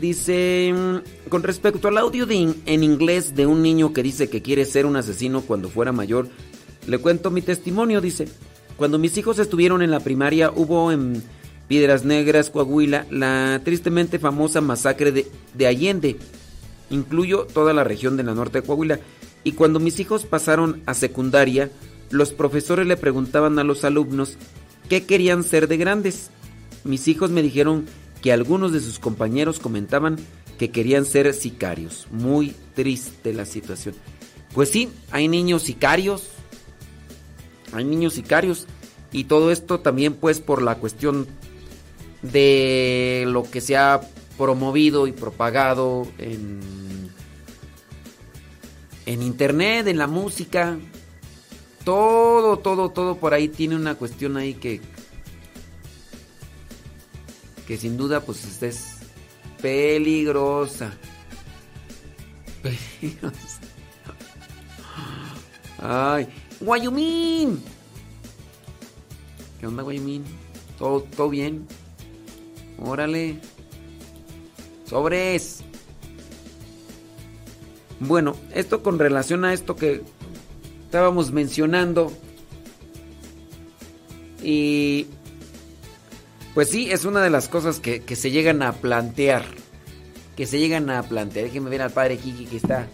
[0.00, 4.28] Dice, mm, con respecto al audio de in- en inglés de un niño que dice
[4.28, 6.28] que quiere ser un asesino cuando fuera mayor,
[6.86, 8.28] le cuento mi testimonio, dice.
[8.76, 11.22] Cuando mis hijos estuvieron en la primaria hubo en
[11.68, 16.16] Piedras Negras, Coahuila, la tristemente famosa masacre de, de Allende.
[16.90, 18.98] Incluyo toda la región de la norte de Coahuila.
[19.44, 21.70] Y cuando mis hijos pasaron a secundaria,
[22.10, 24.36] los profesores le preguntaban a los alumnos
[24.88, 26.30] qué querían ser de grandes.
[26.84, 27.86] Mis hijos me dijeron
[28.22, 30.16] que algunos de sus compañeros comentaban
[30.58, 32.06] que querían ser sicarios.
[32.10, 33.94] Muy triste la situación.
[34.54, 36.28] Pues sí, hay niños sicarios.
[37.72, 38.66] Hay niños sicarios.
[39.12, 41.26] Y todo esto también pues por la cuestión
[42.22, 44.00] de lo que se ha
[44.38, 46.60] promovido y propagado en,
[49.06, 50.78] en internet, en la música.
[51.84, 54.80] Todo, todo, todo por ahí tiene una cuestión ahí que
[57.66, 58.96] que sin duda pues es
[59.60, 60.92] peligrosa.
[62.62, 63.60] Peligrosa.
[65.78, 66.28] Ay,
[66.60, 67.62] Guayumín.
[69.60, 70.24] ¿Qué onda, Guayumín?
[70.78, 71.66] ¿Todo, todo bien?
[72.78, 73.38] Órale.
[74.86, 75.62] Sobres.
[78.00, 80.02] Bueno, esto con relación a esto que
[80.84, 82.12] estábamos mencionando.
[84.42, 85.06] Y
[86.54, 89.44] pues sí, es una de las cosas que, que se llegan a plantear.
[90.36, 91.46] Que se llegan a plantear.
[91.46, 92.86] Déjenme ver al padre Kiki que está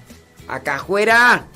[0.48, 1.46] acá afuera.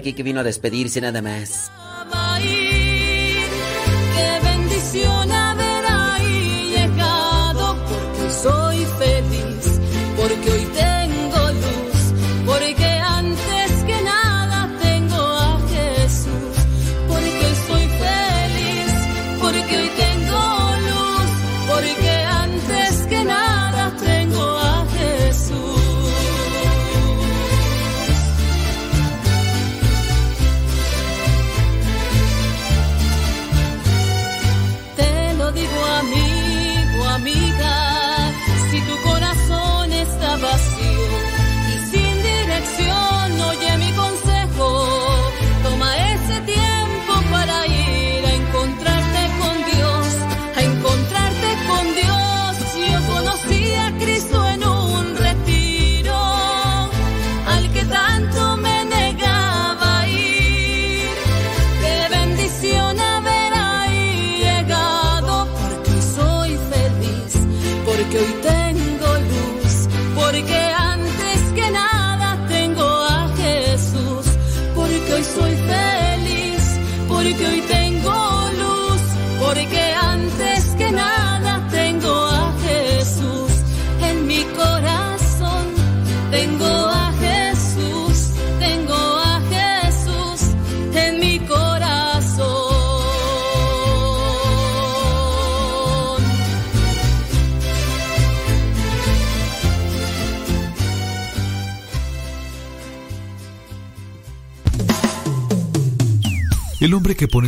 [0.00, 1.70] Padre Kike, vino a despedirse nada más.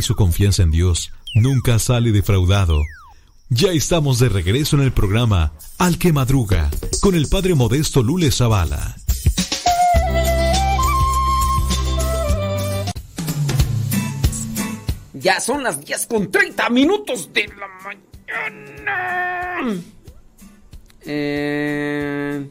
[0.03, 2.81] Su confianza en Dios nunca sale defraudado.
[3.49, 6.69] Ya estamos de regreso en el programa Al que Madruga
[7.01, 8.95] con el padre modesto Lule Zavala.
[15.13, 19.81] Ya son las 10 con 30 minutos de la mañana.
[21.05, 22.47] Eh,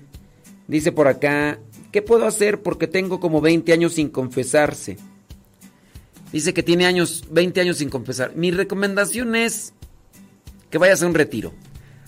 [0.67, 1.59] dice por acá,
[1.91, 4.97] ¿qué puedo hacer porque tengo como 20 años sin confesarse?
[6.33, 8.35] Dice que tiene años, 20 años sin confesar.
[8.35, 9.75] Mi recomendación es
[10.71, 11.53] que vayas a un retiro.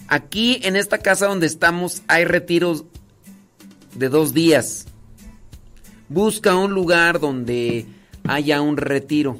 [0.09, 2.85] Aquí en esta casa donde estamos hay retiros
[3.94, 4.86] de dos días.
[6.09, 7.86] Busca un lugar donde
[8.27, 9.39] haya un retiro.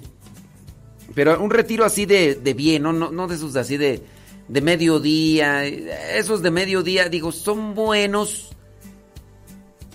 [1.15, 2.93] Pero un retiro así de, de bien, ¿no?
[2.93, 4.03] No, no de esos así de,
[4.49, 5.65] de mediodía.
[5.65, 8.51] Esos de mediodía, digo, son buenos.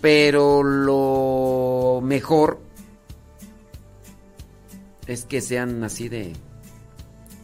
[0.02, 2.69] Pero lo mejor
[5.10, 6.34] es que sean así de,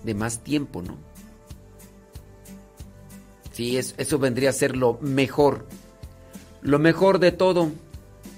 [0.03, 0.97] de más tiempo, ¿no?
[3.51, 5.65] Sí, es- eso vendría a ser lo mejor.
[6.61, 7.71] Lo mejor de todo.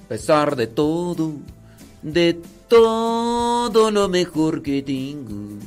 [0.06, 1.34] A pesar de todo.
[2.02, 5.58] De todo lo mejor que tengo.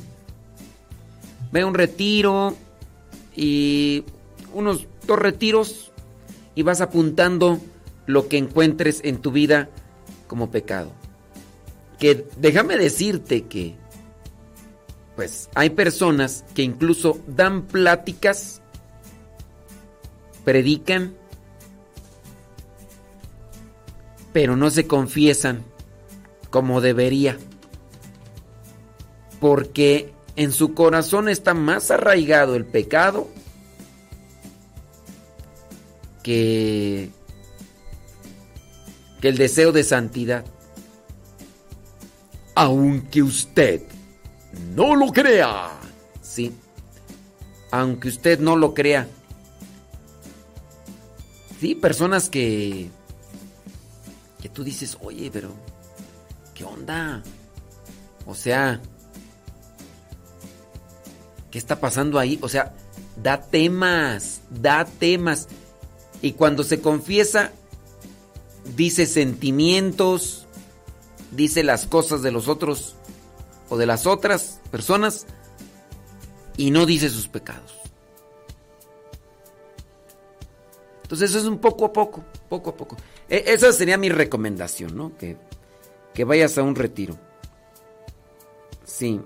[1.51, 2.55] Ve un retiro
[3.35, 4.03] y
[4.53, 5.91] unos dos retiros
[6.55, 7.59] y vas apuntando
[8.05, 9.69] lo que encuentres en tu vida
[10.27, 10.91] como pecado.
[12.01, 13.75] Que déjame decirte que
[15.15, 18.59] pues hay personas que incluso dan pláticas,
[20.43, 21.13] predican,
[24.33, 25.63] pero no se confiesan
[26.49, 27.37] como debería.
[29.39, 33.27] Porque en su corazón está más arraigado el pecado
[36.23, 37.11] que,
[39.21, 40.45] que el deseo de santidad.
[42.55, 43.81] Aunque usted
[44.75, 45.71] no lo crea.
[46.21, 46.53] Sí.
[47.71, 49.07] Aunque usted no lo crea.
[51.59, 52.89] Sí, personas que
[54.41, 55.51] que tú dices, "Oye, pero
[56.55, 57.21] ¿qué onda?"
[58.25, 58.81] O sea,
[61.51, 62.39] ¿Qué está pasando ahí?
[62.41, 62.73] O sea,
[63.21, 65.49] da temas, da temas.
[66.21, 67.51] Y cuando se confiesa,
[68.77, 70.40] dice sentimientos,
[71.31, 72.95] dice las cosas de los otros
[73.69, 75.25] o de las otras personas
[76.57, 77.77] y no dice sus pecados.
[81.03, 82.97] Entonces es un poco a poco, poco a poco.
[83.27, 85.17] E, esa sería mi recomendación, ¿no?
[85.17, 85.37] Que,
[86.13, 87.17] que vayas a un retiro.
[88.85, 89.19] Sí.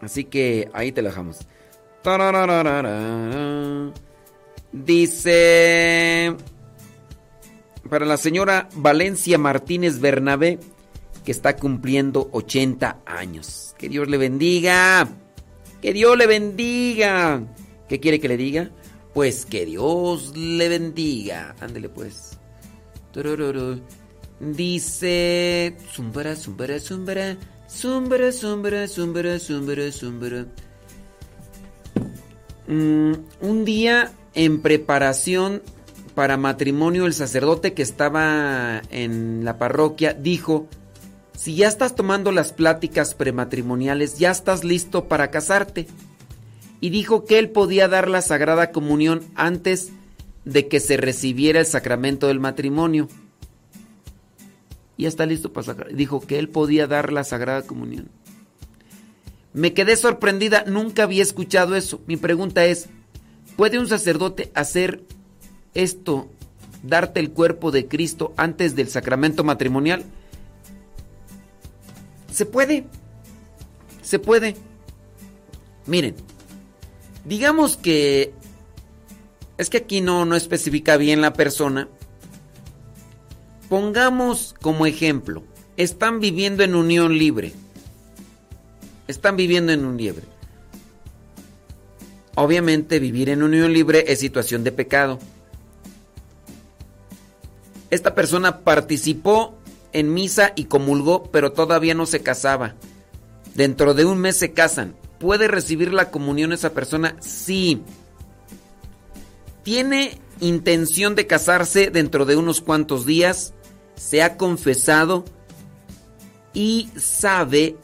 [0.00, 1.38] Así que ahí te la dejamos.
[4.72, 6.36] Dice
[7.88, 10.58] para la señora Valencia Martínez Bernabé,
[11.24, 13.74] que está cumpliendo 80 años.
[13.78, 15.08] Que Dios le bendiga.
[15.80, 17.42] Que Dios le bendiga.
[17.88, 18.70] ¿Qué quiere que le diga?
[19.14, 21.54] Pues que Dios le bendiga.
[21.60, 22.38] Ándele pues.
[24.40, 25.76] Dice.
[25.92, 27.36] Zumbara, zumbara, zumbara.
[27.68, 30.46] Zumbara, zumbara, zumbara, zumbara, zumbara.
[32.66, 35.62] Mm, un día en preparación
[36.14, 40.68] para matrimonio, el sacerdote que estaba en la parroquia dijo:
[41.36, 45.86] Si ya estás tomando las pláticas prematrimoniales, ya estás listo para casarte.
[46.80, 49.90] Y dijo que él podía dar la sagrada comunión antes
[50.44, 53.08] de que se recibiera el sacramento del matrimonio.
[54.96, 55.94] Ya está listo para sacar.
[55.94, 58.08] Dijo que él podía dar la sagrada comunión.
[59.52, 62.00] Me quedé sorprendida, nunca había escuchado eso.
[62.06, 62.88] Mi pregunta es,
[63.56, 65.02] ¿puede un sacerdote hacer
[65.74, 66.28] esto,
[66.82, 70.04] darte el cuerpo de Cristo antes del sacramento matrimonial?
[72.34, 72.84] Se puede,
[74.02, 74.56] se puede.
[75.86, 76.16] Miren,
[77.24, 78.34] digamos que
[79.56, 81.88] es que aquí no, no especifica bien la persona.
[83.68, 85.44] Pongamos como ejemplo,
[85.76, 87.52] están viviendo en unión libre.
[89.06, 90.26] Están viviendo en unión libre.
[92.34, 95.20] Obviamente vivir en unión libre es situación de pecado.
[97.90, 99.56] Esta persona participó
[99.94, 102.74] en misa y comulgó, pero todavía no se casaba.
[103.54, 104.94] Dentro de un mes se casan.
[105.18, 107.16] ¿Puede recibir la comunión esa persona?
[107.20, 107.80] Sí.
[109.62, 113.54] Tiene intención de casarse dentro de unos cuantos días.
[113.94, 115.24] Se ha confesado
[116.52, 117.76] y sabe,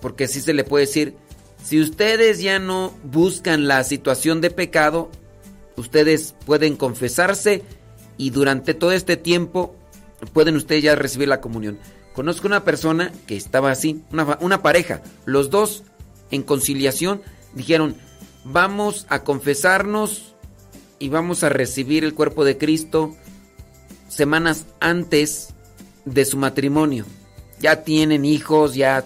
[0.00, 1.16] porque así se le puede decir,
[1.64, 5.10] si ustedes ya no buscan la situación de pecado,
[5.76, 7.62] ustedes pueden confesarse
[8.18, 9.74] y durante todo este tiempo
[10.32, 11.78] pueden ustedes ya recibir la comunión.
[12.14, 15.84] Conozco una persona que estaba así, una, una pareja, los dos
[16.30, 17.22] en conciliación
[17.54, 17.96] dijeron,
[18.44, 20.34] vamos a confesarnos
[20.98, 23.14] y vamos a recibir el cuerpo de Cristo
[24.08, 25.54] semanas antes
[26.04, 27.04] de su matrimonio.
[27.60, 29.04] Ya tienen hijos, ya...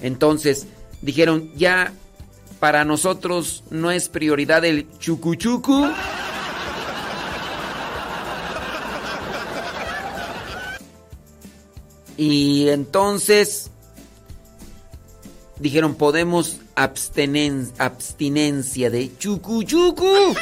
[0.00, 0.66] Entonces
[1.02, 1.92] dijeron, ya
[2.60, 5.88] para nosotros no es prioridad el chucuchucu.
[12.18, 13.70] Y entonces
[15.58, 20.34] dijeron, podemos abstenen, abstinencia de chucu chucu.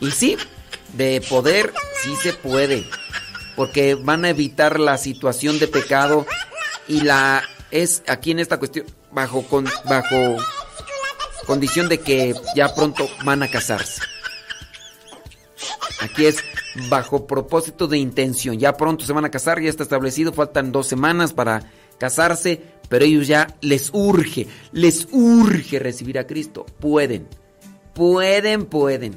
[0.00, 0.36] Y sí,
[0.94, 2.84] de poder, sí se puede.
[3.54, 6.26] Porque van a evitar la situación de pecado
[6.88, 10.36] y la es aquí en esta cuestión bajo con, bajo
[11.46, 14.02] condición de que ya pronto van a casarse.
[16.00, 16.42] Aquí es
[16.88, 18.58] bajo propósito de intención.
[18.58, 23.04] Ya pronto se van a casar, ya está establecido, faltan dos semanas para casarse, pero
[23.04, 26.66] ellos ya les urge, les urge recibir a Cristo.
[26.80, 27.26] Pueden,
[27.94, 29.16] pueden, pueden.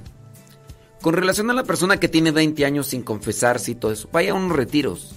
[1.02, 4.32] Con relación a la persona que tiene 20 años sin confesarse y todo eso, vaya
[4.32, 5.14] a unos retiros.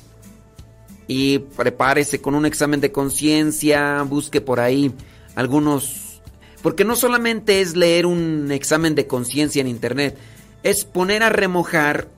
[1.07, 4.93] Y prepárese con un examen de conciencia, busque por ahí
[5.35, 6.21] algunos...
[6.63, 10.19] Porque no solamente es leer un examen de conciencia en internet,
[10.63, 12.09] es poner a remojar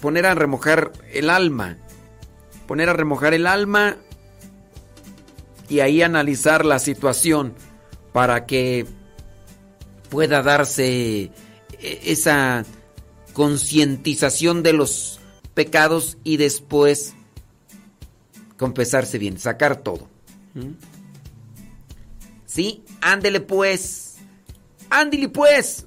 [0.00, 1.78] poner a remojar el alma.
[2.66, 3.96] Poner a remojar el alma
[5.68, 7.54] y ahí analizar la situación
[8.12, 8.86] para que
[10.08, 11.30] pueda darse
[11.80, 12.64] esa
[13.32, 15.20] concientización de los
[15.54, 17.14] pecados y después
[18.56, 20.08] confesarse bien, sacar todo.
[22.46, 22.84] ¿Sí?
[23.00, 24.16] Ándele pues.
[24.88, 25.86] Ándele pues.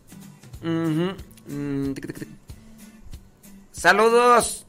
[3.79, 4.65] Saludos.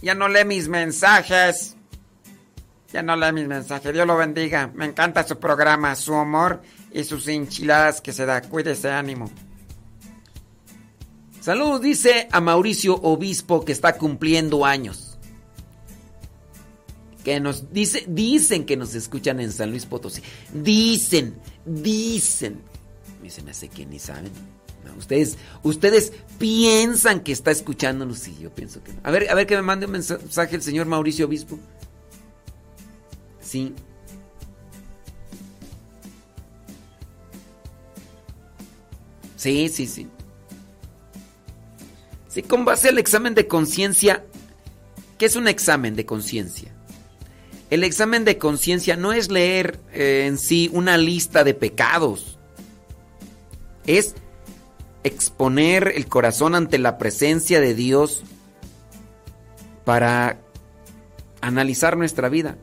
[0.00, 1.74] Ya no lee mis mensajes.
[2.92, 3.92] Ya no lee mis mensajes.
[3.92, 4.70] Dios lo bendiga.
[4.72, 6.62] Me encanta su programa, su humor
[6.92, 8.42] y sus enchiladas que se da.
[8.42, 9.28] Cuídese, ánimo.
[11.40, 15.18] Saludos, dice a Mauricio Obispo que está cumpliendo años.
[17.24, 20.22] que nos dice, dicen que nos escuchan en San Luis Potosí.
[20.52, 22.62] Dicen, dicen.
[23.20, 24.30] Me hace que ni saben.
[24.98, 29.00] Ustedes, ustedes piensan que está escuchándonos y yo pienso que no.
[29.02, 31.58] A ver, a ver que me mande un mensaje el señor Mauricio Obispo.
[33.40, 33.74] Sí.
[39.36, 40.08] Sí, sí, sí.
[42.28, 44.24] Sí, con base al examen de conciencia,
[45.18, 46.72] ¿qué es un examen de conciencia?
[47.68, 52.38] El examen de conciencia no es leer eh, en sí una lista de pecados,
[53.86, 54.14] es
[55.04, 58.22] exponer el corazón ante la presencia de Dios
[59.84, 60.38] para
[61.40, 62.56] analizar nuestra vida.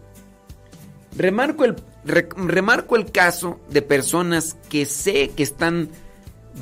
[1.17, 5.89] Remarco el, re- remarco el caso de personas que sé que están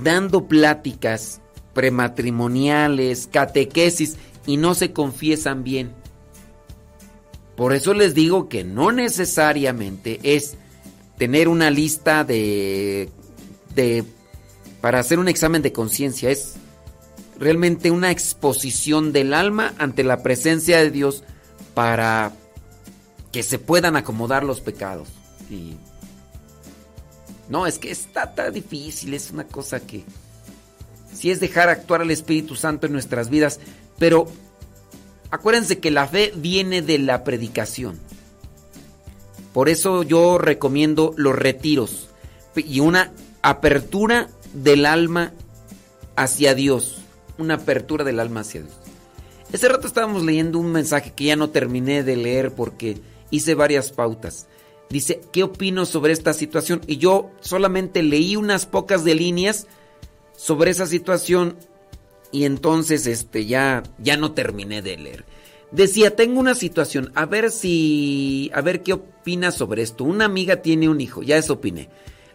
[0.03, 1.41] dando pláticas
[1.73, 5.91] prematrimoniales, catequesis y no se confiesan bien.
[7.55, 10.57] Por eso les digo que no necesariamente es
[11.17, 13.09] tener una lista de,
[13.75, 14.03] de
[14.87, 16.53] para hacer un examen de conciencia, es
[17.37, 21.25] realmente una exposición del alma ante la presencia de Dios
[21.73, 22.31] para
[23.33, 25.09] que se puedan acomodar los pecados.
[25.49, 25.73] Y
[27.49, 30.05] no, es que está tan difícil, es una cosa que
[31.13, 33.59] si es dejar actuar al Espíritu Santo en nuestras vidas,
[33.99, 34.29] pero
[35.31, 37.99] acuérdense que la fe viene de la predicación.
[39.51, 42.07] Por eso yo recomiendo los retiros
[42.55, 44.29] y una apertura
[44.63, 45.33] del alma
[46.15, 46.97] hacia Dios,
[47.37, 48.73] una apertura del alma hacia Dios.
[49.51, 52.97] Ese rato estábamos leyendo un mensaje que ya no terminé de leer porque
[53.29, 54.47] hice varias pautas.
[54.89, 56.81] Dice, ¿qué opino sobre esta situación?
[56.87, 59.67] Y yo solamente leí unas pocas de líneas
[60.35, 61.57] sobre esa situación
[62.31, 65.25] y entonces este ya ya no terminé de leer.
[65.71, 70.03] Decía, tengo una situación, a ver si a ver qué opinas sobre esto.
[70.03, 71.89] Una amiga tiene un hijo, ya eso opiné.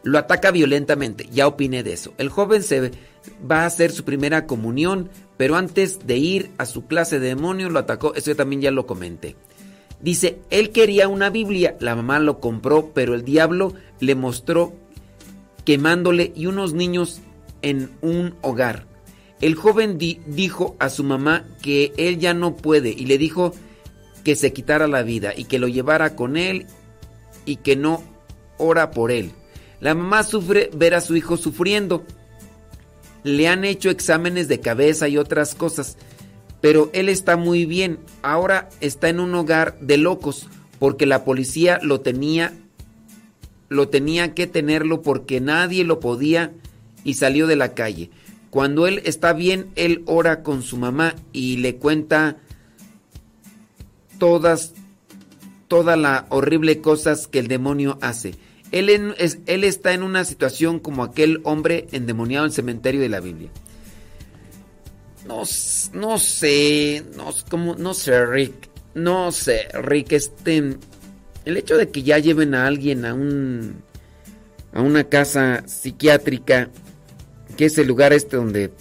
[0.05, 2.13] Lo ataca violentamente, ya opiné de eso.
[2.19, 2.91] El joven se
[3.49, 7.71] va a hacer su primera comunión, pero antes de ir a su clase de demonio
[7.71, 9.37] lo atacó, eso yo también ya lo comenté.
[10.01, 14.73] Dice, él quería una Biblia, la mamá lo compró, pero el diablo le mostró
[15.65, 17.21] quemándole y unos niños
[17.63, 18.87] en un hogar.
[19.41, 23.53] El joven di- dijo a su mamá que él ya no puede y le dijo
[24.25, 26.67] que se quitara la vida y que lo llevara con él
[27.45, 28.03] y que no
[28.59, 29.33] ora por él.
[29.83, 32.05] La mamá sufre ver a su hijo sufriendo.
[33.25, 35.97] Le han hecho exámenes de cabeza y otras cosas,
[36.61, 37.99] pero él está muy bien.
[38.23, 40.47] Ahora está en un hogar de locos
[40.78, 42.52] porque la policía lo tenía
[43.69, 46.52] lo tenía que tenerlo porque nadie lo podía
[47.02, 48.11] y salió de la calle.
[48.51, 52.36] Cuando él está bien, él ora con su mamá y le cuenta
[54.19, 54.75] todas
[55.67, 58.35] toda la horrible cosas que el demonio hace.
[58.73, 63.51] Él, está en una situación como aquel hombre endemoniado en el cementerio de la Biblia.
[65.26, 65.42] No,
[65.92, 68.70] no sé, no, como, no sé, Rick.
[68.94, 70.76] No sé, Rick, este.
[71.44, 73.83] El hecho de que ya lleven a alguien a un.
[74.73, 76.70] a una casa psiquiátrica,
[77.57, 78.73] que es el lugar este donde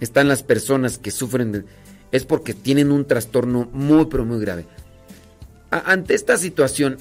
[0.00, 1.66] están las personas que sufren,
[2.12, 4.64] es porque tienen un trastorno muy, pero muy grave.
[5.70, 6.98] Ante esta situación,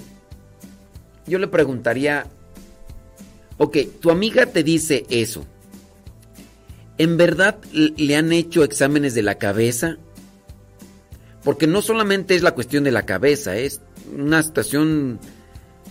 [1.27, 2.25] yo le preguntaría,
[3.57, 5.45] ok, tu amiga te dice eso.
[6.97, 9.97] ¿En verdad le han hecho exámenes de la cabeza?
[11.43, 13.81] Porque no solamente es la cuestión de la cabeza, es
[14.15, 15.19] una situación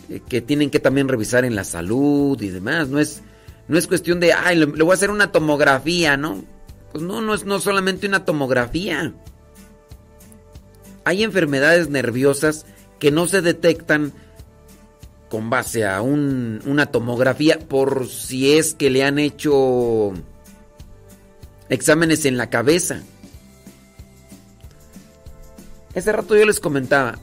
[0.08, 2.89] eh, que tienen que también revisar en la salud y demás.
[2.89, 3.23] No es,
[3.68, 6.44] no es cuestión de, ay, le voy a hacer una tomografía, ¿no?
[6.92, 9.15] Pues no, no es no solamente una tomografía.
[11.05, 12.66] Hay enfermedades nerviosas
[12.98, 14.12] que no se detectan
[15.36, 20.15] con base a un- una tomografía por si es que le han hecho
[21.68, 23.02] exámenes en la cabeza.
[25.92, 27.18] Ese rato yo les comentaba,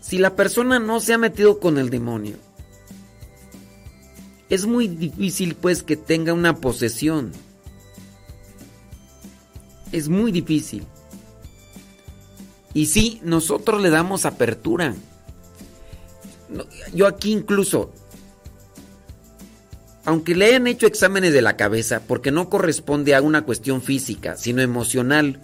[0.00, 2.36] si la persona no se ha metido con el demonio,
[4.50, 7.32] es muy difícil pues que tenga una posesión.
[9.90, 10.86] Es muy difícil.
[12.74, 14.94] Y sí, nosotros le damos apertura.
[16.92, 17.92] Yo aquí incluso,
[20.04, 24.36] aunque le hayan hecho exámenes de la cabeza, porque no corresponde a una cuestión física,
[24.36, 25.40] sino emocional,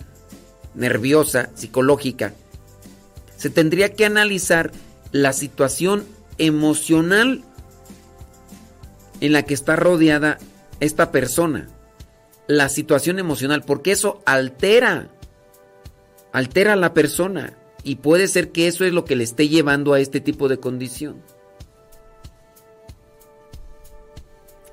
[0.74, 2.34] nerviosa, psicológica,
[3.36, 4.70] se tendría que analizar
[5.12, 6.04] la situación
[6.38, 7.42] emocional
[9.20, 10.38] en la que está rodeada
[10.80, 11.68] esta persona.
[12.46, 15.08] La situación emocional, porque eso altera,
[16.32, 17.56] altera a la persona.
[17.82, 20.58] Y puede ser que eso es lo que le esté llevando a este tipo de
[20.58, 21.22] condición.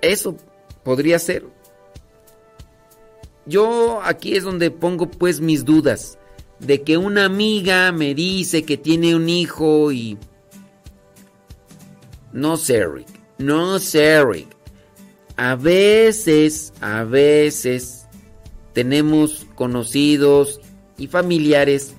[0.01, 0.35] Eso
[0.83, 1.45] podría ser.
[3.45, 6.17] Yo aquí es donde pongo pues mis dudas
[6.59, 10.17] de que una amiga me dice que tiene un hijo y...
[12.33, 13.07] No sé, Rick.
[13.37, 14.49] No sé, Rick.
[15.37, 18.07] A veces, a veces
[18.73, 20.59] tenemos conocidos
[20.97, 21.93] y familiares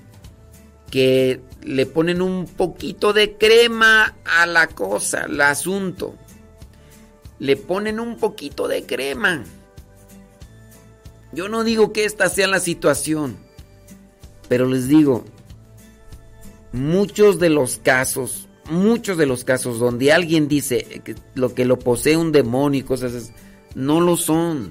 [0.91, 6.15] que le ponen un poquito de crema a la cosa, al asunto.
[7.39, 9.45] Le ponen un poquito de crema.
[11.33, 13.37] Yo no digo que esta sea la situación,
[14.49, 15.25] pero les digo,
[16.73, 21.79] muchos de los casos, muchos de los casos donde alguien dice que lo que lo
[21.79, 23.33] posee un demonio y cosas así,
[23.75, 24.71] no lo son.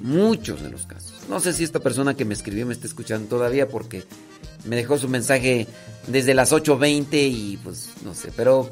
[0.00, 1.09] Muchos de los casos.
[1.30, 4.02] No sé si esta persona que me escribió me está escuchando todavía porque
[4.64, 5.68] me dejó su mensaje
[6.08, 8.68] desde las 8.20 y pues no sé, pero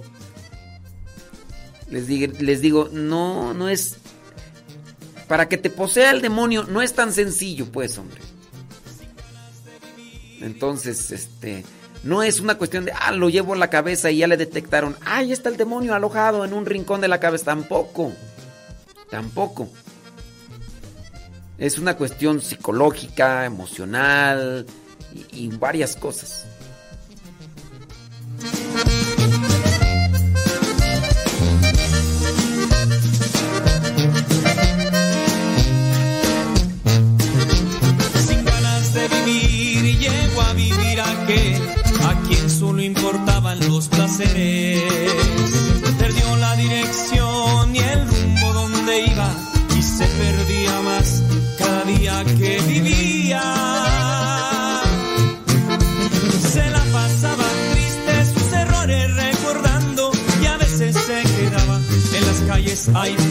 [1.88, 3.98] les digo, les digo, no, no es...
[5.28, 8.20] Para que te posea el demonio no es tan sencillo, pues, hombre.
[10.40, 11.64] Entonces, este,
[12.02, 14.96] no es una cuestión de, ah, lo llevo a la cabeza y ya le detectaron,
[15.04, 17.44] ahí está el demonio alojado en un rincón de la cabeza.
[17.44, 18.12] Tampoco,
[19.10, 19.68] tampoco.
[21.58, 24.64] Es una cuestión psicológica, emocional
[25.32, 26.46] y, varias cosas.
[38.24, 41.87] Sin ganas de vivir, llego a vivir aquel
[62.92, 63.27] las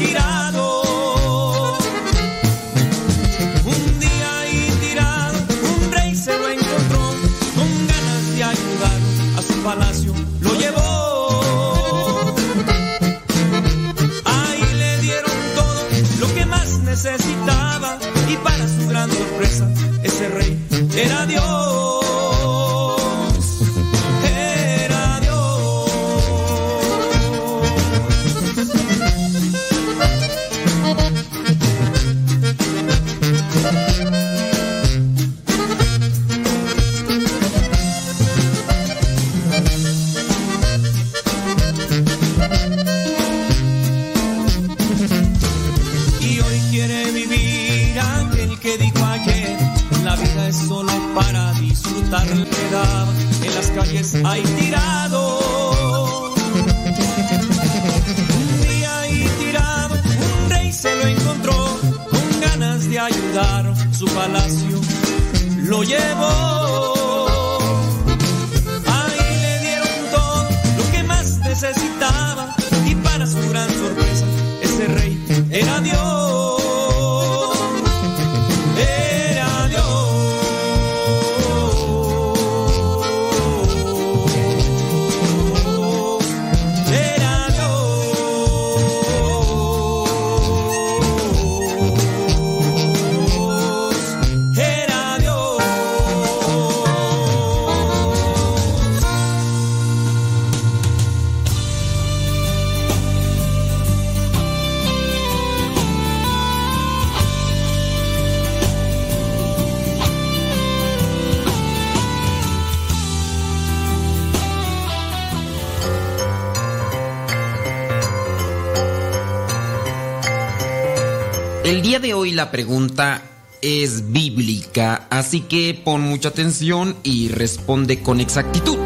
[122.37, 123.23] la pregunta
[123.63, 128.77] es bíblica, así que pon mucha atención y responde con exactitud.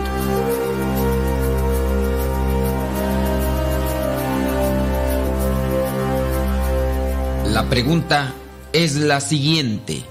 [7.51, 8.33] La pregunta
[8.71, 10.01] es la siguiente.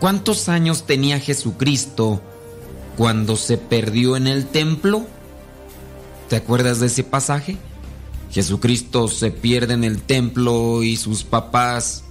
[0.00, 2.22] ¿Cuántos años tenía Jesucristo
[2.96, 5.06] cuando se perdió en el templo?
[6.30, 7.58] ¿Te acuerdas de ese pasaje?
[8.30, 12.04] Jesucristo se pierde en el templo y sus papás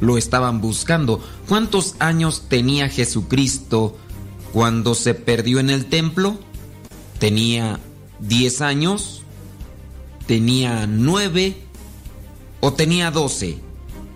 [0.00, 1.22] lo estaban buscando.
[1.48, 3.96] ¿Cuántos años tenía Jesucristo
[4.52, 6.38] cuando se perdió en el templo?
[7.18, 7.78] ¿Tenía
[8.20, 9.22] 10 años?
[10.26, 11.56] ¿Tenía 9?
[12.60, 13.58] ¿O tenía 12?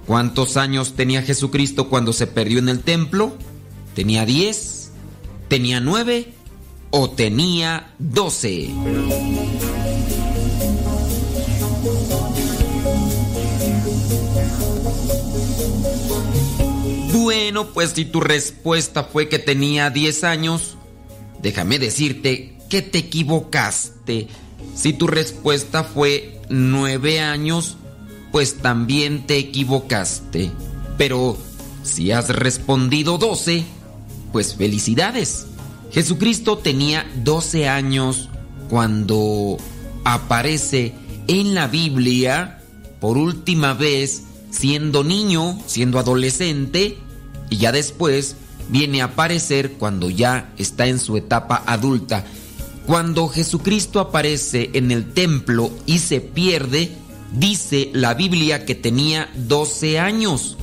[0.07, 3.37] ¿Cuántos años tenía Jesucristo cuando se perdió en el templo?
[3.95, 4.85] ¿Tenía 10?
[5.49, 6.33] ¿Tenía nueve
[6.91, 8.71] o tenía doce?
[17.25, 20.77] Bueno, pues si tu respuesta fue que tenía 10 años,
[21.41, 24.29] déjame decirte que te equivocaste.
[24.75, 27.79] Si tu respuesta fue 9 años,
[28.31, 30.51] pues también te equivocaste.
[30.99, 31.39] Pero
[31.83, 33.65] si has respondido 12,
[34.31, 35.47] pues felicidades.
[35.93, 38.29] Jesucristo tenía 12 años
[38.69, 39.57] cuando
[40.05, 40.93] aparece
[41.27, 42.61] en la Biblia
[43.01, 46.99] por última vez siendo niño, siendo adolescente,
[47.51, 48.37] y ya después
[48.69, 52.25] viene a aparecer cuando ya está en su etapa adulta.
[52.87, 56.93] Cuando Jesucristo aparece en el templo y se pierde,
[57.33, 60.57] dice la Biblia que tenía 12 años.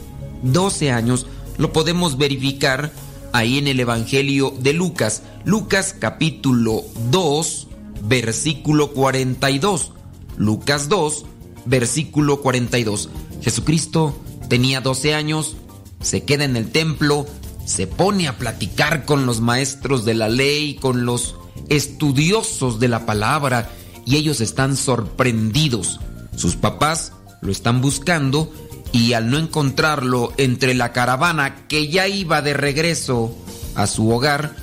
[0.44, 1.28] 12 años
[1.58, 2.92] lo podemos verificar
[3.34, 5.24] ahí en el Evangelio de Lucas.
[5.46, 7.68] Lucas capítulo 2,
[8.04, 9.92] versículo 42.
[10.38, 11.26] Lucas 2,
[11.66, 13.10] versículo 42.
[13.42, 14.16] Jesucristo
[14.48, 15.56] tenía 12 años,
[16.02, 17.26] se queda en el templo,
[17.66, 21.36] se pone a platicar con los maestros de la ley, con los
[21.70, 23.70] estudiosos de la palabra,
[24.06, 26.00] y ellos están sorprendidos.
[26.36, 28.52] Sus papás lo están buscando
[28.92, 33.36] y al no encontrarlo entre la caravana que ya iba de regreso
[33.76, 34.56] a su hogar,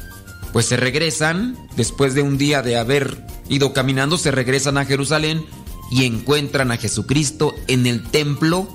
[0.52, 5.44] pues se regresan, después de un día de haber ido caminando, se regresan a Jerusalén
[5.90, 8.68] y encuentran a Jesucristo en el templo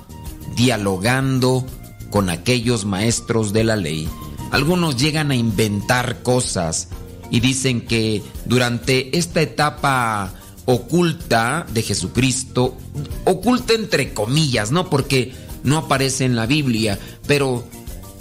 [0.55, 1.65] dialogando
[2.13, 4.07] con aquellos maestros de la ley.
[4.51, 6.89] Algunos llegan a inventar cosas
[7.31, 10.31] y dicen que durante esta etapa
[10.65, 12.77] oculta de Jesucristo,
[13.25, 14.91] oculta entre comillas, ¿no?
[14.91, 15.33] Porque
[15.63, 17.63] no aparece en la Biblia, pero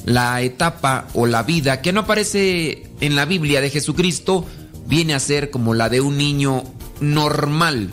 [0.07, 4.47] la etapa o la vida que no aparece en la Biblia de Jesucristo
[4.87, 6.65] viene a ser como la de un niño
[7.01, 7.91] normal.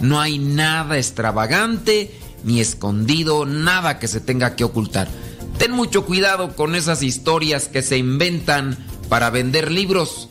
[0.00, 2.10] No hay nada extravagante
[2.42, 5.08] ni escondido, nada que se tenga que ocultar.
[5.58, 8.76] Ten mucho cuidado con esas historias que se inventan
[9.08, 10.28] para vender libros.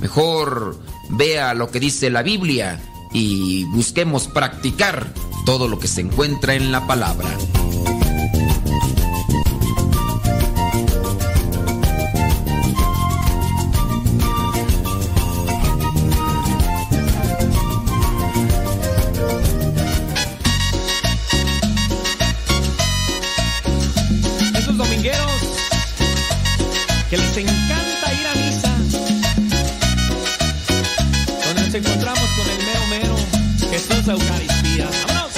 [0.00, 0.78] Mejor
[1.10, 2.80] vea lo que dice la Biblia
[3.12, 5.12] y busquemos practicar
[5.44, 7.28] todo lo que se encuentra en la palabra.
[27.16, 28.72] Que les encanta ir a misa,
[31.44, 33.16] donde nos encontramos con el mero mero
[33.70, 34.88] Jesús Eucaristía.
[35.06, 35.32] ¡Vámonos!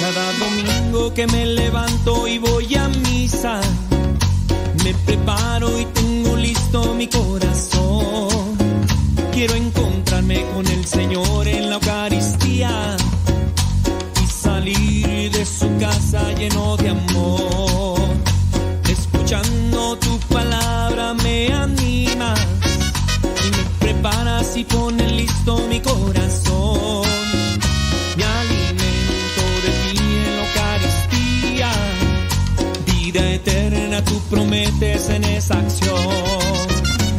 [0.00, 3.60] Cada domingo que me levanto y voy a misa,
[4.84, 8.28] me preparo y tengo listo mi corazón.
[9.32, 12.96] Quiero encontrarme con el Señor en la Eucaristía
[14.22, 17.57] y salir de su casa lleno de amor.
[35.48, 36.68] Prometes en esa acción.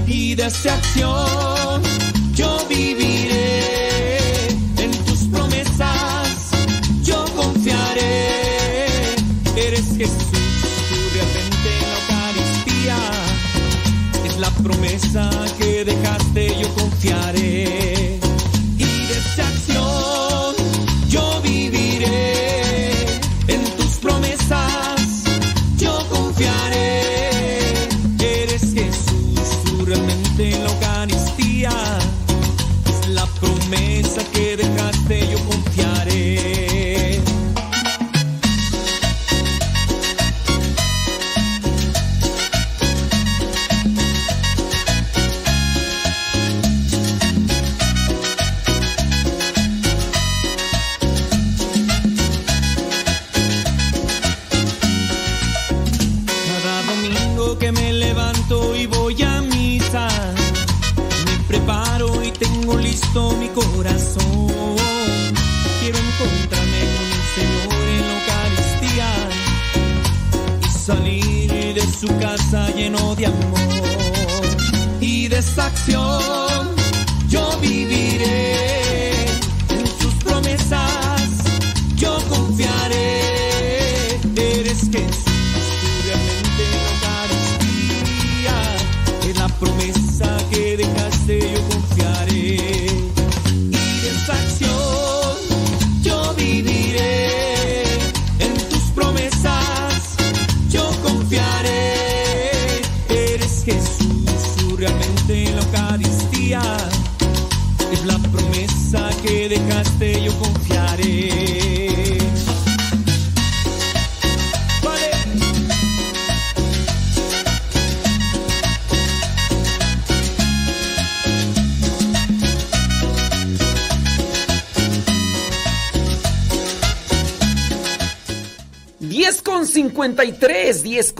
[0.08, 0.49] Y de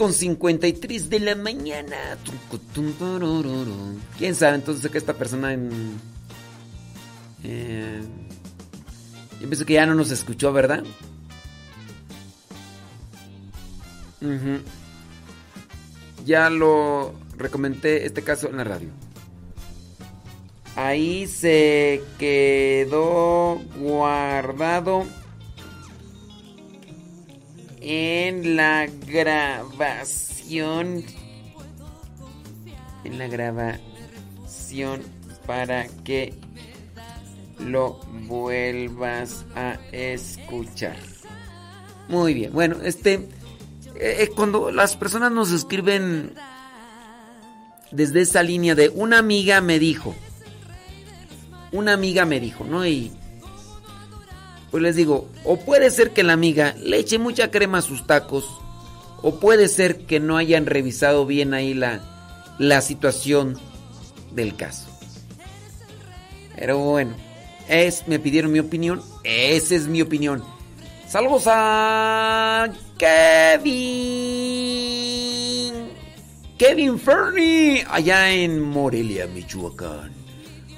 [0.00, 1.96] con 53 de la mañana.
[4.18, 6.00] ¿Quién sabe entonces que esta persona en...
[7.44, 8.00] eh,
[9.40, 10.84] yo pienso que ya no nos escuchó, ¿verdad?
[16.24, 18.88] Ya lo recomendé este caso en la radio.
[20.76, 25.04] Ahí se quedó guardado
[27.90, 29.84] en la grabación.
[33.02, 35.02] En la grabación
[35.44, 36.32] para que
[37.58, 40.96] lo vuelvas a escuchar.
[42.08, 42.52] Muy bien.
[42.52, 43.14] Bueno, este
[43.96, 46.32] eh, eh, cuando las personas nos escriben
[47.90, 50.14] desde esa línea de una amiga me dijo,
[51.72, 52.86] una amiga me dijo, ¿no?
[52.86, 53.10] Y
[54.70, 58.06] pues les digo, o puede ser que la amiga le eche mucha crema a sus
[58.06, 58.44] tacos,
[59.22, 62.00] o puede ser que no hayan revisado bien ahí la,
[62.58, 63.58] la situación
[64.32, 64.88] del caso.
[66.56, 67.14] Pero bueno,
[67.68, 70.44] es, me pidieron mi opinión, esa es mi opinión.
[71.08, 73.70] Saludos a Kevin.
[76.56, 80.12] Kevin Fernie, allá en Morelia, Michoacán.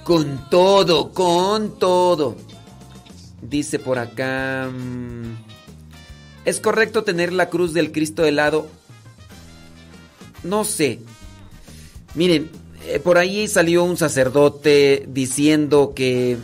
[0.04, 2.36] Con todo, con todo.
[3.42, 4.70] Dice por acá...
[4.72, 5.36] mm,
[6.44, 8.68] ¿Es correcto tener la cruz del Cristo de lado?
[10.42, 11.00] No sé.
[12.14, 12.50] Miren,
[12.86, 16.38] eh, por ahí salió un sacerdote diciendo que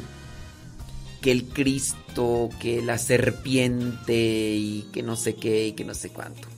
[1.20, 6.10] que el Cristo, que la serpiente y que no sé qué y que no sé
[6.10, 6.48] cuánto.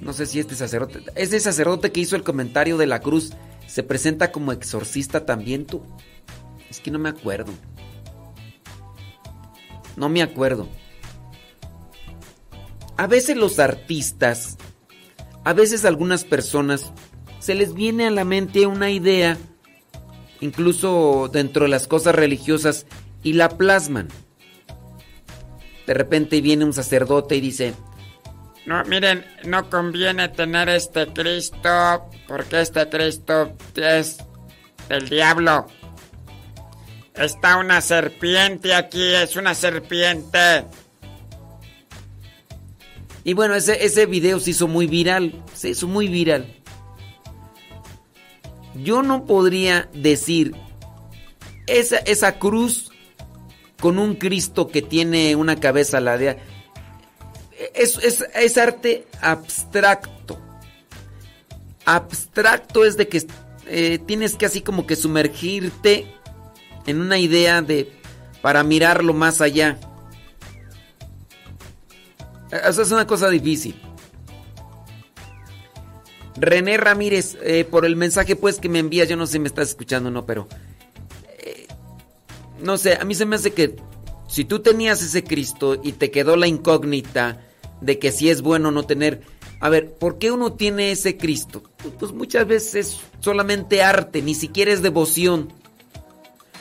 [0.00, 3.32] No sé si este sacerdote, ese sacerdote que hizo el comentario de la cruz
[3.66, 5.82] se presenta como exorcista también tú.
[6.68, 7.52] Es que no me acuerdo.
[9.96, 10.68] No me acuerdo.
[12.96, 14.56] A veces los artistas,
[15.44, 16.92] a veces algunas personas,
[17.40, 19.36] se les viene a la mente una idea,
[20.40, 22.86] incluso dentro de las cosas religiosas,
[23.22, 24.08] y la plasman.
[25.86, 27.74] De repente viene un sacerdote y dice,
[28.64, 34.18] No, miren, no conviene tener este Cristo porque este Cristo es
[34.88, 35.66] del diablo.
[37.14, 40.64] Está una serpiente aquí, es una serpiente.
[43.22, 45.42] Y bueno, ese, ese video se hizo muy viral.
[45.54, 46.60] Se hizo muy viral.
[48.82, 50.56] Yo no podría decir
[51.68, 52.90] esa, esa cruz
[53.80, 56.42] con un Cristo que tiene una cabeza ladeada.
[57.74, 60.40] Es, es, es arte abstracto.
[61.84, 63.24] Abstracto es de que
[63.66, 66.12] eh, tienes que así como que sumergirte
[66.86, 67.92] en una idea de
[68.42, 69.78] para mirarlo más allá.
[72.50, 73.80] Eso es una cosa difícil.
[76.36, 79.48] René Ramírez, eh, por el mensaje pues que me envías, yo no sé si me
[79.48, 80.48] estás escuchando o no, pero...
[81.38, 81.66] eh,
[82.60, 83.76] no sé, a mí se me hace que
[84.28, 87.40] si tú tenías ese Cristo y te quedó la incógnita
[87.80, 89.22] de que si es bueno no tener...
[89.60, 91.62] A ver, ¿por qué uno tiene ese Cristo?
[91.78, 95.52] Pues, pues muchas veces es solamente arte, ni siquiera es devoción.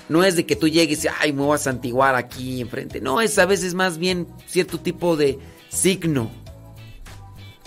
[0.09, 3.01] No es de que tú llegues y, ay, me voy a santiguar aquí enfrente.
[3.01, 6.29] No, es a veces más bien cierto tipo de signo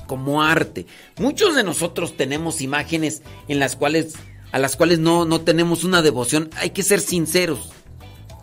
[0.06, 0.86] como arte.
[1.18, 4.15] Muchos de nosotros tenemos imágenes en las cuales
[4.52, 6.50] a las cuales no, no tenemos una devoción.
[6.56, 7.70] Hay que ser sinceros.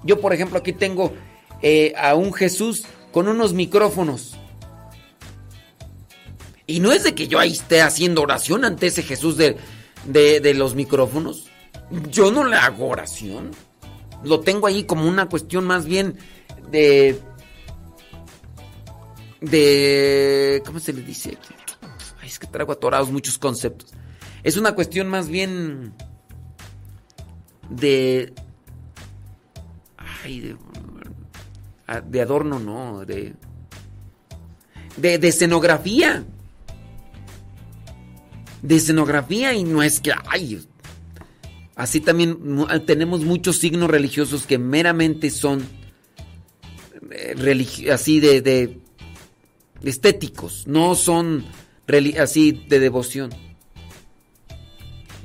[0.04, 1.14] Yo, por ejemplo, aquí tengo
[1.62, 4.36] eh, a un Jesús con unos micrófonos.
[6.68, 9.58] Y no es de que yo ahí esté haciendo oración ante ese Jesús de,
[10.06, 11.48] de, de los micrófonos.
[12.10, 13.52] Yo no le hago oración.
[14.24, 16.18] Lo tengo ahí como una cuestión más bien
[16.72, 17.20] de
[19.44, 20.64] de...
[20.66, 21.38] ¿Cómo se le dice?
[22.22, 23.92] Ay, es que traigo atorados muchos conceptos.
[24.44, 25.94] Es una cuestión más bien
[27.70, 28.34] de...
[30.24, 30.58] Ay, de,
[32.06, 33.36] de adorno, no, de...
[34.98, 36.24] De, de escenografía.
[38.62, 40.14] De escenografía y no es que...
[40.30, 40.66] Ay,
[41.76, 42.38] así también
[42.86, 45.66] tenemos muchos signos religiosos que meramente son
[47.12, 48.80] eh, así de,
[49.84, 51.46] estéticos, no son
[52.20, 53.32] así de devoción.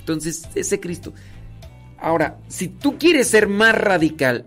[0.00, 1.12] Entonces, ese Cristo.
[2.00, 4.46] Ahora, si tú quieres ser más radical,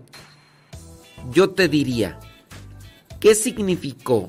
[1.30, 2.18] yo te diría,
[3.20, 4.26] ¿qué significó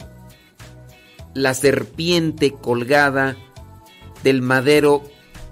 [1.34, 3.36] la serpiente colgada
[4.24, 5.04] del madero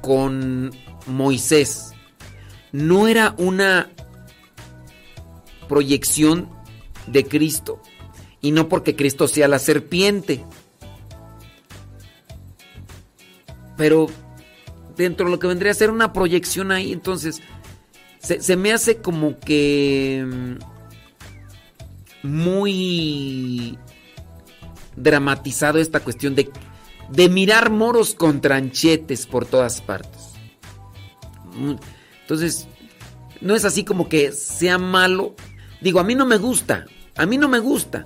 [0.01, 0.72] con
[1.08, 1.91] Moisés?
[2.72, 3.90] ¿No era una
[5.67, 6.50] proyección
[7.08, 7.82] de Cristo?
[8.41, 10.43] Y no porque Cristo sea la serpiente.
[13.77, 14.08] Pero
[14.95, 17.41] dentro de lo que vendría a ser una proyección ahí, entonces
[18.19, 23.77] se, me hace como que mm, muy
[24.95, 26.51] dramatizado esta cuestión de,
[27.09, 30.33] de mirar moros con tranchetes por todas partes.
[32.32, 32.66] Entonces,
[33.42, 35.35] no es así como que sea malo.
[35.82, 36.85] Digo, a mí no me gusta,
[37.18, 38.06] a mí no me gusta.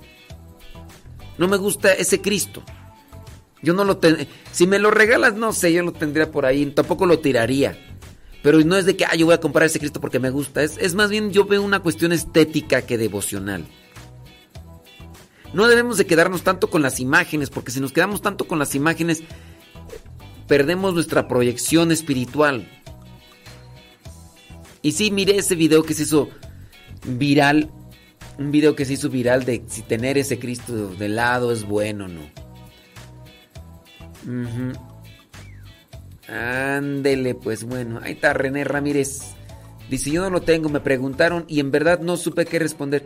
[1.38, 2.64] No me gusta ese Cristo.
[3.62, 6.66] Yo no lo ten- si me lo regalas, no sé, yo lo tendría por ahí,
[6.66, 7.78] tampoco lo tiraría.
[8.42, 10.64] Pero no es de que, ah, yo voy a comprar ese Cristo porque me gusta.
[10.64, 13.64] Es, es más bien, yo veo una cuestión estética que devocional.
[15.52, 18.74] No debemos de quedarnos tanto con las imágenes, porque si nos quedamos tanto con las
[18.74, 19.22] imágenes,
[20.48, 22.68] perdemos nuestra proyección espiritual.
[24.86, 26.30] Y sí, miré ese video que se hizo
[27.04, 27.72] viral.
[28.38, 32.04] Un video que se hizo viral de si tener ese Cristo de lado es bueno
[32.04, 32.20] o no.
[36.28, 37.98] Ándele, pues bueno.
[38.00, 39.22] Ahí está René Ramírez.
[39.90, 43.02] Dice, yo no lo tengo, me preguntaron y en verdad no supe qué responder.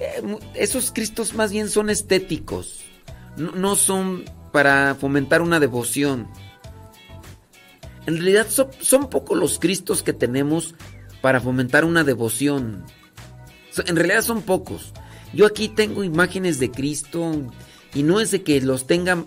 [0.00, 2.82] Eh, esos Cristos más bien son estéticos.
[3.38, 6.28] No, no son para fomentar una devoción.
[8.04, 10.74] En realidad son, son pocos los Cristos que tenemos
[11.22, 12.84] para fomentar una devoción.
[13.86, 14.92] En realidad son pocos.
[15.32, 17.32] Yo aquí tengo imágenes de Cristo
[17.94, 19.24] y no es de que los tengan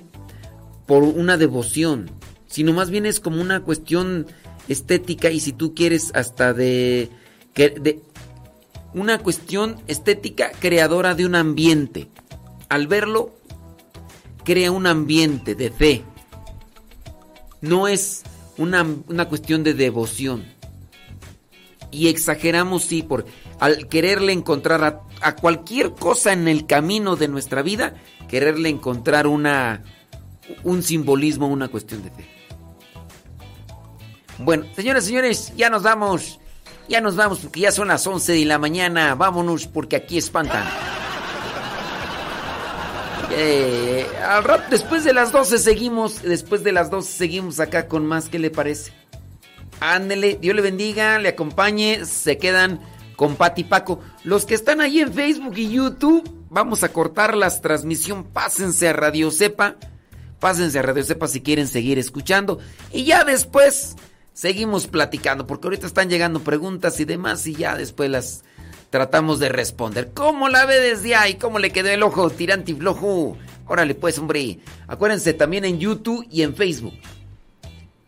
[0.85, 2.11] por una devoción,
[2.45, 4.27] sino más bien es como una cuestión
[4.67, 7.09] estética y si tú quieres hasta de
[8.93, 12.09] una cuestión estética creadora de un ambiente.
[12.69, 13.35] Al verlo,
[14.43, 16.03] crea un ambiente de fe.
[17.61, 18.23] No es
[18.57, 20.54] una, una cuestión de devoción.
[21.95, 23.25] Y exageramos, sí, por
[23.61, 27.93] al quererle encontrar a, cualquier cosa en el camino de nuestra vida,
[28.27, 29.81] quererle encontrar una,
[30.63, 32.25] un simbolismo, una cuestión de fe.
[34.39, 36.41] Bueno, señoras y señores, ya nos vamos.
[36.89, 39.15] Ya nos vamos porque ya son las 11 de la mañana.
[39.15, 40.67] Vámonos porque aquí espantan.
[43.37, 46.21] Eh, al rato, después de las 12 seguimos.
[46.21, 48.29] Después de las 12 seguimos acá con más.
[48.29, 48.93] ¿Qué le parece?
[49.79, 52.05] Ándele, Dios le bendiga, le acompañe.
[52.05, 52.79] Se quedan
[53.15, 53.99] con Pati Paco.
[54.23, 58.23] Los que están ahí en Facebook y YouTube, vamos a cortar las transmisión.
[58.23, 59.75] Pásense a Radio Cepa.
[60.39, 62.59] Pásense a Radio Cepa si quieren seguir escuchando.
[62.91, 63.95] Y ya después
[64.33, 68.43] seguimos platicando, porque ahorita están llegando preguntas y demás, y ya después las
[68.89, 70.11] tratamos de responder.
[70.13, 71.35] ¿Cómo la ve desde ahí?
[71.35, 73.37] ¿Cómo le quedó el ojo tirante y flojo?
[73.67, 74.59] Órale, pues, hombre.
[74.87, 76.93] Acuérdense también en YouTube y en Facebook.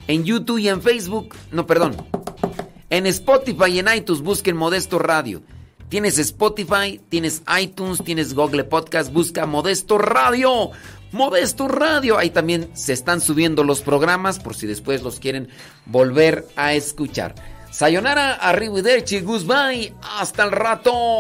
[0.08, 1.95] En YouTube y en Facebook, no, perdón.
[2.90, 5.42] En Spotify y en iTunes busquen Modesto Radio.
[5.90, 10.72] Tienes Spotify, tienes iTunes, tienes Google Podcast, busca Modesto Radio.
[11.11, 12.18] Modesto Radio.
[12.18, 15.50] Ahí también se están subiendo los programas por si después los quieren
[15.86, 17.36] volver a escuchar.
[17.72, 19.94] Sayonara, arrivederci, goodbye.
[20.02, 21.19] Hasta el rato.